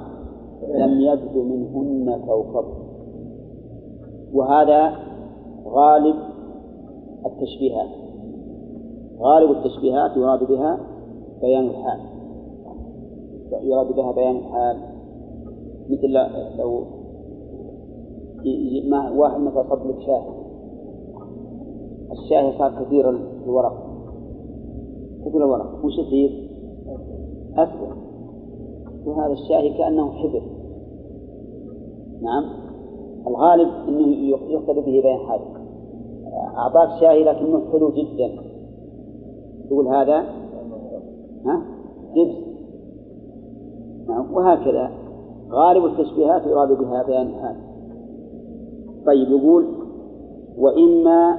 لم 0.75 1.01
يبدو 1.01 1.43
منهن 1.43 2.21
كوكب. 2.27 2.65
وهذا 4.33 4.93
غالب 5.65 6.15
التشبيهات. 7.25 7.89
غالب 9.19 9.51
التشبيهات 9.51 10.17
يراد 10.17 10.47
بها 10.47 10.79
بيان 11.41 11.65
الحال. 11.65 11.99
يراد 13.61 13.95
بها 13.95 14.11
بيان 14.11 14.35
الحال. 14.35 14.77
مثل 15.89 16.07
لو 16.57 16.85
ما 18.89 19.11
واحد 19.11 19.39
مثلا 19.41 19.63
صب 19.63 19.88
لك 19.88 19.99
شاهي 19.99 20.38
الشاهي 22.11 22.57
صار 22.57 22.85
كثير 22.85 23.09
الورق. 23.09 23.88
كثير 25.25 25.43
الورق. 25.45 25.85
وش 25.85 25.93
يصير؟ 25.97 26.49
أسود. 27.57 27.97
وهذا 29.05 29.33
الشاهي 29.33 29.77
كأنه 29.77 30.11
حبر. 30.11 30.41
نعم. 32.21 32.43
الغالب 33.27 33.69
أنه 33.88 34.07
يقصد 34.49 34.75
به 34.75 35.01
بيان 35.01 35.17
حال 35.17 35.39
أعطاك 36.57 36.99
شاهي 36.99 37.23
لكنه 37.23 37.71
حلو 37.71 37.91
جدا. 37.91 38.41
تقول 39.69 39.88
هذا؟ 39.88 40.19
ها؟ 41.45 41.65
دبس 42.15 42.47
نعم. 44.07 44.33
وهكذا. 44.33 44.91
غالب 45.52 45.86
التشبيهات 45.86 46.45
يراد 46.45 46.78
بها 46.78 47.04
بيان 47.04 47.28
الحال 47.28 47.56
طيب 49.06 49.30
يقول 49.30 49.66
وإما 50.58 51.38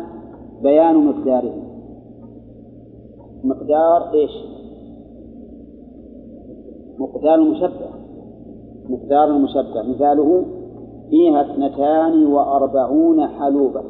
بيان 0.62 1.06
مقداره. 1.06 1.54
مقدار 3.44 4.12
إيش؟ 4.14 4.30
مقدار 6.98 7.34
المشبه. 7.34 7.88
مقدار 8.88 9.24
المشبه. 9.24 9.82
مثاله 9.82 10.44
فيها 11.10 11.40
اثنتان 11.40 12.26
وأربعون 12.26 13.26
حلوبة. 13.26 13.82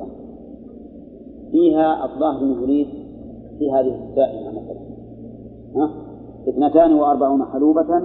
فيها 1.51 2.05
الظاهر 2.05 2.62
يريد 2.62 2.89
في 3.59 3.73
هذه 3.73 3.95
الدائمة 4.09 4.51
مثلا. 4.51 4.81
ها؟ 5.77 5.91
اثنتان 6.49 6.93
وأربعون 6.93 7.45
حلوبة 7.45 8.03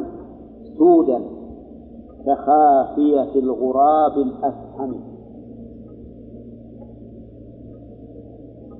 سودا. 0.78 1.22
كخافية 2.26 3.40
الغراب 3.40 4.18
الأفحم 4.18 4.94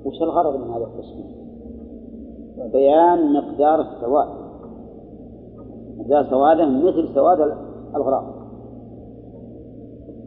وش 0.04 0.22
الغرض 0.22 0.56
من 0.60 0.70
هذا 0.70 0.84
التشبيه؟ 0.84 1.34
بيان 2.72 3.32
مقدار 3.32 3.80
السواد. 3.80 4.28
مقدار 5.98 6.30
سواده 6.30 6.66
مثل 6.66 7.14
سواد 7.14 7.56
الغراب. 7.96 8.24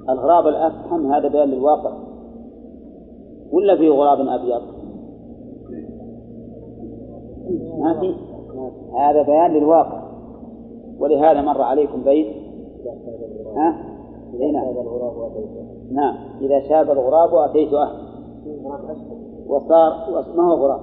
الغراب 0.10 0.48
الأفحم 0.48 1.12
هذا 1.12 1.28
بيان 1.28 1.50
للواقع. 1.50 1.94
ولا 3.52 3.78
فيه 3.78 3.90
غراب 3.90 4.20
أبيض؟ 4.20 4.62
ما 7.80 8.00
في. 8.00 8.16
هذا 9.00 9.22
بيان 9.22 9.52
للواقع. 9.52 10.04
ولهذا 11.00 11.42
مر 11.42 11.62
عليكم 11.62 12.04
بيت 12.04 12.47
ها؟ 13.58 13.88
نعم 14.52 14.74
نعم. 15.92 16.16
إذا 16.42 16.60
شاب 16.70 16.92
الغراب 16.92 17.36
أتيت 17.36 17.74
أهل 17.74 18.08
وصار 19.48 19.94
ما 20.36 20.44
هو 20.44 20.54
غراب؟ 20.54 20.82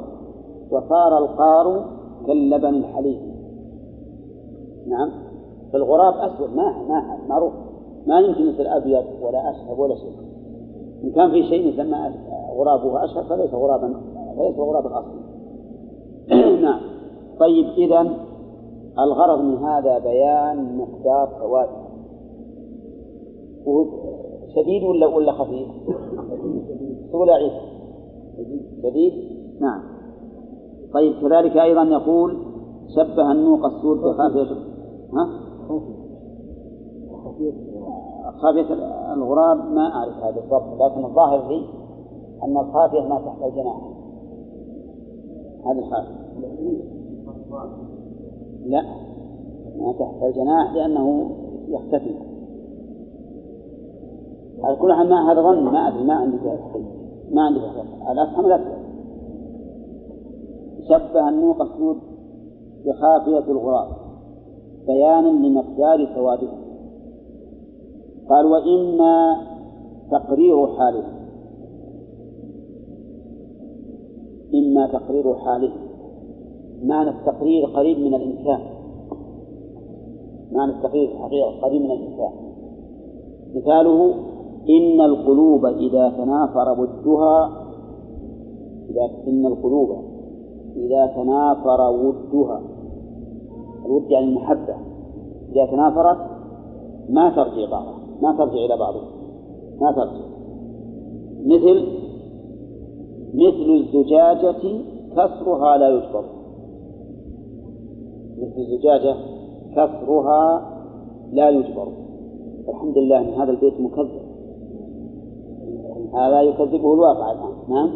وصار 0.70 1.18
القار 1.18 1.84
كاللبن 2.26 2.74
الحليب. 2.74 3.20
نعم. 4.86 5.10
فالغراب 5.72 6.14
أسود 6.14 6.56
ما 6.56 6.74
ما 6.88 7.18
معروف. 7.28 7.52
ما 8.06 8.20
يمكن 8.20 8.48
مثل 8.48 8.66
أبيض 8.66 9.04
ولا 9.22 9.50
أشهب 9.50 9.78
ولا 9.78 9.94
شيء. 9.94 10.16
إن 11.04 11.10
كان 11.10 11.30
في 11.30 11.42
شيء 11.42 11.68
يسمى 11.68 12.10
غرابه 12.56 13.04
أشهب 13.04 13.24
فليس 13.24 13.54
غرابا 13.54 14.00
فليس 14.36 14.58
غرابا 14.58 14.98
أصلا. 14.98 15.24
نعم. 16.66 16.80
طيب 17.40 17.66
إذا 17.66 18.16
الغرض 18.98 19.40
من 19.40 19.56
هذا 19.56 19.98
بيان 19.98 20.78
مقدار 20.78 21.28
سواد 21.38 21.83
شديد 24.54 24.82
ولا 24.82 25.06
ولا 25.06 25.32
خفيف؟ 25.32 25.68
تقول 27.12 27.30
عيسى 27.30 27.60
شديد؟ 28.82 29.12
نعم. 29.60 29.82
طيب 30.94 31.12
كذلك 31.20 31.56
أيضا 31.56 31.82
يقول 31.82 32.36
شبه 32.96 33.32
النوق 33.32 33.64
السود 33.66 33.98
بخافية 33.98 34.56
ها؟ 35.12 35.44
خافية 38.42 38.74
الغراب 39.14 39.56
ما 39.56 39.92
أعرف 39.94 40.16
هذا 40.16 40.40
بالضبط 40.40 40.82
لكن 40.82 41.04
الظاهر 41.04 41.48
لي 41.48 41.64
أن 42.42 42.56
الخافية 42.56 43.00
ما 43.00 43.18
تحت 43.18 43.42
الجناح. 43.42 43.76
هذه 45.66 45.78
الخافية. 45.78 46.24
لا 48.66 48.82
ما 49.76 49.92
تحت 49.92 50.22
الجناح 50.22 50.74
لأنه 50.74 51.30
يختفي. 51.68 52.33
على 54.64 54.76
كل 54.76 54.92
حال 54.92 55.08
ما 55.08 55.32
هذا 55.32 55.42
ظن 55.42 55.64
ما 55.64 55.88
أدري 55.88 56.04
ما 56.04 56.14
عندي 56.14 56.36
ما 57.30 57.42
عندي 57.42 57.60
الأفهم 58.10 58.46
الأسود 58.46 58.84
شبه 60.88 61.28
النوق 61.28 61.62
السود 61.62 61.96
بخافية 62.86 63.52
الغراب. 63.52 63.88
بيانا 64.86 65.28
لمقدار 65.28 66.08
سواده 66.14 66.48
قال 68.28 68.46
وإما 68.46 69.36
تقرير 70.10 70.66
حاله. 70.66 71.04
إما 74.54 74.86
تقرير 74.86 75.34
حاله. 75.34 75.72
معنى 76.82 77.10
التقرير 77.10 77.66
قريب 77.66 77.98
من 77.98 78.14
الإمكان 78.14 78.60
معنى 80.52 80.72
التقرير 80.72 81.12
الحقيقة 81.12 81.60
قريب 81.60 81.82
من 81.82 81.90
الإمكان 81.90 82.32
مثاله 83.54 84.14
إن 84.68 85.00
القلوب 85.00 85.66
إذا 85.66 86.08
تنافر 86.08 86.80
ودها 86.80 87.64
إذا 88.90 89.10
إن 89.28 89.46
القلوب 89.46 89.88
إذا 90.76 91.06
تنافر 91.06 91.90
ودها. 91.90 92.60
الود 93.86 94.10
يعني 94.10 94.26
المحبة. 94.26 94.74
إذا 95.52 95.66
تنافرت 95.66 96.18
ما 97.08 97.30
ترجع 97.30 97.70
بعضها 97.70 97.98
ما 98.22 98.32
ترجع 98.38 98.64
إلى 98.64 98.76
بعضها. 98.78 99.08
ما 99.80 99.92
ترجع. 99.92 100.24
مثل 101.44 101.86
مثل 103.34 103.70
الزجاجة 103.70 104.84
كسرها 105.12 105.76
لا 105.76 105.88
يجبر 105.88 106.24
مثل 108.38 108.60
الزجاجة 108.60 109.16
كسرها 109.72 110.70
لا 111.32 111.50
يجبر 111.50 111.88
الحمد 112.68 112.98
لله 112.98 113.18
أن 113.18 113.34
هذا 113.40 113.50
البيت 113.50 113.80
مكذب. 113.80 114.23
هذا 116.14 116.40
يكذبه 116.40 116.94
الواقع 116.94 117.32
الآن. 117.32 117.52
نعم؟ 117.68 117.90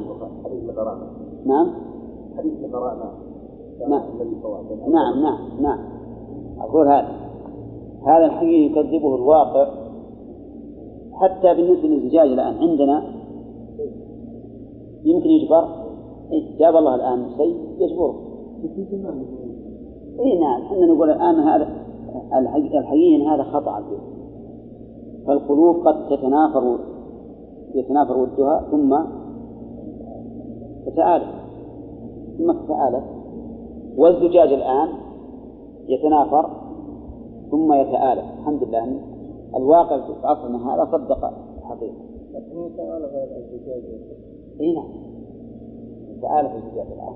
نعم؟ 1.46 1.70
نعم 3.88 4.02
نعم 4.92 5.22
نعم. 5.22 5.38
نعم 5.60 5.78
أقول 6.60 6.88
هذا. 6.88 7.08
هذا 8.06 8.24
الحقيقي 8.24 8.72
يكذبه 8.72 9.14
الواقع. 9.14 9.68
حتى 11.12 11.54
بالنسبة 11.54 11.88
للزجاج 11.88 12.28
الآن 12.28 12.54
عندنا 12.54 13.02
يمكن 15.04 15.28
يجبر؟ 15.28 15.64
إيه 16.32 16.58
جاب 16.58 16.76
الله 16.76 16.94
الآن 16.94 17.30
شيء 17.36 17.56
يجبره. 17.78 18.14
اي 20.20 20.38
نعم 20.40 20.62
إحنا 20.62 20.86
نقول 20.86 21.10
الآن 21.10 21.34
هذا 21.34 21.68
الحقيقي 22.38 23.26
هذا 23.26 23.42
خطأ. 23.42 23.82
فالقلوب 25.26 25.76
قد 25.86 26.08
تتنافر 26.08 26.78
يتنافر 27.74 28.16
ودها 28.18 28.66
ثم 28.70 28.96
تتآلف. 30.86 31.28
ثم 32.38 32.52
تتآلف. 32.52 33.04
والزجاج 33.96 34.52
الآن 34.52 34.88
يتنافر 35.88 36.50
ثم 37.50 37.72
يتآلف. 37.72 38.24
الحمد 38.38 38.64
لله. 38.64 38.84
أن 38.84 39.00
الواقع 39.56 40.00
في 40.06 40.26
عصرنا 40.26 40.74
هذا 40.74 40.84
صدق 40.92 41.24
الحقيقة. 41.58 41.94
لكن 42.34 42.66
يتآلف 42.66 43.12
الزجاج. 43.36 43.82
إي 44.60 44.74
نعم. 44.74 44.88
تآلف 46.22 46.64
الزجاج 46.64 46.86
الآن. 46.92 47.14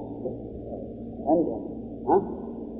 عندهم. 1.26 1.60
ها؟ 2.06 2.22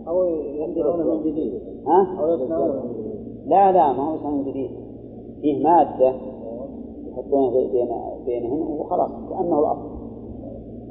أو 0.09 0.25
يصنعون 0.27 1.07
من 1.07 1.23
جديد. 1.23 1.53
ها؟ 1.87 2.21
أو 2.21 2.35
يصنعون 2.35 2.71
من 2.71 2.93
جديد. 2.93 3.13
لا 3.47 3.73
لا 3.73 3.93
ما 3.93 4.11
هو 4.11 4.19
صنع 4.19 4.43
جديد. 4.43 4.71
فيه 5.41 5.65
مادة 5.65 6.32
يحطونها 7.13 7.51
بين 7.51 7.89
بينهن 8.27 8.79
وخلاص 8.79 9.11
كأنه 9.31 9.59
الأصل. 9.59 9.91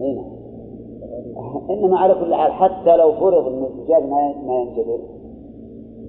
إي 0.02 0.14
نعم. 0.14 0.42
إنما 1.70 1.98
على 2.00 2.14
كل 2.14 2.36
حال 2.36 2.52
حتى 2.52 2.98
لو 2.98 3.12
فرض 3.12 3.48
أن 3.48 3.64
الزجاج 3.64 4.04
ما 4.04 4.34
ما 4.48 4.54
ينجبر 4.54 5.00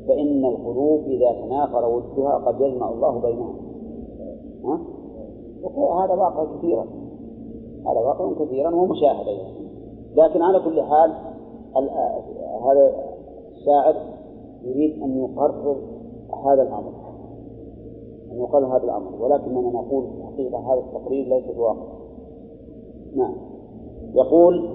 فإن 0.09 0.45
القلوب 0.45 1.01
إذا 1.01 1.33
تنافر 1.33 1.89
ودها 1.89 2.35
قد 2.35 2.61
يجمع 2.61 2.89
الله 2.89 3.21
بينها 3.21 3.55
ها؟ 4.65 4.81
وهذا 5.75 6.15
واقع 6.15 6.45
كثيرا. 6.57 6.87
هذا 7.87 8.01
واقع 8.01 8.45
كثيرا 8.45 8.75
ومشاهد 8.75 9.29
أيضا. 9.29 9.53
لكن 10.17 10.43
على 10.43 10.61
كل 10.61 10.83
حال 10.83 11.13
هذا 12.65 12.93
الشاعر 13.51 13.95
يريد 14.63 15.03
أن 15.03 15.19
يقرر 15.19 15.77
هذا 16.47 16.63
الأمر. 16.63 16.93
يقرر 18.37 18.77
هذا 18.77 18.85
الأمر 18.85 19.23
ولكننا 19.23 19.71
نقول 19.71 20.05
حقيقة 20.33 20.59
هذا 20.59 20.81
التقرير 20.81 21.29
ليس 21.29 21.45
بواقع 21.57 21.87
نعم. 23.17 23.35
يقول 24.15 24.69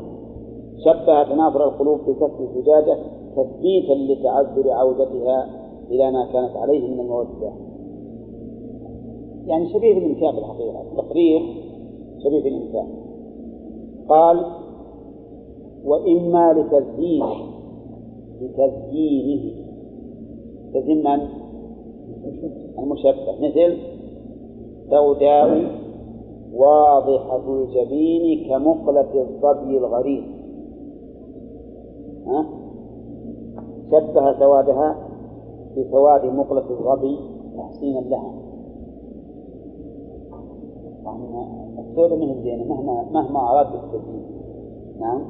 شبه 0.86 1.24
تنافر 1.24 1.64
القلوب 1.64 2.00
بكسر 2.08 2.40
الزجاجة 2.40 2.98
تثبيتا 3.36 3.94
لتعذر 3.94 4.72
عودتها 4.72 5.50
إلى 5.90 6.12
ما 6.12 6.26
كانت 6.34 6.58
عليه 6.58 6.88
من 6.88 7.00
المودة 7.00 7.52
يعني 9.46 9.70
شبيه 9.74 9.94
بالإمكان 9.96 10.36
بالحقيقة 10.36 10.82
التقرير 10.82 11.42
شبيه 12.24 12.44
بالإمكان 12.44 12.88
قال 14.10 14.46
وإما 15.86 16.54
لتزيينه 16.54 17.36
لتزيينه. 18.42 19.68
تزيين 20.74 21.04
من؟ 21.04 21.28
المشبه. 22.80 23.36
مثل 23.42 23.78
سوداء 24.90 25.72
واضحة 26.54 27.44
الجبين 27.48 28.50
كمقلة 28.50 29.22
الظبي 29.22 29.78
الغريب. 29.78 30.24
ها؟ 32.28 32.46
شبه 33.92 34.40
سوادها 34.40 34.96
بسواد 35.78 36.26
مقلة 36.26 36.70
الظبي 36.70 37.18
تحسينا 37.58 38.00
لها. 38.00 38.34
السوداء 41.80 42.18
من 42.18 42.30
الزينة 42.32 42.64
مهما 42.64 43.06
مهما 43.12 43.40
أراد 43.40 43.68
التزيين 43.68 44.26
نعم؟ 45.00 45.22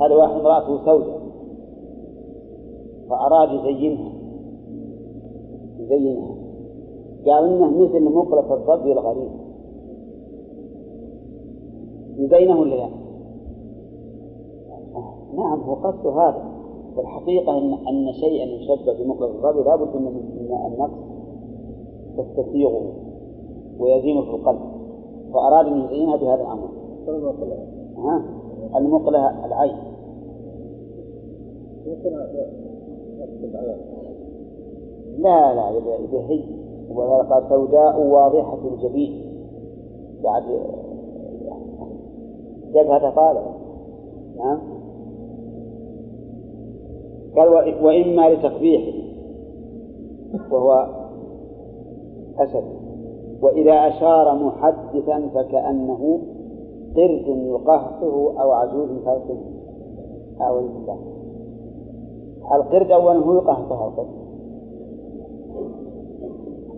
هذا 0.00 0.14
واحد 0.14 0.40
امرأته 0.40 0.84
سوداء. 0.84 1.20
فأراد 3.10 3.48
يزينها. 3.52 4.12
يزينها. 5.78 6.47
قال 7.26 7.44
إنه 7.44 7.82
مثل 7.82 8.04
مقلة 8.04 8.54
الظبي 8.54 8.92
الغريب. 8.92 9.30
يزينه 12.16 12.60
ولا 12.60 12.74
لا؟ 12.74 12.88
نعم 15.36 15.60
هو 15.60 15.74
قصد 15.74 16.06
هذا. 16.06 16.42
والحقيقة 16.96 17.58
إن 17.58 17.72
أن 17.72 18.12
شيئا 18.12 18.44
يشبه 18.44 19.04
بمقلة 19.04 19.28
الظبي 19.28 19.62
لابد 19.62 19.96
من 19.96 20.06
النفس 20.66 20.94
تستسيغه 22.16 22.92
ويزين 23.78 24.22
في 24.22 24.30
القلب. 24.30 24.60
فأراد 25.32 25.66
أن 25.66 25.80
يزينها 25.80 26.16
بهذا 26.16 26.42
الأمر. 26.42 26.68
ها؟ 27.98 28.24
المقلة 28.76 29.46
العين. 29.46 29.76
لا 35.18 35.54
لا 35.54 35.68
هي 36.28 36.67
قال 36.96 37.48
سوداء 37.48 38.00
واضحة 38.00 38.58
الجبين 38.64 39.22
بعد 40.24 40.42
جبهة 42.74 43.14
طالع 43.14 43.42
نعم. 44.36 44.58
قال 47.36 47.48
وإما 47.84 48.30
لتقبيحه 48.30 48.98
وهو 50.50 50.86
أسد 52.38 52.64
وإذا 53.42 53.72
أشار 53.72 54.34
محدثا 54.34 55.28
فكأنه 55.34 56.20
قرد 56.96 57.26
يقهقه 57.26 58.42
أو 58.42 58.52
عجوز 58.52 58.88
فارسه 59.04 59.38
أعوذ 60.40 60.68
بالله. 60.68 60.98
القرد 62.54 62.90
أولا 62.90 63.18
هو 63.18 63.34
يقهقه 63.34 63.88
القرد؟ 63.88 64.27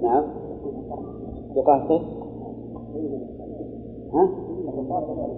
نعم. 0.02 0.24
يقهقه 1.56 2.00
ها؟ 4.12 4.28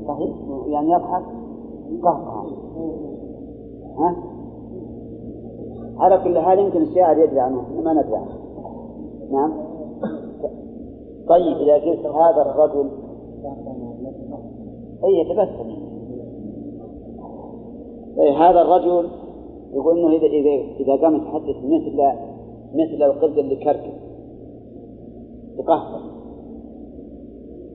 صحيح؟ 0.08 0.30
يعني 0.66 0.90
يضحك؟ 0.90 1.24
قهقها 2.02 2.44
ها؟ 3.98 4.16
على 5.98 6.18
كل 6.24 6.38
حال 6.38 6.58
يمكن 6.58 6.82
الشاعر 6.82 7.18
يدري 7.18 7.40
عنه 7.40 7.62
ما 7.84 7.92
ندري 7.92 8.16
عنه. 8.16 8.38
نعم. 9.32 9.52
طيب 11.28 11.56
إذا 11.56 11.74
قلت 11.74 12.06
هذا 12.06 12.42
الرجل 12.42 12.90
أي 15.04 15.18
يتبسم 15.18 15.82
طيب 18.16 18.34
هذا 18.34 18.62
الرجل 18.62 19.08
يقول 19.72 19.98
إنه 19.98 20.08
إذا 20.08 20.26
إذا 20.26 20.50
إذا 20.80 21.02
قام 21.02 21.16
يتحدث 21.16 21.56
مثل 21.64 22.02
مثل 22.74 23.02
القرد 23.02 23.38
اللي 23.38 23.56
كركب. 23.56 23.92
يقهقر 25.58 26.00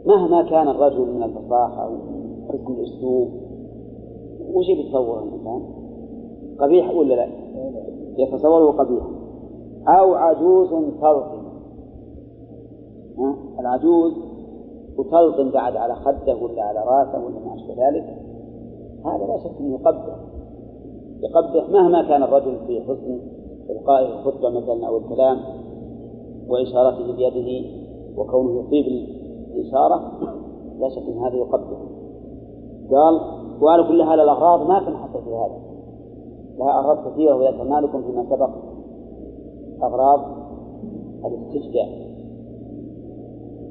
مهما 0.06 0.50
كان 0.50 0.68
الرجل 0.68 1.14
من 1.14 1.24
الفصاحة 1.24 1.90
وحسن 1.90 2.74
الأسلوب 2.74 3.30
وش 4.54 4.70
يتصور 4.70 5.24
الإنسان؟ 5.24 5.62
قبيح 6.60 6.96
ولا 6.96 7.14
لا؟ 7.14 7.28
يتصوره 8.18 8.72
قبيحا 8.72 9.10
أو 9.88 10.14
عجوز 10.14 10.70
تلطم 11.02 11.48
العجوز 13.60 14.14
وتلطم 14.98 15.50
بعد 15.50 15.76
على 15.76 15.96
خده 15.96 16.36
ولا 16.36 16.64
على 16.64 16.80
راسه 16.80 17.26
ولا 17.26 17.40
ما 17.40 17.56
أشبه 17.56 17.88
ذلك 17.88 18.18
هذا 19.06 19.26
لا 19.26 19.38
شك 19.38 19.60
أنه 19.60 19.76
يقبح. 19.76 20.16
يقبح 21.22 21.70
مهما 21.70 22.08
كان 22.08 22.24
الرجل 22.24 22.58
في 22.68 22.82
حسن 22.82 23.20
إلقاء 23.70 24.06
الخطبة 24.06 24.50
مثلا 24.50 24.88
أو 24.88 24.98
الكلام. 24.98 25.38
وإشارته 26.50 27.14
بيده 27.14 27.68
وكونه 28.18 28.60
يصيب 28.60 28.86
الإشارة 29.56 30.12
لا 30.80 30.90
شك 30.90 31.04
أن 31.08 31.18
هذا 31.18 31.36
يقبح 31.36 31.78
قال 32.92 33.22
وعلى 33.62 33.84
كل 33.88 34.04
حال 34.04 34.20
الأغراض 34.20 34.68
ما 34.68 34.80
تنحصر 34.80 35.22
في 35.22 35.30
هذا 35.30 35.68
لها 36.60 36.80
أغراض 36.80 37.12
كثيرة 37.12 37.36
وذكرنا 37.36 37.76
لكم 37.76 38.02
فيما 38.02 38.26
سبق 38.30 38.50
أغراض 39.84 40.20
الاستشجاع. 41.26 41.88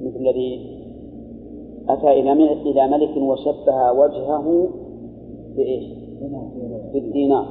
مثل 0.03 0.16
الذي 0.16 0.77
أتى 1.89 2.20
إلى 2.20 2.32
إلى 2.70 2.89
ملك 2.89 3.16
وشبه 3.16 3.93
وجهه 3.93 4.69
بإيش؟ 5.57 5.85
بالدينار. 6.93 7.47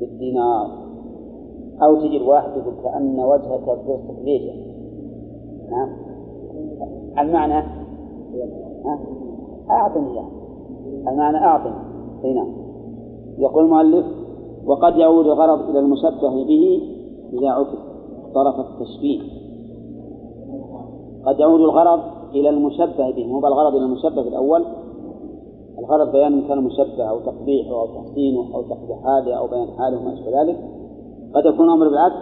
بالدينار. 0.00 0.87
أو 1.82 1.96
تجي 1.96 2.16
الواحد 2.16 2.50
يقول 2.56 2.74
كأن 2.84 3.20
وجهك 3.20 3.68
قرصة 3.68 4.22
ليجة 4.24 4.52
نعم. 5.70 5.88
المعنى؟ 7.18 7.64
أعطني 9.70 10.14
يعني 10.16 10.28
المعنى 11.08 11.36
أعطني. 11.36 11.74
أي 12.24 12.32
نعم. 12.32 12.48
يقول 13.38 13.64
المؤلف 13.64 14.06
وقد 14.66 14.96
يعود 14.96 15.26
الغرض 15.26 15.70
إلى 15.70 15.78
المشبه 15.78 16.44
به 16.44 16.80
إذا 17.32 17.48
عكس 17.48 17.78
طرف 18.34 18.54
التشبيه. 18.60 19.20
قد 21.26 21.40
يعود 21.40 21.60
الغرض 21.60 22.00
إلى 22.34 22.48
المشبه 22.48 23.10
به. 23.10 23.26
مو 23.26 23.40
بالغرض 23.40 23.74
إلى 23.74 23.84
المشبه 23.84 24.20
الأول. 24.20 24.64
الغرض 25.78 26.12
بيان 26.12 26.32
إن 26.32 26.48
كان 26.48 26.64
مشبه 26.64 27.04
أو 27.04 27.20
تقبيحه 27.20 27.70
أو 27.70 27.86
تحسينه 27.86 28.54
أو 28.54 28.62
تقبيح 28.62 28.98
حاله 29.04 29.34
أو 29.34 29.46
بيان 29.46 29.68
حاله 29.78 30.00
وما 30.00 30.14
أشبه 30.14 30.42
ذلك. 30.42 30.77
قد 31.38 31.46
يكون 31.46 31.66
الأمر 31.66 31.88
بالعكس 31.88 32.16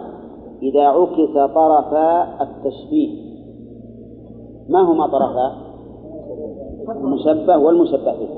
إذا 0.61 0.81
عكس 0.81 1.53
طرفا 1.55 2.41
التشبيه 2.43 3.27
ما 4.69 4.81
هما 4.81 5.07
طرفا 5.07 5.67
المشبه 6.89 7.57
والمشبه 7.57 8.13
به. 8.13 8.29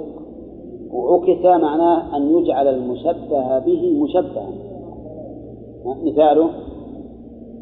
وعكس 0.92 1.46
معناه 1.46 2.18
أن 2.18 2.38
يجعل 2.38 2.68
المشبه 2.68 3.60
به 3.60 4.04
مشبها. 4.04 4.50
مثاله 5.86 6.50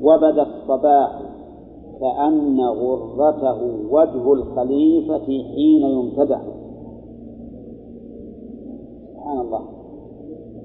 وبدأ 0.02 0.41
الصباح 0.41 1.22
كأن 1.99 2.61
غرته 2.61 3.64
وجه 3.91 4.34
الخليفة 4.34 5.26
حين 5.26 5.81
يمتدح 5.81 6.41
سبحان 9.14 9.39
الله. 9.39 9.61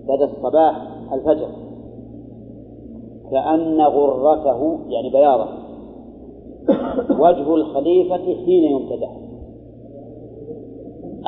بدأ 0.08 0.24
الصباح 0.24 0.88
الفجر. 1.12 1.48
كأن 3.32 3.80
غرته 3.80 4.78
يعني 4.88 5.10
بياضة. 5.10 5.46
وجه 7.10 7.54
الخليفة 7.54 8.44
حين 8.44 8.64
يمتدح. 8.64 9.16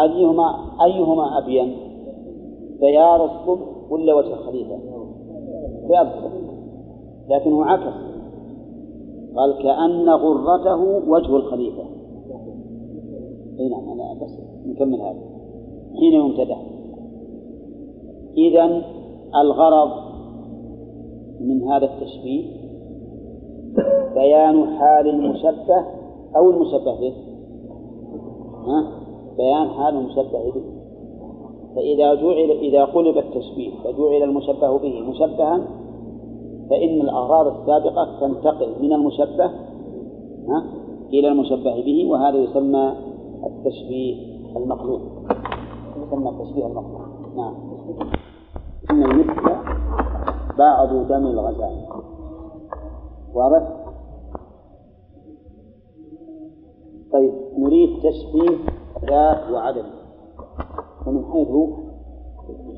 أيهما 0.01 0.55
أيهما 0.85 1.39
أبين؟ 1.39 1.77
بياض 2.81 3.21
الصبح 3.21 3.67
ولا 3.91 4.15
وجه 4.15 4.35
الخليفة؟ 4.35 4.79
بياض 5.89 6.07
الصبح. 6.07 6.33
لكنه 7.29 7.65
عكس. 7.65 7.95
قال 9.37 9.63
كأن 9.63 10.09
غرته 10.09 11.11
وجه 11.11 11.37
الخليفة. 11.37 11.83
أي 13.61 13.69
نعم 13.69 13.89
أنا 13.89 14.25
بس 14.25 14.39
نكمل 14.67 15.01
هذا. 15.01 15.21
حين 15.97 16.13
يمتدح. 16.13 16.63
اذا 18.37 18.83
الغرض 19.41 20.04
من 21.49 21.69
هذا 21.69 21.85
التشبيه 21.85 22.45
بيان 24.15 24.67
حال 24.79 25.09
المشبه 25.09 25.85
أو 26.37 26.51
المشبه 26.51 27.01
به. 27.01 27.15
ها؟ 28.67 28.91
بيان 29.37 29.69
حال 29.69 29.97
المشبه 29.97 30.51
به. 30.55 30.63
فإذا 31.77 32.15
جعل 32.15 32.51
إذا 32.51 32.85
قلب 32.85 33.19
التشبيه 33.19 33.71
فجعل 33.85 34.23
المشبه 34.23 34.79
به 34.79 35.01
مشبها 35.01 35.67
فإن 36.71 37.01
الأغراض 37.01 37.47
السابقة 37.47 38.21
تنتقل 38.21 38.83
من 38.83 38.93
المشبه 38.93 39.45
ها؟ 40.49 40.65
إلى 41.13 41.29
المشبه 41.29 41.85
به 41.85 42.07
وهذا 42.11 42.37
يسمى 42.37 42.95
التشبيه 43.47 44.15
المقلوب. 44.57 45.01
يسمى 46.07 46.29
التشبيه 46.29 46.67
المقلوب. 46.67 47.05
نعم. 47.37 47.55
إن 48.91 49.03
المثل 49.03 49.35
بعض 50.59 50.89
دم 50.89 51.27
الغزال. 51.27 51.87
واضح؟ 53.35 53.69
طيب 57.13 57.35
نريد 57.59 57.99
تشبيه 57.99 58.59
ذات 59.11 59.51
وعدم. 59.51 59.87
ومن 61.07 61.25
حيث 61.25 61.49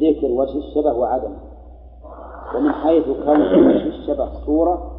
ذكر 0.01 0.33
وجه 0.33 0.59
الشبه 0.59 0.93
وعدمه 0.93 1.39
ومن 2.57 2.73
حيث 2.73 3.05
كون 3.05 3.41
وجه 3.41 3.87
الشبه 3.87 4.45
صورة 4.47 4.93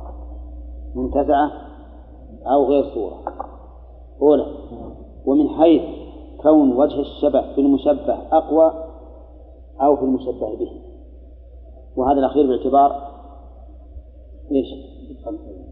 منتزعة 0.96 1.52
أو 2.46 2.66
غير 2.66 2.84
صورة. 2.94 3.18
أولى. 4.22 4.46
ومن 5.26 5.50
حيث 5.50 5.82
كون 6.44 6.78
وجه 6.78 7.00
الشبه 7.00 7.54
في 7.56 7.62
المشبه 7.62 8.18
أقوى 8.32 8.72
أو 9.82 9.96
في 9.96 10.02
المشبه 10.02 10.56
به. 10.56 10.82
وهذا 11.98 12.20
الأخير 12.20 12.48
باعتبار 12.48 13.08
إيش؟ 14.52 14.68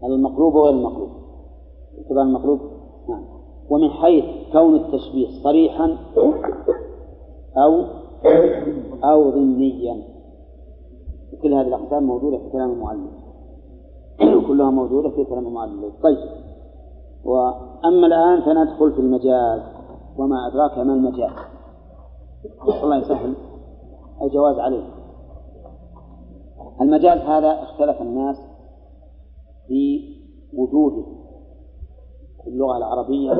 المقلوب 0.04 0.54
وغير 0.54 0.74
المقلوب؟ 0.74 1.08
باعتبار 1.96 2.22
المقلوب؟ 2.22 2.60
نعم. 3.08 3.24
ومن 3.70 3.90
حيث 3.90 4.24
كون 4.52 4.74
التشبيه 4.74 5.28
صريحا 5.44 5.96
أو 7.56 7.84
أو 9.04 9.30
ضمنيا 9.30 10.02
كل 11.42 11.54
هذه 11.54 11.68
الأقسام 11.68 12.02
موجودة 12.02 12.38
في 12.38 12.50
كلام 12.52 12.70
المعلم. 12.70 13.08
كلها 14.48 14.70
موجودة 14.70 15.10
في 15.10 15.24
كلام 15.24 15.46
المعلم. 15.46 15.92
طيب. 16.02 16.18
وأما 17.24 18.06
الآن 18.06 18.40
فندخل 18.40 18.92
في 18.92 18.98
المجاز. 18.98 19.60
وما 20.18 20.46
أدراك 20.46 20.78
ما 20.78 20.94
المجاز. 20.94 21.30
الله 22.82 22.96
يسهل. 22.96 23.34
الجواز 24.22 24.58
عليه 24.58 24.95
المجاز 26.80 27.18
هذا 27.18 27.62
اختلف 27.62 28.02
الناس 28.02 28.36
في 29.66 30.16
وجوده 30.54 31.06
في 32.42 32.50
اللغة 32.50 32.76
العربية 32.76 33.30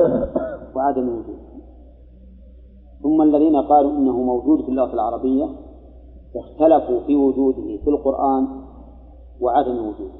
وعدم 0.75 1.09
وجوده. 1.09 1.47
ثم 3.03 3.21
الذين 3.21 3.55
قالوا 3.55 3.91
إنه 3.91 4.17
موجود 4.17 4.61
في 4.61 4.69
اللغة 4.69 4.93
العربية 4.93 5.49
اختلفوا 6.35 6.99
في 6.99 7.15
وجوده 7.15 7.77
في 7.83 7.89
القرآن 7.89 8.47
وعدم 9.41 9.77
وجوده. 9.77 10.17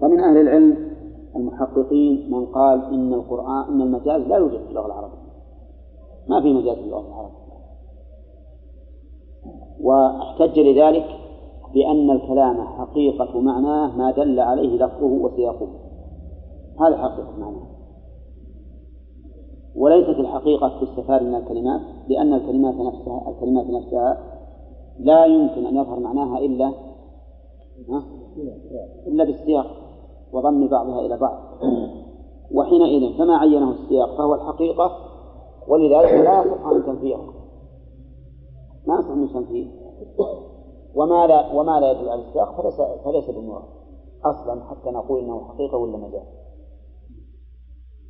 فمن 0.00 0.20
أهل 0.20 0.36
العلم 0.36 0.92
المحققين 1.36 2.30
من 2.30 2.46
قال 2.46 2.84
إن 2.84 3.14
القرآن 3.14 3.74
إن 3.74 3.82
المجاز 3.82 4.22
لا 4.22 4.36
يوجد 4.36 4.62
في 4.64 4.68
اللغة 4.68 4.86
العربية. 4.86 5.22
ما 6.28 6.40
في 6.40 6.52
مجاز 6.52 6.76
في 6.76 6.84
اللغة 6.84 7.08
العربية. 7.08 7.41
واحتج 9.80 10.58
لذلك 10.60 11.06
بأن 11.74 12.10
الكلام 12.10 12.66
حقيقة 12.66 13.40
معناه 13.40 13.96
ما 13.96 14.10
دل 14.10 14.40
عليه 14.40 14.76
لفظه 14.76 15.06
وسياقه. 15.06 15.68
هذا 16.80 16.96
حقيقة 16.96 17.32
معناه. 17.38 17.66
وليست 19.76 20.18
الحقيقة 20.20 20.80
تستفاد 20.80 21.22
من 21.22 21.34
الكلمات 21.34 21.80
لأن 22.08 22.34
الكلمات 22.34 22.74
نفسها 22.74 23.28
الكلمات 23.28 23.66
نفسها 23.66 24.18
لا 24.98 25.24
يمكن 25.24 25.66
أن 25.66 25.76
يظهر 25.76 26.00
معناها 26.00 26.38
إلا 26.38 26.72
إلا 29.06 29.24
بالسياق 29.24 29.66
وضم 30.32 30.68
بعضها 30.68 31.00
إلى 31.06 31.18
بعض. 31.18 31.38
وحينئذ 32.54 33.18
فما 33.18 33.36
عينه 33.36 33.70
السياق 33.70 34.16
فهو 34.16 34.34
الحقيقة 34.34 34.90
ولذلك 35.68 36.12
لا 36.12 36.40
يصح 36.44 36.66
أن 36.66 36.84
تنفيه 36.86 37.16
ما 38.86 38.94
يصح 38.98 39.10
أن 39.10 39.28
تنفيه 39.32 39.70
وما 40.94 41.26
لا 41.26 41.52
وما 41.52 41.80
لا 41.80 41.90
يدل 41.90 42.08
على 42.08 42.22
السياق 42.22 42.60
فليس 42.60 42.80
فليس 43.04 43.30
بمراد. 43.30 43.64
أصلا 44.24 44.64
حتى 44.64 44.90
نقول 44.90 45.24
إنه 45.24 45.48
حقيقة 45.48 45.76
ولا 45.78 45.96
مجاز 45.96 46.26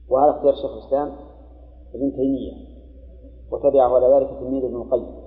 وهذا 0.08 0.30
اختيار 0.30 0.54
شيخ 0.54 0.72
الإسلام 0.72 1.16
ابن 1.94 2.12
تيمية 2.16 2.52
وتبعه 3.52 3.94
على 3.94 4.14
ذلك 4.14 4.38
تلميذ 4.40 4.64
ابن 4.64 4.76
القيم. 4.76 5.22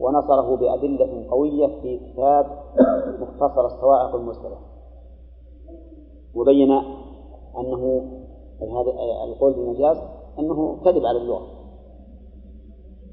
ونصره 0.00 0.56
بأدلة 0.56 1.30
قوية 1.30 1.66
في 1.66 1.98
كتاب 1.98 2.46
مختصر 3.20 3.66
الصواعق 3.66 4.14
المرسلة. 4.14 4.58
وبين 6.34 6.72
أنه 7.58 8.10
هذا 8.60 8.92
القول 9.24 9.52
بالمجاز 9.52 9.96
أنه 10.38 10.76
كذب 10.84 11.06
على 11.06 11.18
اللغة. 11.18 11.59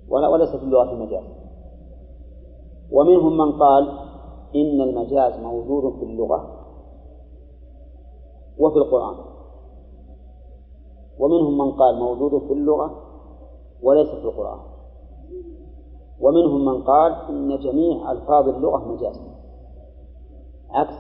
ولا 0.10 0.28
وليس 0.28 0.50
في 0.50 0.64
اللغة 0.64 0.92
المجاز. 0.92 1.24
ومنهم 2.92 3.38
من 3.38 3.52
قال 3.52 3.84
إن 4.56 4.82
المجاز 4.82 5.40
موجود 5.40 5.94
في 5.94 6.04
اللغة 6.04 6.66
وفي 8.60 8.78
القرآن. 8.78 9.16
ومنهم 11.20 11.58
من 11.58 11.72
قال 11.72 12.00
موجود 12.00 12.42
في 12.42 12.54
اللغة 12.54 13.04
وليس 13.84 14.10
في 14.10 14.26
القرآن. 14.26 14.60
ومنهم 16.22 16.66
من 16.66 16.84
قال 16.84 17.12
إن 17.30 17.60
جميع 17.60 18.12
ألفاظ 18.12 18.50
اللغة 18.50 18.78
مجاز. 18.78 19.22
عكس 20.70 20.96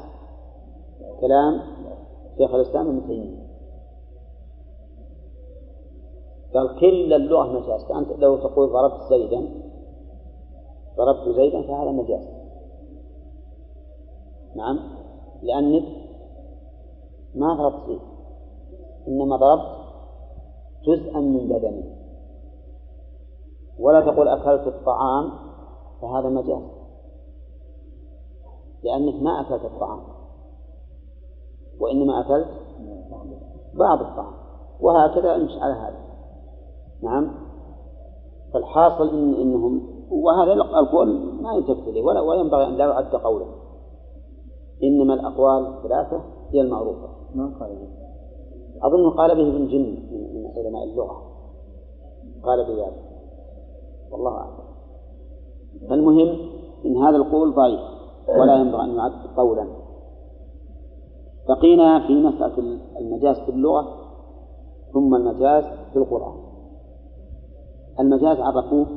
كلام 1.21 1.61
شيخ 2.37 2.53
الإسلام 2.53 2.87
ابن 2.87 3.07
تيمية. 3.07 3.46
قال 6.57 6.79
كل 6.79 7.13
اللغة 7.13 7.59
مجاز. 7.59 7.83
فأنت 7.83 8.19
لو 8.19 8.37
تقول 8.37 8.69
ضربت 8.69 9.01
زيدا 9.09 9.49
ضربت 10.97 11.35
زيدا 11.35 11.61
فهذا 11.61 11.91
مجاز. 11.91 12.27
نعم؟ 14.55 14.79
لأنك 15.43 15.85
ما 17.35 17.53
ضربت 17.53 17.87
زيد 17.87 17.99
إنما 19.07 19.35
ضربت 19.35 19.77
جزءا 20.83 21.19
من 21.19 21.47
بدنه 21.47 21.97
ولا 23.79 24.01
تقول 24.01 24.27
أكلت 24.27 24.67
الطعام 24.67 25.31
فهذا 26.01 26.29
مجاز. 26.29 26.63
لأنك 28.83 29.23
ما 29.23 29.41
أكلت 29.41 29.65
الطعام 29.65 29.99
وإنما 31.79 32.19
أكلت 32.19 32.47
بعض 33.73 34.01
الطعام. 34.01 34.33
وهكذا 34.79 35.35
امشي 35.35 35.59
على 35.59 35.73
هذا 35.73 36.06
نعم. 37.03 37.31
فالحاصل 38.53 39.09
إن 39.09 39.33
إنهم 39.33 39.97
وهذا 40.11 40.53
القول 40.53 41.07
ما 41.41 41.53
يلتفت 41.53 41.87
إليه 41.87 42.03
ولا 42.03 42.21
وينبغي 42.21 42.67
أن 42.67 42.73
لا 42.73 42.85
يعد 42.85 43.15
قولا. 43.15 43.45
إنما 44.83 45.13
الأقوال 45.13 45.67
الثلاثة 45.67 46.21
هي 46.53 46.61
المعروفة. 46.61 47.09
ما 47.35 47.57
قال 47.59 47.87
أظنه 48.83 49.09
قال 49.09 49.35
به 49.35 49.55
ابن 49.55 49.67
جن 49.67 49.97
من 50.11 50.51
علماء 50.57 50.83
اللغة. 50.83 51.21
قال 52.43 52.65
بذلك 52.65 53.07
والله 54.11 54.31
أعلم. 54.31 54.67
المهم 55.91 56.37
إن 56.85 56.97
هذا 56.97 57.17
القول 57.17 57.53
ضعيف 57.53 57.79
ولا 58.39 58.55
ينبغي 58.55 58.83
أن 58.83 58.95
يعد 58.95 59.27
قولا. 59.37 59.67
بقينا 61.49 62.07
في 62.07 62.15
مسألة 62.15 62.79
المجاز 62.99 63.35
في 63.39 63.49
اللغة 63.49 63.87
ثم 64.93 65.15
المجاز 65.15 65.63
في 65.93 65.99
القرآن. 65.99 66.46
المجاز 67.99 68.37
عرفوه 68.39 68.87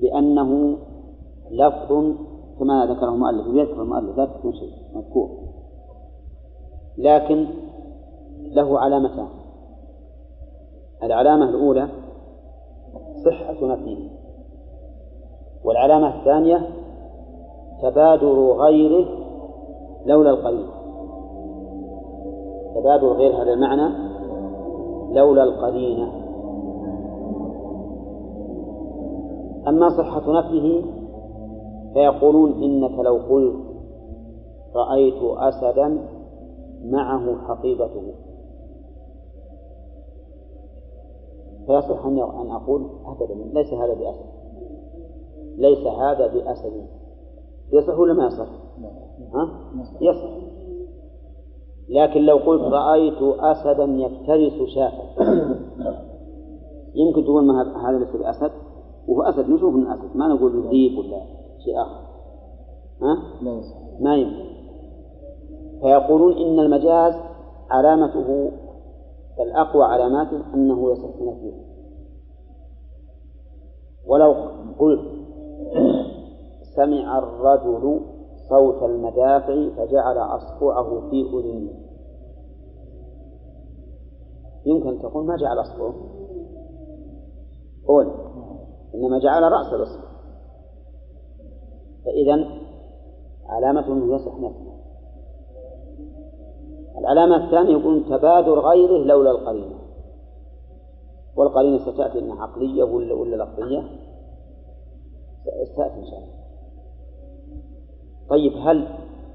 بأنه 0.00 0.76
لفظ 1.50 1.88
كما 2.58 2.86
ذكره 2.86 3.08
المؤلف 3.08 3.46
ويذكر 3.46 3.82
المؤلف 3.82 4.18
لا 4.18 4.24
تكون 4.24 4.52
شيء 4.52 4.72
مذكور. 4.94 5.28
لكن 6.98 7.46
له 8.42 8.78
علامتان. 8.78 9.28
العلامة 11.02 11.48
الأولى 11.48 11.88
صحة 13.24 13.66
نفيه 13.66 14.08
والعلامة 15.64 16.18
الثانية 16.18 16.68
تبادر 17.82 18.52
غيره 18.52 19.08
لولا 20.06 20.30
القرين 20.30 20.66
تبادر 22.74 23.12
غير 23.12 23.42
هذا 23.42 23.52
المعنى 23.52 24.12
لولا 25.14 25.42
القرينة 25.42 26.21
أما 29.68 29.88
صحة 29.88 30.32
نفيه 30.38 30.82
فيقولون 31.94 32.62
إنك 32.62 32.98
لو 32.98 33.16
قلت 33.16 33.72
رأيت 34.74 35.22
أسدا 35.22 36.08
معه 36.84 37.48
حقيبته. 37.48 38.14
فيصح 41.66 42.06
أن 42.06 42.50
أقول 42.50 42.90
أبدا 43.06 43.34
ليس 43.34 43.72
هذا 43.72 43.94
بأسد. 43.94 44.26
ليس 45.56 45.86
هذا 45.86 46.26
بأسد. 46.26 46.86
يصح 47.72 47.98
ولا 47.98 48.12
ما 48.14 48.26
يصح؟ 48.26 48.48
ها؟ 49.34 49.48
يصح. 50.00 50.30
لكن 51.88 52.20
لو 52.20 52.36
قلت 52.36 52.62
رأيت 52.62 53.22
أسدا 53.22 53.84
يفترس 53.84 54.68
شاة. 54.74 54.92
يمكن 56.94 57.24
تقول 57.24 57.44
ما 57.44 57.88
هذا 57.88 57.98
ليس 57.98 58.16
بأسد؟ 58.16 58.52
وهو 59.08 59.22
أسد 59.22 59.50
نشوف 59.50 59.74
من 59.74 59.86
أسد 59.86 60.16
ما 60.16 60.28
نقول 60.28 60.68
ذيب 60.68 60.98
ولا 60.98 61.22
شيء 61.64 61.82
آخر. 61.82 62.02
ها؟ 63.02 63.16
ما 64.00 64.16
يمكن 64.16 64.52
فيقولون 65.80 66.32
إن 66.32 66.58
المجاز 66.60 67.14
علامته 67.70 68.50
بل 69.38 69.50
أقوى 69.50 69.84
علاماته 69.84 70.54
أنه 70.54 70.92
يصح 70.92 71.20
نفيه 71.20 71.72
ولو 74.06 74.32
قلت 74.78 75.00
سمع 76.76 77.18
الرجل 77.18 78.00
صوت 78.48 78.82
المدافع 78.82 79.68
فجعل 79.76 80.18
أصبعه 80.18 81.10
في 81.10 81.22
أذنه. 81.22 81.72
يمكن 84.66 84.98
تقول 84.98 85.26
ما 85.26 85.36
جعل 85.36 85.60
أصبعه. 85.60 85.94
قول. 87.86 88.06
إنما 88.94 89.18
جعل 89.18 89.42
رأس 89.42 89.72
الأصبع 89.72 90.12
فإذا 92.04 92.48
علامة 93.48 93.86
أنه 93.86 94.14
يصح 94.14 94.34
نفسه 94.34 94.72
العلامة 96.98 97.44
الثانية 97.44 97.78
يقول 97.78 98.04
تبادر 98.04 98.60
غيره 98.60 99.04
لولا 99.04 99.30
القرينة. 99.30 99.78
والقرينة 101.36 101.78
ستأتي 101.78 102.18
إنها 102.18 102.42
عقلية 102.42 102.82
ولا 102.82 103.14
ولا 103.14 103.44
لفظية؟ 103.44 103.82
ستأتي 105.64 105.94
إن 105.94 106.04
شاء 106.04 106.18
الله. 106.18 106.42
طيب 108.28 108.52
هل 108.56 108.88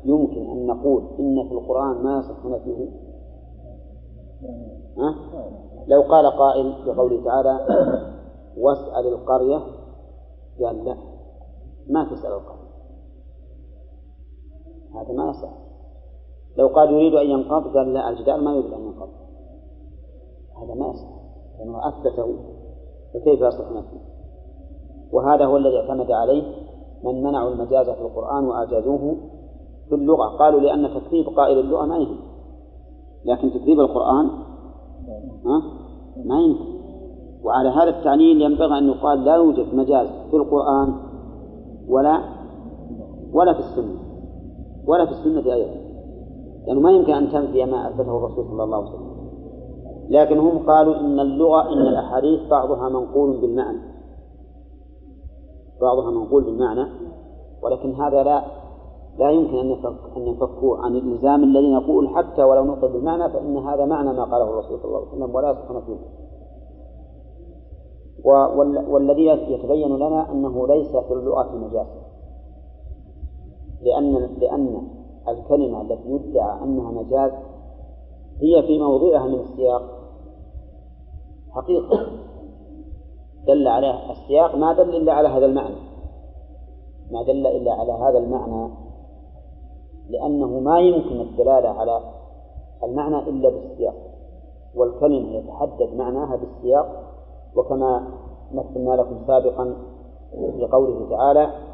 يمكن 0.05 0.49
أن 0.49 0.67
نقول 0.67 1.03
إن 1.19 1.47
في 1.47 1.53
القرآن 1.53 2.03
ما 2.03 2.19
يصح 2.19 2.45
نفيه؟ 2.45 2.89
ها؟ 4.97 5.15
لو 5.88 6.01
قال 6.01 6.25
قائل 6.25 6.75
بقوله 6.85 7.23
تعالى 7.23 7.59
واسأل 8.59 9.07
القرية 9.07 9.57
قال 10.63 10.85
لا 10.85 10.97
ما 11.89 12.03
تسأل 12.03 12.31
القرية. 12.31 12.67
هذا 14.95 15.13
ما 15.13 15.29
يصح. 15.29 15.49
لو 16.57 16.67
قال 16.67 16.93
يريد 16.93 17.13
أن 17.13 17.25
ينقض 17.25 17.77
قال 17.77 17.93
لا 17.93 18.09
الجدار 18.09 18.41
ما 18.41 18.55
يريد 18.55 18.73
أن 18.73 18.81
ينقض. 18.81 19.09
هذا 20.61 20.73
ما 20.73 20.88
يصح. 20.88 21.09
لأنه 21.59 21.88
أثبته. 21.88 22.35
فكيف 23.13 23.41
يصح 23.41 23.71
نفسه؟ 23.71 23.99
وهذا 25.11 25.45
هو 25.45 25.57
الذي 25.57 25.77
اعتمد 25.77 26.11
عليه 26.11 26.43
من 27.03 27.23
منعوا 27.23 27.49
المجاز 27.49 27.89
في 27.89 28.01
القرآن 28.01 28.45
وأجازوه 28.45 29.17
في 29.89 29.95
اللغة. 29.95 30.38
قالوا 30.38 30.59
لأن 30.59 31.01
تكذيب 31.01 31.27
قائل 31.27 31.59
اللغة 31.59 31.85
ما 31.85 31.97
يمكن. 31.97 32.27
لكن 33.25 33.51
تكذيب 33.51 33.79
القرآن 33.79 34.25
ما 36.25 36.39
يمكن. 36.39 36.77
وعلى 37.48 37.69
هذا 37.69 37.90
التعليل 37.90 38.41
ينبغي 38.41 38.78
أن 38.78 38.90
يقال 38.90 39.26
لا 39.26 39.36
يوجد 39.36 39.76
مجاز 39.76 40.07
في 40.32 40.38
القرآن 40.38 40.94
ولا 41.88 42.22
ولا 43.34 43.53
في 43.53 43.60
السنة 43.60 43.99
ولا 44.88 45.06
في 45.06 45.11
السنة 45.11 45.53
أيضا 45.53 45.76
لأنه 46.68 46.80
ما 46.80 46.91
يمكن 46.91 47.14
أن 47.14 47.30
تنفي 47.30 47.65
ما 47.65 47.90
أثبته 47.90 48.18
الرسول 48.18 48.45
صلى 48.45 48.64
الله 48.64 48.78
عليه 48.78 48.88
وسلم. 48.88 49.18
لكن 50.10 50.38
هم 50.38 50.57
قالوا 50.57 50.95
إن 50.99 51.19
اللغة 51.19 51.74
إن 51.74 51.82
الأحاديث 51.82 52.49
بعضها 52.49 52.90
منقول 52.90 53.41
بالمعنى. 53.41 53.80
بعضها 55.82 56.11
منقول 56.11 56.44
بالمعنى 56.44 56.88
ولكن 57.64 57.94
هذا 57.94 58.24
لا 58.24 58.44
لا 59.19 59.30
يمكن 59.30 59.57
أن 59.57 59.95
أن 60.18 60.22
ينفكوا 60.28 60.78
عن 60.78 60.95
الإلزام 60.95 61.44
الذي 61.44 61.74
نقول 61.74 62.10
حتى 62.10 62.44
ولو 62.44 62.64
نقل 62.64 62.88
بالمعنى 62.88 63.30
فإن 63.30 63.57
هذا 63.57 63.86
معنى 63.86 64.14
ما 64.14 64.24
قاله 64.24 64.49
الرسول 64.49 64.80
صلى 64.80 64.86
الله 64.86 64.99
عليه 64.99 65.10
وسلم 65.10 65.36
ولا 65.36 65.49
يصح 65.52 65.72
نفيه. 65.72 66.27
والذي 68.26 69.26
يتبين 69.26 69.95
لنا 69.95 70.31
أنه 70.31 70.68
ليس 70.68 70.95
في 70.95 71.14
اللغة 71.14 71.56
مجاز. 71.56 71.88
لأن 73.81 74.14
لأن 74.14 74.88
الكلمة 75.27 75.81
التي 75.81 76.10
يدعى 76.10 76.64
أنها 76.64 76.91
مجاز 76.91 77.31
هي 78.41 78.64
في 78.68 78.80
موضعها 78.80 79.27
من 79.27 79.39
السياق. 79.39 79.81
حقيقة 81.52 82.07
دل 83.48 83.68
عليها 83.68 84.11
السياق 84.11 84.56
ما 84.56 84.73
دل 84.73 84.95
إلا 84.95 85.14
على 85.14 85.27
هذا 85.27 85.45
المعنى. 85.45 85.76
ما 87.11 87.23
دل 87.23 87.48
إلا 87.48 87.73
على 87.73 87.91
هذا 87.91 88.18
المعنى 88.18 88.69
لأنه 90.10 90.60
ما 90.60 90.80
يمكن 90.80 91.22
الدلالة 91.22 91.69
على 91.69 92.02
المعنى 92.84 93.30
إلا 93.30 93.49
بالسياق. 93.49 93.95
والكلمة 94.76 95.31
يتحدد 95.31 95.94
معناها 95.95 96.35
بالسياق 96.35 97.16
وكما 97.57 98.07
مثلنا 98.53 98.93
لكم 98.93 99.27
سابقا 99.27 99.75
في 100.31 100.67
قوله 100.71 101.09
تعالى 101.09 101.67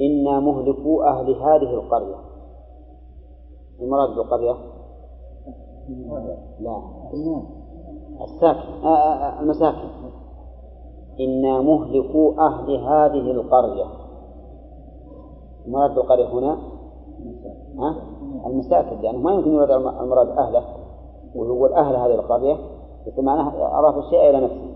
إنا 0.00 0.40
مهلكو 0.40 1.02
أهل 1.02 1.34
هذه 1.34 1.74
القرية. 1.74 2.16
المراد 3.80 4.16
بالقرية؟ 4.16 4.56
لا. 6.60 6.82
الساكن. 8.24 8.84
آه، 8.84 8.86
آه، 8.86 9.14
آه، 9.14 9.40
المساكن. 9.40 9.88
إنا 11.20 11.60
مهلكو 11.60 12.32
أهل 12.38 12.76
هذه 12.76 13.30
القرية. 13.30 13.84
المراد 15.66 15.94
بالقرية 15.94 16.32
هنا؟ 16.32 16.58
ها؟ 17.78 17.96
المساكن 18.46 19.00
لأنه 19.00 19.18
ما 19.18 19.32
يمكن 19.32 19.50
يراد 19.50 19.70
المراد 19.70 20.28
أهله 20.28 20.64
ويقول 21.34 21.72
أهل 21.72 21.96
هذه 21.96 22.14
القرية. 22.14 22.75
بس 23.06 23.18
معناه 23.18 23.78
أضاف 23.78 24.04
الشيء 24.04 24.30
إلى 24.30 24.40
نفسه. 24.40 24.66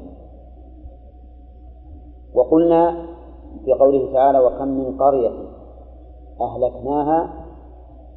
وقلنا 2.35 3.07
في 3.65 3.73
قوله 3.73 4.13
تعالى 4.13 4.39
وكم 4.39 4.69
من 4.69 4.99
قرية 4.99 5.31
أهلكناها 6.41 7.45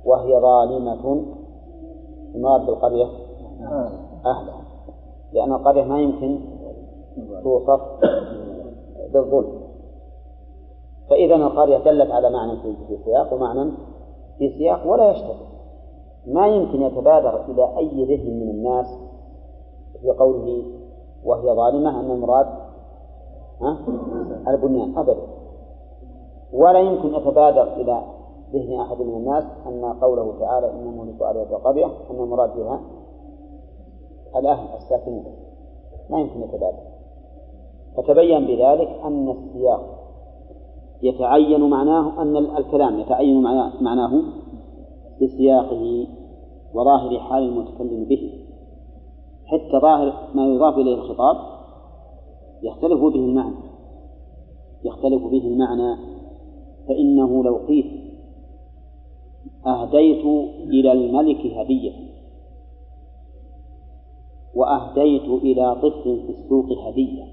وهي 0.05 0.39
ظالمة. 0.39 1.25
المراد 2.35 2.65
بالقرية؟ 2.65 3.05
أهلها. 4.25 4.61
لأن 5.33 5.53
القرية 5.53 5.83
ما 5.83 6.01
يمكن 6.01 6.39
توصف 7.43 7.81
بالظلم. 9.13 9.63
فإذا 11.09 11.35
القرية 11.35 11.77
دلت 11.77 12.11
على 12.11 12.29
معنى 12.29 12.61
في 12.61 12.97
سياق 13.05 13.33
ومعنى 13.33 13.71
في 14.37 14.57
سياق 14.57 14.87
ولا 14.87 15.11
يشتبه. 15.11 15.53
ما 16.27 16.47
يمكن 16.47 16.81
يتبادر 16.81 17.45
إلى 17.45 17.77
أي 17.77 18.05
ذهن 18.05 18.39
من 18.39 18.49
الناس 18.49 18.87
في 20.03 20.11
قوله 20.11 20.63
وهي 21.25 21.55
ظالمة 21.55 21.99
أن 21.99 22.11
المراد؟ 22.11 22.47
البنيان 24.47 24.97
أبدا. 24.97 25.21
ولا 26.53 26.79
يمكن 26.79 27.15
يتبادر 27.15 27.73
إلى 27.73 28.03
ذهن 28.53 28.79
أحد 28.79 29.01
من 29.01 29.15
الناس 29.15 29.43
أن 29.67 29.93
قوله 30.01 30.33
تعالى 30.39 30.71
إن 30.71 30.97
مهلك 30.97 31.21
عليها 31.21 31.43
القرية 31.43 31.85
أن 31.85 32.19
المراد 32.23 32.55
بها 32.57 32.81
الأهل 34.35 34.67
الساكنين 34.77 35.23
ما 36.09 36.19
يمكن 36.19 36.41
يتبادر. 36.41 36.83
فتبين 37.97 38.45
بذلك 38.47 38.89
أن 39.05 39.29
السياق 39.29 39.81
يتعين 41.01 41.69
معناه 41.69 42.21
أن 42.21 42.37
الكلام 42.37 42.99
يتعين 42.99 43.41
معناه 43.81 44.21
بسياقه 45.21 46.07
وظاهر 46.73 47.19
حال 47.19 47.43
المتكلم 47.43 48.03
به. 48.03 48.42
حتى 49.53 49.79
ظاهر 49.79 50.29
ما 50.33 50.45
يضاف 50.45 50.77
إليه 50.77 50.93
الخطاب 50.93 51.37
يختلف 52.63 52.99
به 52.99 53.15
المعنى. 53.15 53.55
يختلف 54.83 55.23
به 55.23 55.47
المعنى 55.47 55.97
فإنه 56.87 57.43
لو 57.43 57.57
قيل 57.67 58.13
أهديت 59.67 60.25
إلى 60.59 60.91
الملك 60.91 61.45
هدية 61.45 61.91
وأهديت 64.55 65.23
إلى 65.23 65.75
طفل 65.75 66.21
في 66.25 66.29
السوق 66.29 66.65
هدية. 66.87 67.23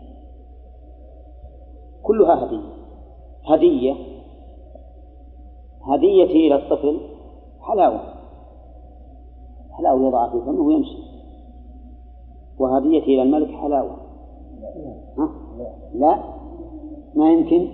كلها 2.02 2.44
هدية. 2.44 2.72
هدية. 3.44 3.94
هديتي 5.82 6.46
إلى 6.46 6.54
الطفل 6.54 7.00
حلاوة. 7.60 8.00
حلاوة 9.70 10.08
يضع 10.08 10.30
في 10.30 10.40
فمه 10.40 10.62
ويمشي. 10.62 11.09
وهديتي 12.60 13.14
إلى 13.14 13.22
الملك 13.22 13.48
حلاوة. 13.48 13.96
ها؟ 15.18 15.30
لا. 15.94 16.18
ما 17.14 17.32
يمكن؟ 17.32 17.68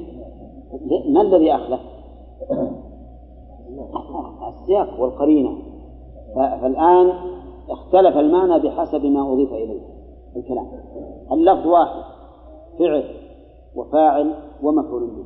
ما 1.08 1.20
الذي 1.20 1.54
أخلف؟ 1.54 1.80
السياق 4.48 5.00
والقرينة. 5.00 5.58
فالآن 6.34 7.12
اختلف 7.70 8.16
المعنى 8.16 8.58
بحسب 8.58 9.04
ما 9.04 9.32
أضيف 9.32 9.52
إليه. 9.52 9.80
الكلام. 10.36 10.66
اللفظ 11.32 11.66
واحد. 11.66 12.02
فعل 12.78 13.04
وفاعل 13.76 14.34
ومفعول 14.62 15.06
به. 15.06 15.24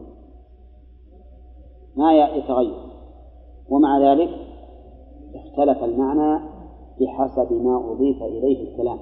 ما 1.97 2.13
يتغير. 2.15 2.91
ومع 3.71 4.13
ذلك 4.13 4.31
اختلف 5.35 5.85
المعنى 5.85 6.41
بحسب 7.01 7.53
ما 7.53 7.93
أضيف 7.93 8.23
إليه 8.23 8.71
الكلام. 8.71 8.99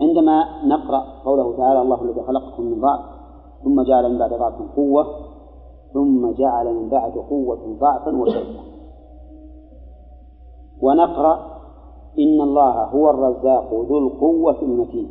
عندما 0.00 0.44
نقرأ 0.64 1.04
قوله 1.24 1.56
تعالى 1.56 1.82
الله 1.82 2.02
الذي 2.02 2.22
خلقكم 2.22 2.62
من 2.62 2.80
ضعف 2.80 3.00
ثم 3.64 3.82
جعل 3.82 4.12
من 4.12 4.18
بعد 4.18 4.30
ضعف 4.34 4.54
قوة 4.76 5.06
ثم 5.92 6.30
جعل 6.32 6.74
من 6.74 6.88
بعد 6.88 7.12
قوة 7.12 7.76
ضعفا 7.80 8.16
وشيئا 8.16 8.62
ونقرأ 10.82 11.54
إن 12.18 12.40
الله 12.40 12.84
هو 12.84 13.10
الرزاق 13.10 13.74
ذو 13.74 13.98
القوة 13.98 14.62
المتين 14.62 15.08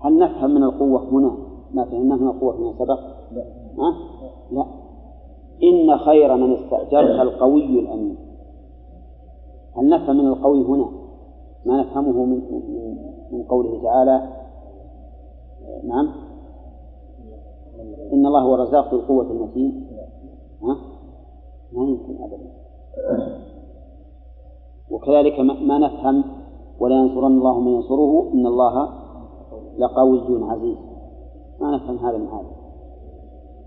هل 0.00 0.18
نفهم 0.18 0.50
من 0.50 0.62
القوة 0.62 1.08
هنا 1.12 1.32
ما 1.74 1.84
فهمناه 1.84 2.16
من 2.16 2.28
القوة 2.28 2.56
فيما 2.56 2.72
سبق؟ 2.72 3.00
لا. 3.32 3.44
ها؟ 3.78 3.94
لا 4.50 4.64
إن 5.62 5.98
خير 5.98 6.36
من 6.36 6.52
استأجرت 6.52 7.20
القوي 7.20 7.80
الأمين 7.80 8.16
هل 9.76 9.88
نفهم 9.88 10.16
من 10.16 10.26
القوي 10.26 10.64
هنا 10.64 10.88
ما 11.66 11.80
نفهمه 11.80 12.24
من 12.24 12.40
من 13.32 13.42
قوله 13.42 13.82
تعالى 13.82 14.28
نعم. 15.84 16.08
إن 18.12 18.26
الله 18.26 18.40
هو 18.40 18.54
الرزاق 18.54 18.94
ذو 18.94 19.00
القوة 19.00 19.30
المتين. 19.30 19.86
ها؟ 20.62 20.76
ما 21.72 21.84
يمكن 21.84 22.22
أبدا. 22.22 22.50
وكذلك 24.90 25.40
ما 25.40 25.78
نفهم 25.78 26.24
ولا 26.80 26.96
ينصرن 26.96 27.38
الله 27.38 27.60
من 27.60 27.72
ينصره 27.72 28.32
إن 28.34 28.46
الله 28.46 28.88
لقوي 29.78 30.44
عزيز 30.44 30.76
ما 31.60 31.76
نفهم 31.76 31.98
هذا 31.98 32.18
من 32.18 32.26
هذا. 32.26 32.50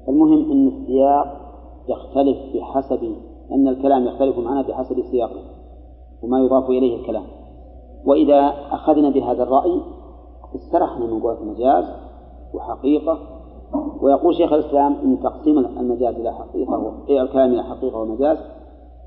المهم 0.10 0.52
أن 0.52 0.68
السياق 0.68 1.42
يختلف 1.90 2.38
بحسب 2.56 3.16
أن 3.52 3.68
الكلام 3.68 4.06
يختلف 4.06 4.40
معنا 4.40 4.62
بحسب 4.62 5.02
سياقه 5.12 5.42
وما 6.24 6.40
يضاف 6.40 6.70
إليه 6.70 6.96
الكلام. 6.96 7.41
وإذا 8.06 8.54
أخذنا 8.72 9.10
بهذا 9.10 9.44
الرأي 9.44 9.82
استرحنا 10.56 11.06
من 11.06 11.20
قوة 11.22 11.42
المجاز 11.42 11.86
وحقيقة. 12.54 13.20
ويقول 14.02 14.36
شيخ 14.36 14.54
الإسلام 14.54 14.94
إن 14.94 15.20
تقسيم 15.20 15.58
المجاز 15.60 16.16
إلى 16.16 16.34
حقيقة 16.34 16.94
الكلام 17.10 17.54
إلى 17.54 17.64
حقيقة 17.64 18.00
ومجاز 18.00 18.38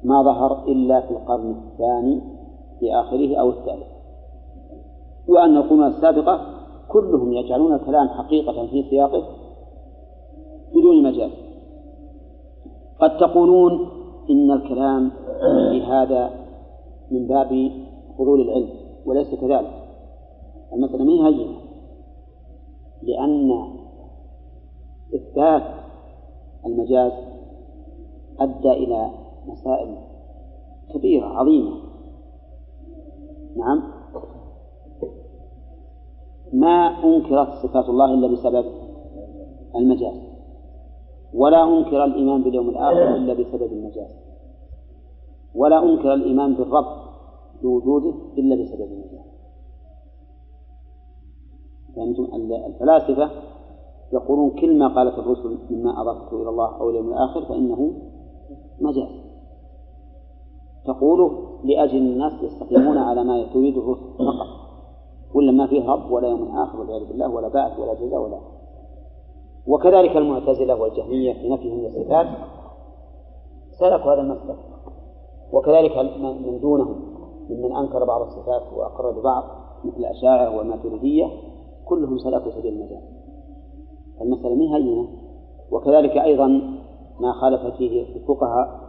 ما 0.04 0.22
ظهر 0.22 0.64
إلا 0.68 1.00
في 1.00 1.10
القرن 1.10 1.50
الثاني 1.50 2.20
في 2.80 2.94
آخره 2.94 3.36
أو 3.36 3.50
الثالث. 3.50 3.86
وأن 5.28 5.56
القرون 5.56 5.86
السابقة 5.86 6.40
كلهم 6.88 7.32
يجعلون 7.32 7.72
الكلام 7.72 8.08
حقيقة 8.08 8.66
في 8.66 8.82
سياقه 8.90 9.22
بدون 10.76 11.02
مجاز. 11.02 11.30
قد 13.00 13.16
تقولون 13.16 13.88
إن 14.30 14.50
الكلام 14.50 15.10
في 15.70 15.82
هذا 15.82 16.30
من 17.10 17.26
باب 17.26 17.70
فضول 18.18 18.40
العلم. 18.40 18.83
وليس 19.06 19.34
كذلك. 19.34 19.84
المسألة 20.72 21.04
ما 21.04 21.28
هي؟ 21.28 21.46
لأن 23.02 23.70
إثبات 25.14 25.62
المجاز 26.66 27.12
أدى 28.40 28.70
إلى 28.70 29.10
مسائل 29.46 29.96
كبيرة 30.94 31.26
عظيمة. 31.26 31.70
نعم. 33.56 33.82
ما 36.52 37.04
أنكرت 37.04 37.48
صفات 37.62 37.88
الله 37.88 38.14
إلا 38.14 38.26
بسبب 38.26 38.64
المجاز 39.76 40.34
ولا 41.34 41.64
أنكر 41.64 42.04
الإيمان 42.04 42.42
باليوم 42.42 42.68
الآخر 42.68 43.14
إلا 43.16 43.34
بسبب 43.34 43.72
المجاز 43.72 44.10
ولا 45.54 45.82
أنكر 45.82 46.14
الإيمان 46.14 46.54
بالرب 46.54 47.03
بوجوده 47.62 48.14
إلا 48.38 48.62
بسبب 48.62 48.92
المجاز 48.92 49.34
فهمتم؟ 51.96 52.28
الفلاسفة 52.66 53.30
يقولون 54.12 54.50
كل 54.50 54.78
ما 54.78 54.88
قالت 54.88 55.18
الرسل 55.18 55.58
مما 55.70 56.00
أضافته 56.00 56.42
إلى 56.42 56.50
الله 56.50 56.80
أو 56.80 56.90
اليوم 56.90 57.08
الآخر 57.08 57.44
فإنه 57.44 57.92
مجاز 58.80 59.24
تقوله 60.84 61.58
لأجل 61.64 61.96
الناس 61.96 62.32
يستقيمون 62.42 62.98
على 62.98 63.24
ما 63.24 63.46
تريد 63.52 63.78
الرسل 63.78 64.00
فقط. 64.18 64.64
ولا 65.34 65.52
ما 65.52 65.66
فيه 65.66 65.90
رب 65.90 66.10
ولا 66.10 66.28
يوم 66.28 66.58
آخر 66.58 66.80
والعياذ 66.80 67.08
بالله 67.08 67.28
ولا 67.28 67.48
بعث 67.48 67.78
ولا 67.78 67.94
جزاء 67.94 68.20
ولا 68.20 68.38
وكذلك 69.66 70.16
المعتزلة 70.16 70.80
والجهمية 70.80 71.32
في 71.32 71.48
نفيهم 71.48 71.80
للصفات 71.80 72.26
سلكوا 73.70 74.12
هذا 74.12 74.20
المسلك 74.20 74.56
وكذلك 75.52 75.98
من 76.18 76.60
دونهم. 76.60 77.13
ممن 77.50 77.76
أنكر 77.76 78.04
بعض 78.04 78.20
الصفات 78.20 78.62
وأقر 78.76 79.10
ببعض 79.10 79.44
مثل 79.84 79.96
الأشاعرة 79.96 80.56
والماتريدية 80.56 81.26
كلهم 81.84 82.18
سلكوا 82.18 82.52
سبيل 82.52 82.72
المجال 82.74 83.02
المسألة 84.20 84.54
ما 84.54 84.76
هينة. 84.76 85.08
وكذلك 85.70 86.10
أيضا 86.10 86.46
ما 87.20 87.32
خالف 87.32 87.76
فيه 87.76 88.16
الفقهاء 88.16 88.80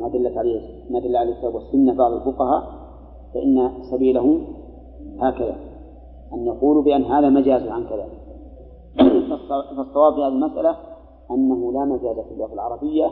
ما 0.00 0.08
دلت 0.08 0.36
عليه 0.36 0.60
ما 0.90 1.00
دل 1.00 1.16
عليه 1.16 1.32
الكتاب 1.32 1.54
والسنة 1.54 1.94
بعض 1.94 2.12
الفقهاء 2.12 2.62
فإن 3.34 3.70
سبيله 3.90 4.40
هكذا. 5.20 5.56
أن 6.32 6.46
يقولوا 6.46 6.82
بأن 6.82 7.04
هذا 7.04 7.28
مجاز 7.28 7.62
عن 7.68 7.84
كذا. 7.84 8.08
فالصواب 9.48 10.14
في 10.14 10.20
هذه 10.20 10.28
المسألة 10.28 10.76
أنه 11.30 11.72
لا 11.72 11.84
مجاز 11.84 12.16
في 12.18 12.34
اللغة 12.34 12.52
العربية 12.52 13.10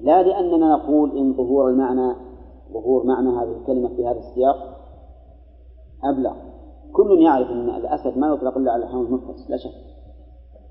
لا 0.00 0.22
لأننا 0.22 0.76
نقول 0.76 1.18
إن 1.18 1.34
ظهور 1.34 1.68
المعنى 1.68 2.12
ظهور 2.72 3.06
معنى 3.06 3.28
هذه 3.28 3.56
الكلمة 3.60 3.88
في 3.88 4.06
هذا 4.06 4.18
السياق؟ 4.18 4.56
أبلغ. 6.04 6.36
كل 6.92 7.22
يعرف 7.22 7.50
أن 7.50 7.70
الأسد 7.70 8.18
ما 8.18 8.28
يطلق 8.28 8.56
إلا 8.56 8.72
على 8.72 8.84
الحيوان 8.84 9.06
المفرس 9.06 9.50
لا 9.50 9.56
شك. 9.56 9.88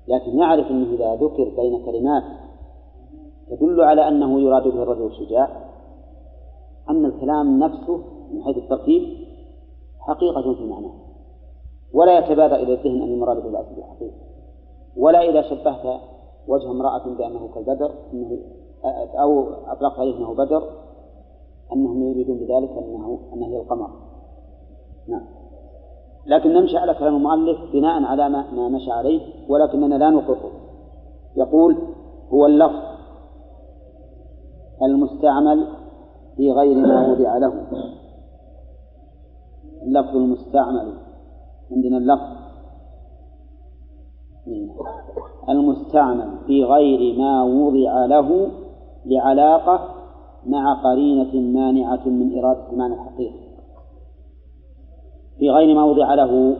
لكن 0.08 0.38
يعرف 0.38 0.66
أنه 0.66 0.94
إذا 0.94 1.14
ذكر 1.14 1.44
بين 1.56 1.84
كلمات 1.84 2.22
تدل 3.50 3.80
على 3.80 4.08
أنه 4.08 4.40
يراد 4.40 4.62
به 4.62 4.82
الرجل 4.82 5.06
الشجاع 5.06 5.68
أن 6.90 7.04
الكلام 7.04 7.58
نفسه 7.58 8.02
من 8.32 8.42
حيث 8.42 8.56
التركيب 8.56 9.02
حقيقة 10.00 10.54
في 10.54 10.66
معناه. 10.66 10.92
ولا 11.94 12.18
يتبادر 12.18 12.56
إلى 12.56 12.72
الذهن 12.72 13.02
أن 13.02 13.12
المراد 13.12 13.42
بالأسد 13.42 13.78
الحقيقة 13.78 14.16
ولا 14.96 15.30
إذا 15.30 15.42
شبهت 15.42 16.00
وجه 16.48 16.70
امرأة 16.70 17.14
بأنه 17.18 17.48
كالبدر 17.54 17.90
إنه 18.12 18.38
أو 19.20 19.50
أطلقت 19.66 19.98
عليه 19.98 20.16
أنه 20.16 20.34
بدر 20.34 20.62
أنهم 21.72 22.02
يريدون 22.02 22.36
بذلك 22.38 22.70
أنه 22.70 23.18
أنه 23.34 23.46
هي 23.46 23.56
القمر. 23.56 23.90
نعم. 25.08 25.26
لكن 26.26 26.52
نمشي 26.52 26.76
على 26.76 26.94
كلام 26.94 27.16
المؤلف 27.16 27.58
بناء 27.72 28.02
على 28.02 28.28
ما, 28.28 28.50
ما 28.52 28.68
مشى 28.68 28.90
عليه 28.90 29.20
ولكننا 29.48 29.94
لا 29.94 30.10
نقره 30.10 30.50
يقول 31.36 31.76
هو 32.30 32.46
اللفظ 32.46 32.88
المستعمل 34.82 35.66
في 36.36 36.52
غير 36.52 36.76
ما 36.76 37.12
وضع 37.12 37.38
له. 37.38 37.66
اللفظ 39.82 40.16
المستعمل. 40.16 40.92
عندنا 41.72 41.96
اللفظ. 41.96 42.38
المستعمل 45.48 46.38
في 46.46 46.64
غير 46.64 47.18
ما 47.18 47.42
وضع 47.42 48.06
له 48.06 48.50
لعلاقة 49.06 49.97
مع 50.48 50.82
قرينة 50.84 51.34
مانعة 51.34 52.08
من 52.08 52.38
إرادة 52.38 52.72
المعنى 52.72 52.94
الحقيقي. 52.94 53.48
في 55.38 55.50
غير 55.50 55.74
ما 55.74 55.84
وضع 55.84 56.14
له. 56.14 56.56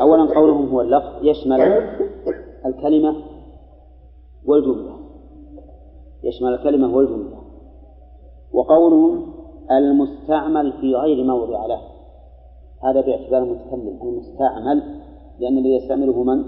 أولا 0.00 0.34
قولهم 0.34 0.68
هو 0.68 0.80
اللفظ 0.80 1.24
يشمل 1.24 1.60
الكلمة 2.66 3.16
والجملة. 4.46 4.96
يشمل 6.24 6.54
الكلمة 6.54 6.96
والجملة. 6.96 7.36
وقولهم 8.52 9.32
المستعمل 9.70 10.72
في 10.72 10.94
غير 10.94 11.24
ما 11.24 11.34
وضع 11.34 11.66
له. 11.66 11.80
هذا 12.82 13.00
باعتبار 13.00 13.42
المتكلم. 13.42 13.98
المستعمل 14.02 14.82
لأن 15.38 15.58
الذي 15.58 15.74
يستعمله 15.74 16.22
من؟ 16.22 16.44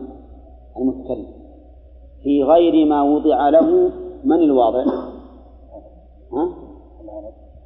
المتكلم. 0.77 1.27
في 2.23 2.43
غير 2.43 2.87
ما 2.87 3.03
وضع 3.03 3.49
له 3.49 3.91
من 4.25 4.37
الواضع؟ 4.37 4.85
ها؟ 6.33 6.49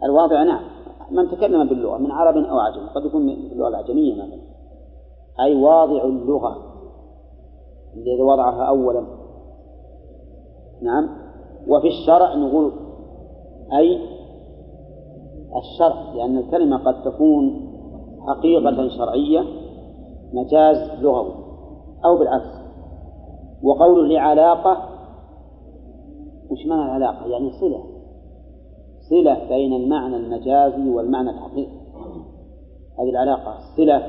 الواضع 0.04 0.42
نعم. 0.42 0.64
من 1.10 1.30
تكلم 1.30 1.68
باللغة 1.68 1.98
من 1.98 2.10
عرب 2.10 2.36
أو 2.36 2.58
عجم 2.58 2.86
قد 2.86 3.04
يكون 3.04 3.26
باللغة 3.26 3.68
العجمية 3.68 4.14
مثلا. 4.14 4.40
أي 5.40 5.62
واضع 5.62 6.04
اللغة 6.04 6.56
الذي 7.96 8.22
وضعها 8.22 8.62
أولا. 8.62 9.04
نعم. 10.82 11.08
وفي 11.68 11.88
الشرع 11.88 12.34
نقول 12.34 12.72
أي 13.78 14.00
الشرع 15.56 16.12
لأن 16.14 16.38
الكلمة 16.38 16.76
قد 16.76 17.02
تكون 17.02 17.72
حقيقة 18.26 18.88
شرعية 18.88 19.44
مجاز 20.32 21.00
لغوي 21.00 21.34
أو 22.04 22.18
بالعكس. 22.18 22.62
وقوله 23.62 24.06
لعلاقة 24.06 24.88
وش 26.50 26.66
معنى 26.66 26.84
العلاقة؟ 26.84 27.26
يعني 27.26 27.52
صلة. 27.52 27.91
صلة 29.12 29.48
بين 29.48 29.72
المعنى 29.72 30.16
المجازي 30.16 30.90
والمعنى 30.90 31.30
الحقيقي. 31.30 31.82
هذه 32.98 33.10
العلاقة 33.10 33.58
صلة 33.76 34.06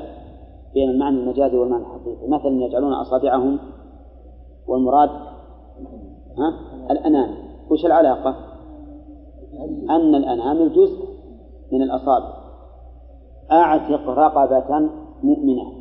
بين 0.74 0.90
المعنى 0.90 1.16
المجازي 1.16 1.56
والمعنى 1.56 1.82
الحقيقي. 1.82 2.28
مثلا 2.28 2.64
يجعلون 2.64 2.92
أصابعهم 2.92 3.58
والمراد 4.66 5.10
ها؟ 6.38 6.60
الأنامل 6.90 7.36
وش 7.70 7.86
العلاقة؟ 7.86 8.36
أن 9.90 10.14
الأنامل 10.14 10.72
جزء 10.72 11.04
من 11.72 11.82
الأصابع. 11.82 12.34
أعتق 13.52 14.08
رقبة 14.08 14.90
مؤمنة. 15.22 15.72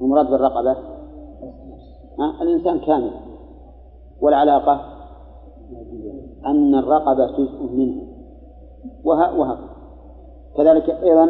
المراد 0.00 0.30
بالرقبة 0.30 0.72
ها؟ 2.18 2.42
الإنسان 2.42 2.78
كامل. 2.78 3.12
والعلاقة؟ 4.20 5.00
أن 6.46 6.74
الرقبة 6.74 7.26
جزء 7.26 7.62
منه. 7.62 8.02
وهكذا 9.04 9.70
كذلك 10.56 10.90
أيضا 10.90 11.26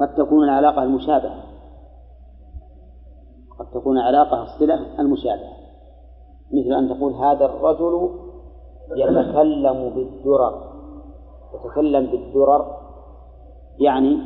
قد 0.00 0.14
تكون 0.14 0.44
العلاقة 0.44 0.82
المشابهة. 0.82 1.44
قد 3.58 3.66
تكون 3.74 3.98
علاقة 3.98 4.42
الصلة 4.42 5.00
المشابهة. 5.00 5.52
مثل 6.52 6.72
أن 6.72 6.88
تقول 6.88 7.12
هذا 7.12 7.44
الرجل 7.44 8.10
يتكلم 8.96 9.90
بالدرر. 9.94 10.72
يتكلم 11.54 12.06
بالدرر 12.06 12.76
يعني 13.78 14.16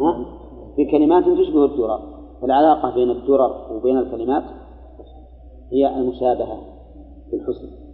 ها؟ 0.00 0.26
بكلمات 0.78 1.24
تشبه 1.24 1.64
الدرر. 1.64 2.00
فالعلاقة 2.42 2.94
بين 2.94 3.10
الدرر 3.10 3.72
وبين 3.72 3.98
الكلمات 3.98 4.44
هي 5.72 5.96
المشابهة 5.96 6.58
في 7.30 7.36
الحسن. 7.36 7.91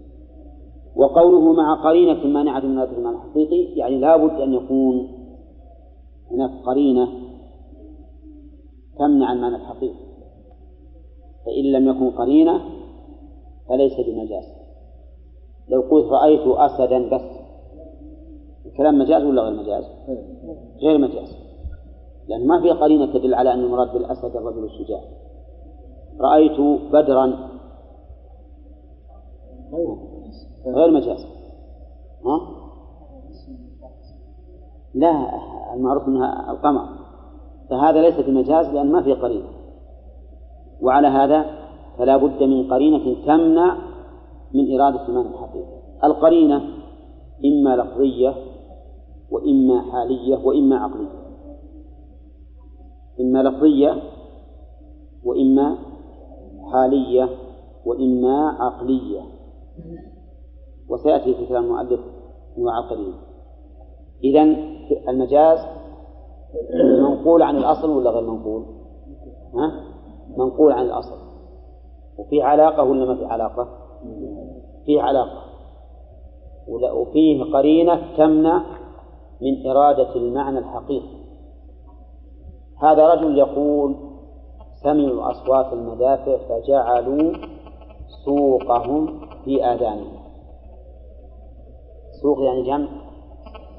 وقوله 0.98 1.52
مع 1.52 1.74
قرينة 1.74 2.26
مانعة 2.26 2.60
من 2.60 2.78
هذا 2.78 2.96
المعنى 2.96 3.16
الحقيقي 3.16 3.62
يعني 3.62 3.98
لا 3.98 4.16
بد 4.16 4.40
أن 4.40 4.54
يكون 4.54 5.08
هناك 6.30 6.50
قرينة 6.66 7.08
تمنع 8.98 9.32
المعنى 9.32 9.56
الحقيقي. 9.56 10.08
فإن 11.46 11.64
لم 11.72 11.88
يكن 11.88 12.10
قرينة 12.10 12.60
فليس 13.68 13.92
بمجاز. 14.00 14.44
لو 15.68 15.80
قلت 15.80 16.12
رأيت 16.12 16.46
أسدا 16.46 17.16
بس 17.16 17.38
الكلام 18.66 18.98
مجاز 18.98 19.24
ولا 19.24 19.42
غير 19.42 19.62
مجاز؟ 19.62 19.84
غير 20.82 20.98
مجاز. 20.98 21.36
لأن 22.28 22.46
ما 22.46 22.60
في 22.62 22.70
قرينة 22.70 23.12
تدل 23.12 23.34
على 23.34 23.54
أن 23.54 23.60
المراد 23.60 23.92
بالأسد 23.92 24.36
الرجل 24.36 24.64
الشجاع. 24.64 25.00
رأيت 26.20 26.60
بدرا. 26.92 27.48
غير 30.74 30.90
مجاز. 30.90 31.26
ها؟ 32.24 32.40
لا 34.94 35.28
المعروف 35.74 36.08
أنها 36.08 36.50
القمر 36.50 36.88
فهذا 37.70 38.02
ليس 38.02 38.20
بمجاز 38.20 38.66
لأن 38.66 38.92
ما 38.92 39.02
في 39.02 39.12
قرينة. 39.12 39.48
وعلى 40.82 41.08
هذا 41.08 41.44
فلا 41.98 42.16
بد 42.16 42.42
من 42.42 42.70
قرينة 42.70 43.26
تمنع 43.26 43.76
من 44.54 44.80
إرادة 44.80 45.08
المعنى 45.08 45.28
الحقيقي 45.28 45.78
القرينة 46.04 46.62
إما 47.44 47.76
لفظية 47.76 48.34
وإما 49.30 49.82
حالية 49.92 50.36
وإما 50.36 50.76
عقلية. 50.76 51.28
إما 53.20 53.42
لفظية 53.42 54.02
وإما 55.24 55.78
حالية 56.72 57.28
وإما 57.84 58.48
عقلية. 58.48 59.20
وسيأتي 60.88 61.34
في 61.34 61.46
كلام 61.46 61.64
المؤلف 61.64 62.00
أنواع 62.58 62.78
القرينة 62.78 63.16
إذا 64.24 64.42
المجاز 65.08 65.58
منقول 67.00 67.42
عن 67.42 67.56
الأصل 67.56 67.90
ولا 67.90 68.10
غير 68.10 68.30
منقول؟ 68.30 68.64
ها؟ 69.54 69.84
منقول 70.36 70.72
عن 70.72 70.84
الأصل 70.84 71.16
وفي 72.18 72.42
علاقة 72.42 72.82
ولا 72.82 73.04
ما 73.04 73.14
في 73.14 73.24
علاقة؟ 73.24 73.68
فيه 74.86 75.02
علاقة 75.02 75.48
وفيه 76.68 77.44
قرينة 77.52 78.16
تمنع 78.16 78.62
من 79.40 79.66
إرادة 79.66 80.16
المعنى 80.16 80.58
الحقيقي 80.58 81.18
هذا 82.82 83.14
رجل 83.14 83.38
يقول 83.38 83.96
سمعوا 84.82 85.30
أصوات 85.30 85.72
المدافع 85.72 86.36
فجعلوا 86.36 87.32
سوقهم 88.24 89.20
في 89.44 89.64
آذانهم 89.64 90.17
سوق 92.22 92.40
يعني 92.40 92.62
جمع 92.62 92.88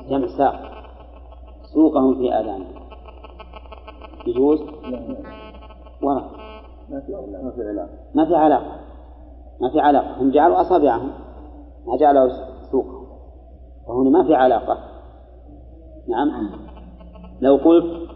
جمع 0.10 0.28
ساق. 0.38 0.80
سوقهم 1.74 2.16
في 2.16 2.34
آذانهم 2.34 2.80
يجوز؟ 4.28 4.60
ورد 6.04 6.24
ما 6.90 7.02
في 7.06 7.16
علاقة. 7.16 7.90
ما 8.16 8.26
في 8.26 8.36
علاقة. 8.36 8.80
ما 9.62 9.70
في 9.72 9.80
علاقة. 9.80 10.22
هم 10.22 10.32
جعلوا 10.32 10.62
أصابعهم 10.62 11.12
ما 11.88 11.98
جعلوا 11.98 12.30
سوقهم. 12.72 13.08
وهنا 13.88 14.10
ما 14.10 14.24
في 14.28 14.36
علاقة. 14.36 14.78
نعم. 16.08 16.50
لو 17.42 17.56
قلت 17.56 18.10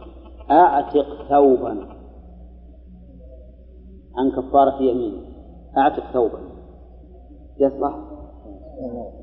أعتق 0.51 1.23
ثوبا 1.29 1.87
عن 4.17 4.31
كفارة 4.31 4.81
يمين 4.81 5.33
أعتق 5.77 6.03
ثوبا. 6.13 6.39
يصلح؟ 7.59 7.95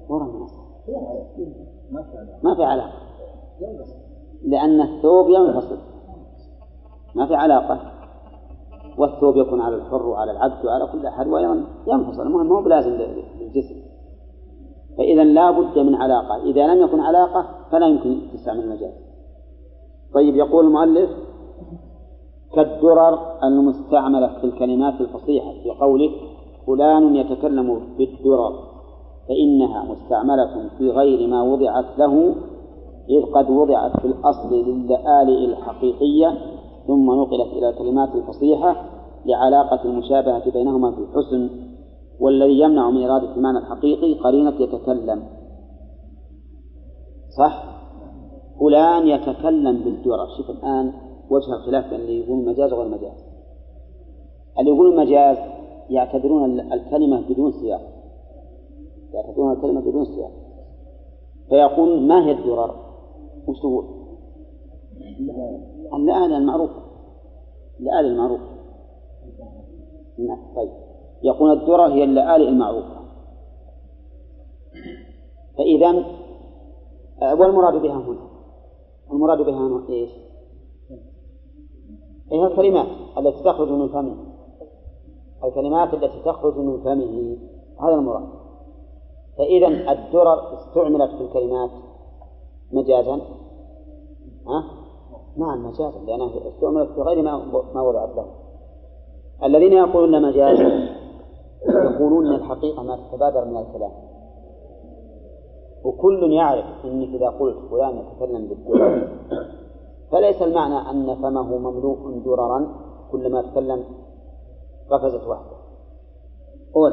ورا 0.09 0.25
ما 0.25 0.60
في 2.55 2.65
علاقة. 2.65 2.93
لأن 4.43 4.81
الثوب 4.81 5.29
ينفصل. 5.29 5.79
ما 7.15 7.27
في 7.27 7.35
علاقة. 7.35 7.81
والثوب 8.99 9.37
يكون 9.37 9.61
على 9.61 9.77
الحر 9.77 10.07
وعلى 10.07 10.31
العبد 10.31 10.65
وعلى 10.65 10.87
كل 10.93 11.07
أحد 11.07 11.27
وأيضا 11.27 11.65
ينفصل. 11.87 12.23
المهم 12.23 12.53
هو 12.53 12.63
بلازم 12.63 12.91
للجسم. 12.91 13.77
فإذا 14.99 15.25
لا 15.25 15.51
بد 15.51 15.79
من 15.79 15.95
علاقة. 15.95 16.43
إذا 16.43 16.67
لم 16.67 16.85
يكن 16.85 17.01
علاقة 17.01 17.47
فلا 17.71 17.87
يمكن 17.87 18.21
تستعمل 18.33 18.61
المجاز 18.61 19.11
طيب 20.15 20.37
يقول 20.37 20.67
المؤلف 20.67 21.11
كالدرر 22.55 23.19
المستعملة 23.45 24.41
في 24.41 24.45
الكلمات 24.45 25.01
الفصيحة 25.01 25.53
في 25.53 25.71
قوله 25.81 26.11
فلان 26.67 27.17
يتكلم 27.17 27.97
بالدرر. 27.99 28.70
فإنها 29.31 29.85
مستعملة 29.85 30.69
في 30.79 30.91
غير 30.91 31.29
ما 31.29 31.43
وضعت 31.43 31.99
له 31.99 32.35
إذ 33.09 33.23
قد 33.35 33.51
وضعت 33.51 34.01
في 34.01 34.07
الأصل 34.07 34.55
للآلئ 34.55 35.45
الحقيقية 35.45 36.39
ثم 36.87 37.11
نقلت 37.11 37.53
إلى 37.53 37.69
الكلمات 37.69 38.15
الفصيحة 38.15 38.85
لعلاقة 39.27 39.85
المشابهة 39.85 40.51
بينهما 40.51 40.91
في 40.91 40.99
الحسن 40.99 41.51
والذي 42.21 42.61
يمنع 42.61 42.91
من 42.91 43.05
إرادة 43.05 43.37
المعنى 43.37 43.59
الحقيقي 43.59 44.15
قرينة 44.15 44.55
يتكلم. 44.61 45.23
صح؟ 47.39 47.65
فلان 48.61 49.09
يتكلم 49.09 49.83
بالدرر 49.85 50.27
شوف 50.37 50.51
الآن 50.51 50.93
وجه 51.31 51.55
الخلاف 51.55 51.91
بين 51.91 52.01
اللي 52.01 52.21
يقول 52.21 52.45
مجاز 52.45 52.73
وغير 52.73 52.89
مجاز 52.89 53.25
اللي 54.59 54.71
يقول 54.71 54.93
المجاز 54.93 55.37
يعتبرون 55.91 56.61
الكلمة 56.61 57.21
بدون 57.29 57.53
سياق. 57.53 58.00
يعتبرون 59.15 59.53
الكلمة 59.53 59.81
بدون 59.81 60.05
سياق 60.05 60.31
فيقول 61.49 62.07
ما 62.07 62.27
هي 62.27 62.33
الدرر؟ 62.33 62.75
وش 63.47 63.59
تقول؟ 63.59 63.85
اللآلة 65.95 66.37
المعروفة 66.37 66.83
اللآلة 67.81 68.09
المعروفة 68.09 68.61
نعم 70.19 70.55
طيب. 70.57 70.71
يقول 71.23 71.53
الدرر 71.53 71.87
هي 71.87 72.05
اللآلئ 72.05 72.49
المعروفة. 72.49 73.01
فإذا 75.59 76.05
والمراد 77.23 77.83
بها 77.83 77.97
هنا. 77.97 78.31
المراد 79.13 79.39
بها 79.39 79.67
هنا 79.67 79.89
إيش؟ 79.89 80.11
هي 82.33 82.47
الكلمات 82.47 82.87
التي 83.19 83.43
تخرج 83.45 83.69
من 83.69 83.89
فمه؟ 83.89 84.17
الكلمات 85.45 85.95
التي 85.95 86.23
تخرج 86.25 86.57
من 86.59 86.81
فمه. 86.81 87.37
هذا 87.81 87.95
المراد. 87.95 88.40
فإذا 89.41 89.93
الدرر 89.93 90.55
استعملت 90.55 91.11
في 91.11 91.21
الكلمات 91.21 91.71
مجازا. 92.73 93.21
ها؟ 94.47 94.65
نعم 95.37 95.67
مجازا 95.67 95.99
لأنها 95.99 96.49
استعملت 96.49 96.91
في 96.91 97.01
غير 97.01 97.23
ما 97.23 97.37
ما 97.75 97.83
وضعت 97.83 98.17
له 98.17 98.27
الذين 99.45 99.73
يقولون 99.73 100.23
مجازا 100.23 100.89
يقولون 101.69 102.27
إن 102.27 102.35
الحقيقة 102.35 102.83
ما 102.83 102.97
تتبادر 102.97 103.45
من 103.45 103.57
الكلام. 103.57 103.93
وكل 105.85 106.33
يعرف 106.33 106.65
إنك 106.85 107.15
إذا 107.15 107.29
قلت 107.29 107.57
فلان 107.71 107.99
يتكلم 107.99 108.49
بالدرر. 108.49 109.09
فليس 110.13 110.43
المعنى 110.43 110.91
أن 110.91 111.15
فمه 111.15 111.59
مملوء 111.59 112.23
دررا 112.25 112.69
كلما 113.13 113.43
تكلم 113.43 113.85
قفزت 114.91 115.27
واحدة. 115.27 115.57
قول 116.75 116.93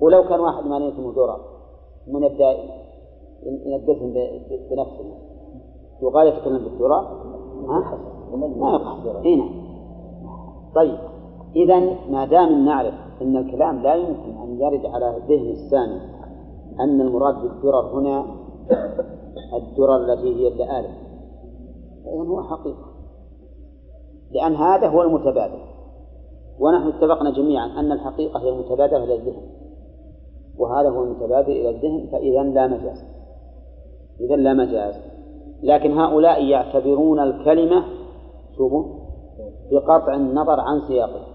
ولو 0.00 0.28
كان 0.28 0.40
واحد 0.40 0.66
ما 0.66 0.88
اسمه 0.88 1.14
درر 1.14 1.40
من 2.06 2.22
يبدأ 2.22 2.56
ينقسم 3.42 4.14
بنفسه. 4.70 5.04
يقال 6.02 6.26
يتكلم 6.26 6.58
بالدرر 6.58 6.92
ها؟ 7.68 7.98
ما 8.36 8.70
يقع. 8.70 9.20
هنا 9.20 9.48
طيب. 10.74 10.98
إذا 11.56 11.80
ما 12.10 12.26
دام 12.26 12.64
نعرف 12.64 12.94
أن 13.22 13.36
الكلام 13.36 13.82
لا 13.82 13.94
يمكن 13.94 14.36
أن 14.42 14.60
يرد 14.60 14.86
على 14.86 15.22
ذهن 15.28 15.48
السامع 15.48 16.00
أن 16.80 17.00
المراد 17.00 17.34
بالدرر 17.34 17.98
هنا 17.98 18.26
الدرر 19.56 19.96
التي 19.96 20.34
هي 20.34 20.48
اللآلئ 20.48 20.90
فإذا 22.04 22.28
هو 22.28 22.42
حقيقة. 22.42 22.86
لأن 24.30 24.54
هذا 24.54 24.88
هو 24.88 25.02
المتبادل. 25.02 25.76
ونحن 26.60 26.88
اتفقنا 26.88 27.30
جميعا 27.30 27.66
أن 27.66 27.92
الحقيقة 27.92 28.40
هي 28.40 28.48
المتبادلة 28.48 29.04
إلى 29.04 29.14
الذهن 29.14 29.55
وهذا 30.58 30.90
هو 30.90 31.04
المتبادل 31.04 31.52
إلى 31.52 31.70
الذهن 31.70 32.08
فإذا 32.12 32.42
لا 32.42 32.66
مجاز. 32.66 33.04
إذا 34.20 34.36
لا 34.36 34.54
مجاز. 34.54 34.94
لكن 35.62 35.98
هؤلاء 35.98 36.44
يعتبرون 36.44 37.20
الكلمة 37.20 37.84
شوفوا 38.56 38.84
بقطع 39.72 40.14
النظر 40.14 40.60
عن 40.60 40.80
سياقها 40.88 41.26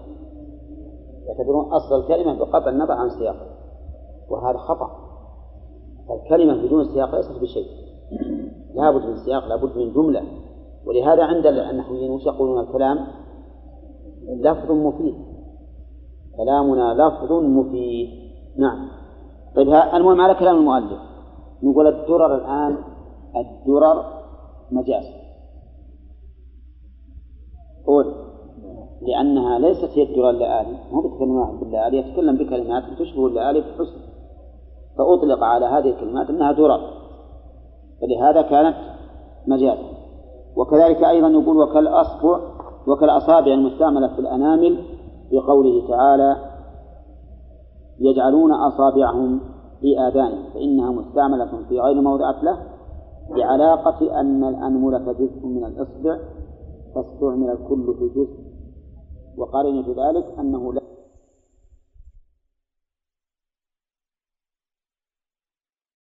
يعتبرون 1.26 1.64
أصل 1.64 2.00
الكلمة 2.00 2.38
بقطع 2.38 2.68
النظر 2.68 2.92
عن 2.92 3.10
سياقها 3.10 3.56
وهذا 4.28 4.58
خطأ. 4.58 4.90
الكلمة 6.10 6.66
بدون 6.66 6.84
سياق 6.84 7.14
ليست 7.14 7.40
بشيء. 7.42 7.66
لابد 8.74 9.06
من 9.06 9.16
سياق 9.16 9.46
لابد 9.46 9.78
من 9.78 9.92
جملة. 9.92 10.22
ولهذا 10.86 11.24
عند 11.24 11.46
النحويين 11.46 12.10
وش 12.10 12.26
يقولون 12.26 12.60
الكلام 12.60 12.98
لفظ 14.40 14.70
مفيد. 14.70 15.14
كلامنا 16.36 16.94
لفظ 16.94 17.32
مفيد. 17.32 18.08
نعم. 18.56 19.01
طيب 19.56 19.68
المهم 19.68 20.20
على 20.20 20.34
كلام 20.34 20.56
المؤلف. 20.56 21.00
نقول 21.62 21.86
الدرر 21.86 22.34
الآن 22.34 22.76
الدرر 23.36 24.04
مجاز. 24.70 25.04
قول. 27.86 28.14
لأنها 29.02 29.58
ليست 29.58 29.98
هي 29.98 30.02
الدرر 30.02 30.30
اللآلي 30.30 30.78
مو 30.92 31.00
بيتكلم 31.00 31.58
باللآلي 31.60 31.98
يتكلم 31.98 32.36
بكلمات 32.36 32.82
تشبه 32.98 33.26
اللآلي 33.26 33.60
بحسن. 33.60 34.00
فأطلق 34.98 35.44
على 35.44 35.66
هذه 35.66 35.88
الكلمات 35.88 36.30
أنها 36.30 36.52
درر. 36.52 36.80
فلهذا 38.00 38.42
كانت 38.42 38.76
مجازا. 39.46 39.92
وكذلك 40.56 41.04
أيضا 41.04 41.28
يقول 41.28 41.56
وكالأصبع 41.56 42.40
وكالأصابع 42.88 43.54
المستعملة 43.54 44.08
في 44.08 44.18
الأنامل 44.18 44.84
في 45.30 45.38
قوله 45.38 45.88
تعالى 45.88 46.51
يجعلون 48.00 48.52
أصابعهم 48.52 49.40
في 49.80 49.98
آذانهم 49.98 50.44
فإنها 50.54 50.90
مستعملة 50.90 51.64
في 51.68 51.80
غير 51.80 52.00
موضعة 52.00 52.42
له 52.42 52.58
بعلاقة 53.36 54.20
أن 54.20 54.44
الأنملة 54.44 55.12
جزء 55.12 55.46
من 55.46 55.64
الإصبع 55.64 56.18
فاستعمل 56.94 57.50
الكل 57.50 57.94
في 57.98 58.08
جزء. 58.08 58.52
وقارن 59.38 59.82
في 59.82 59.90
ذلك 59.90 60.38
أنه 60.38 60.72
لا 60.72 60.81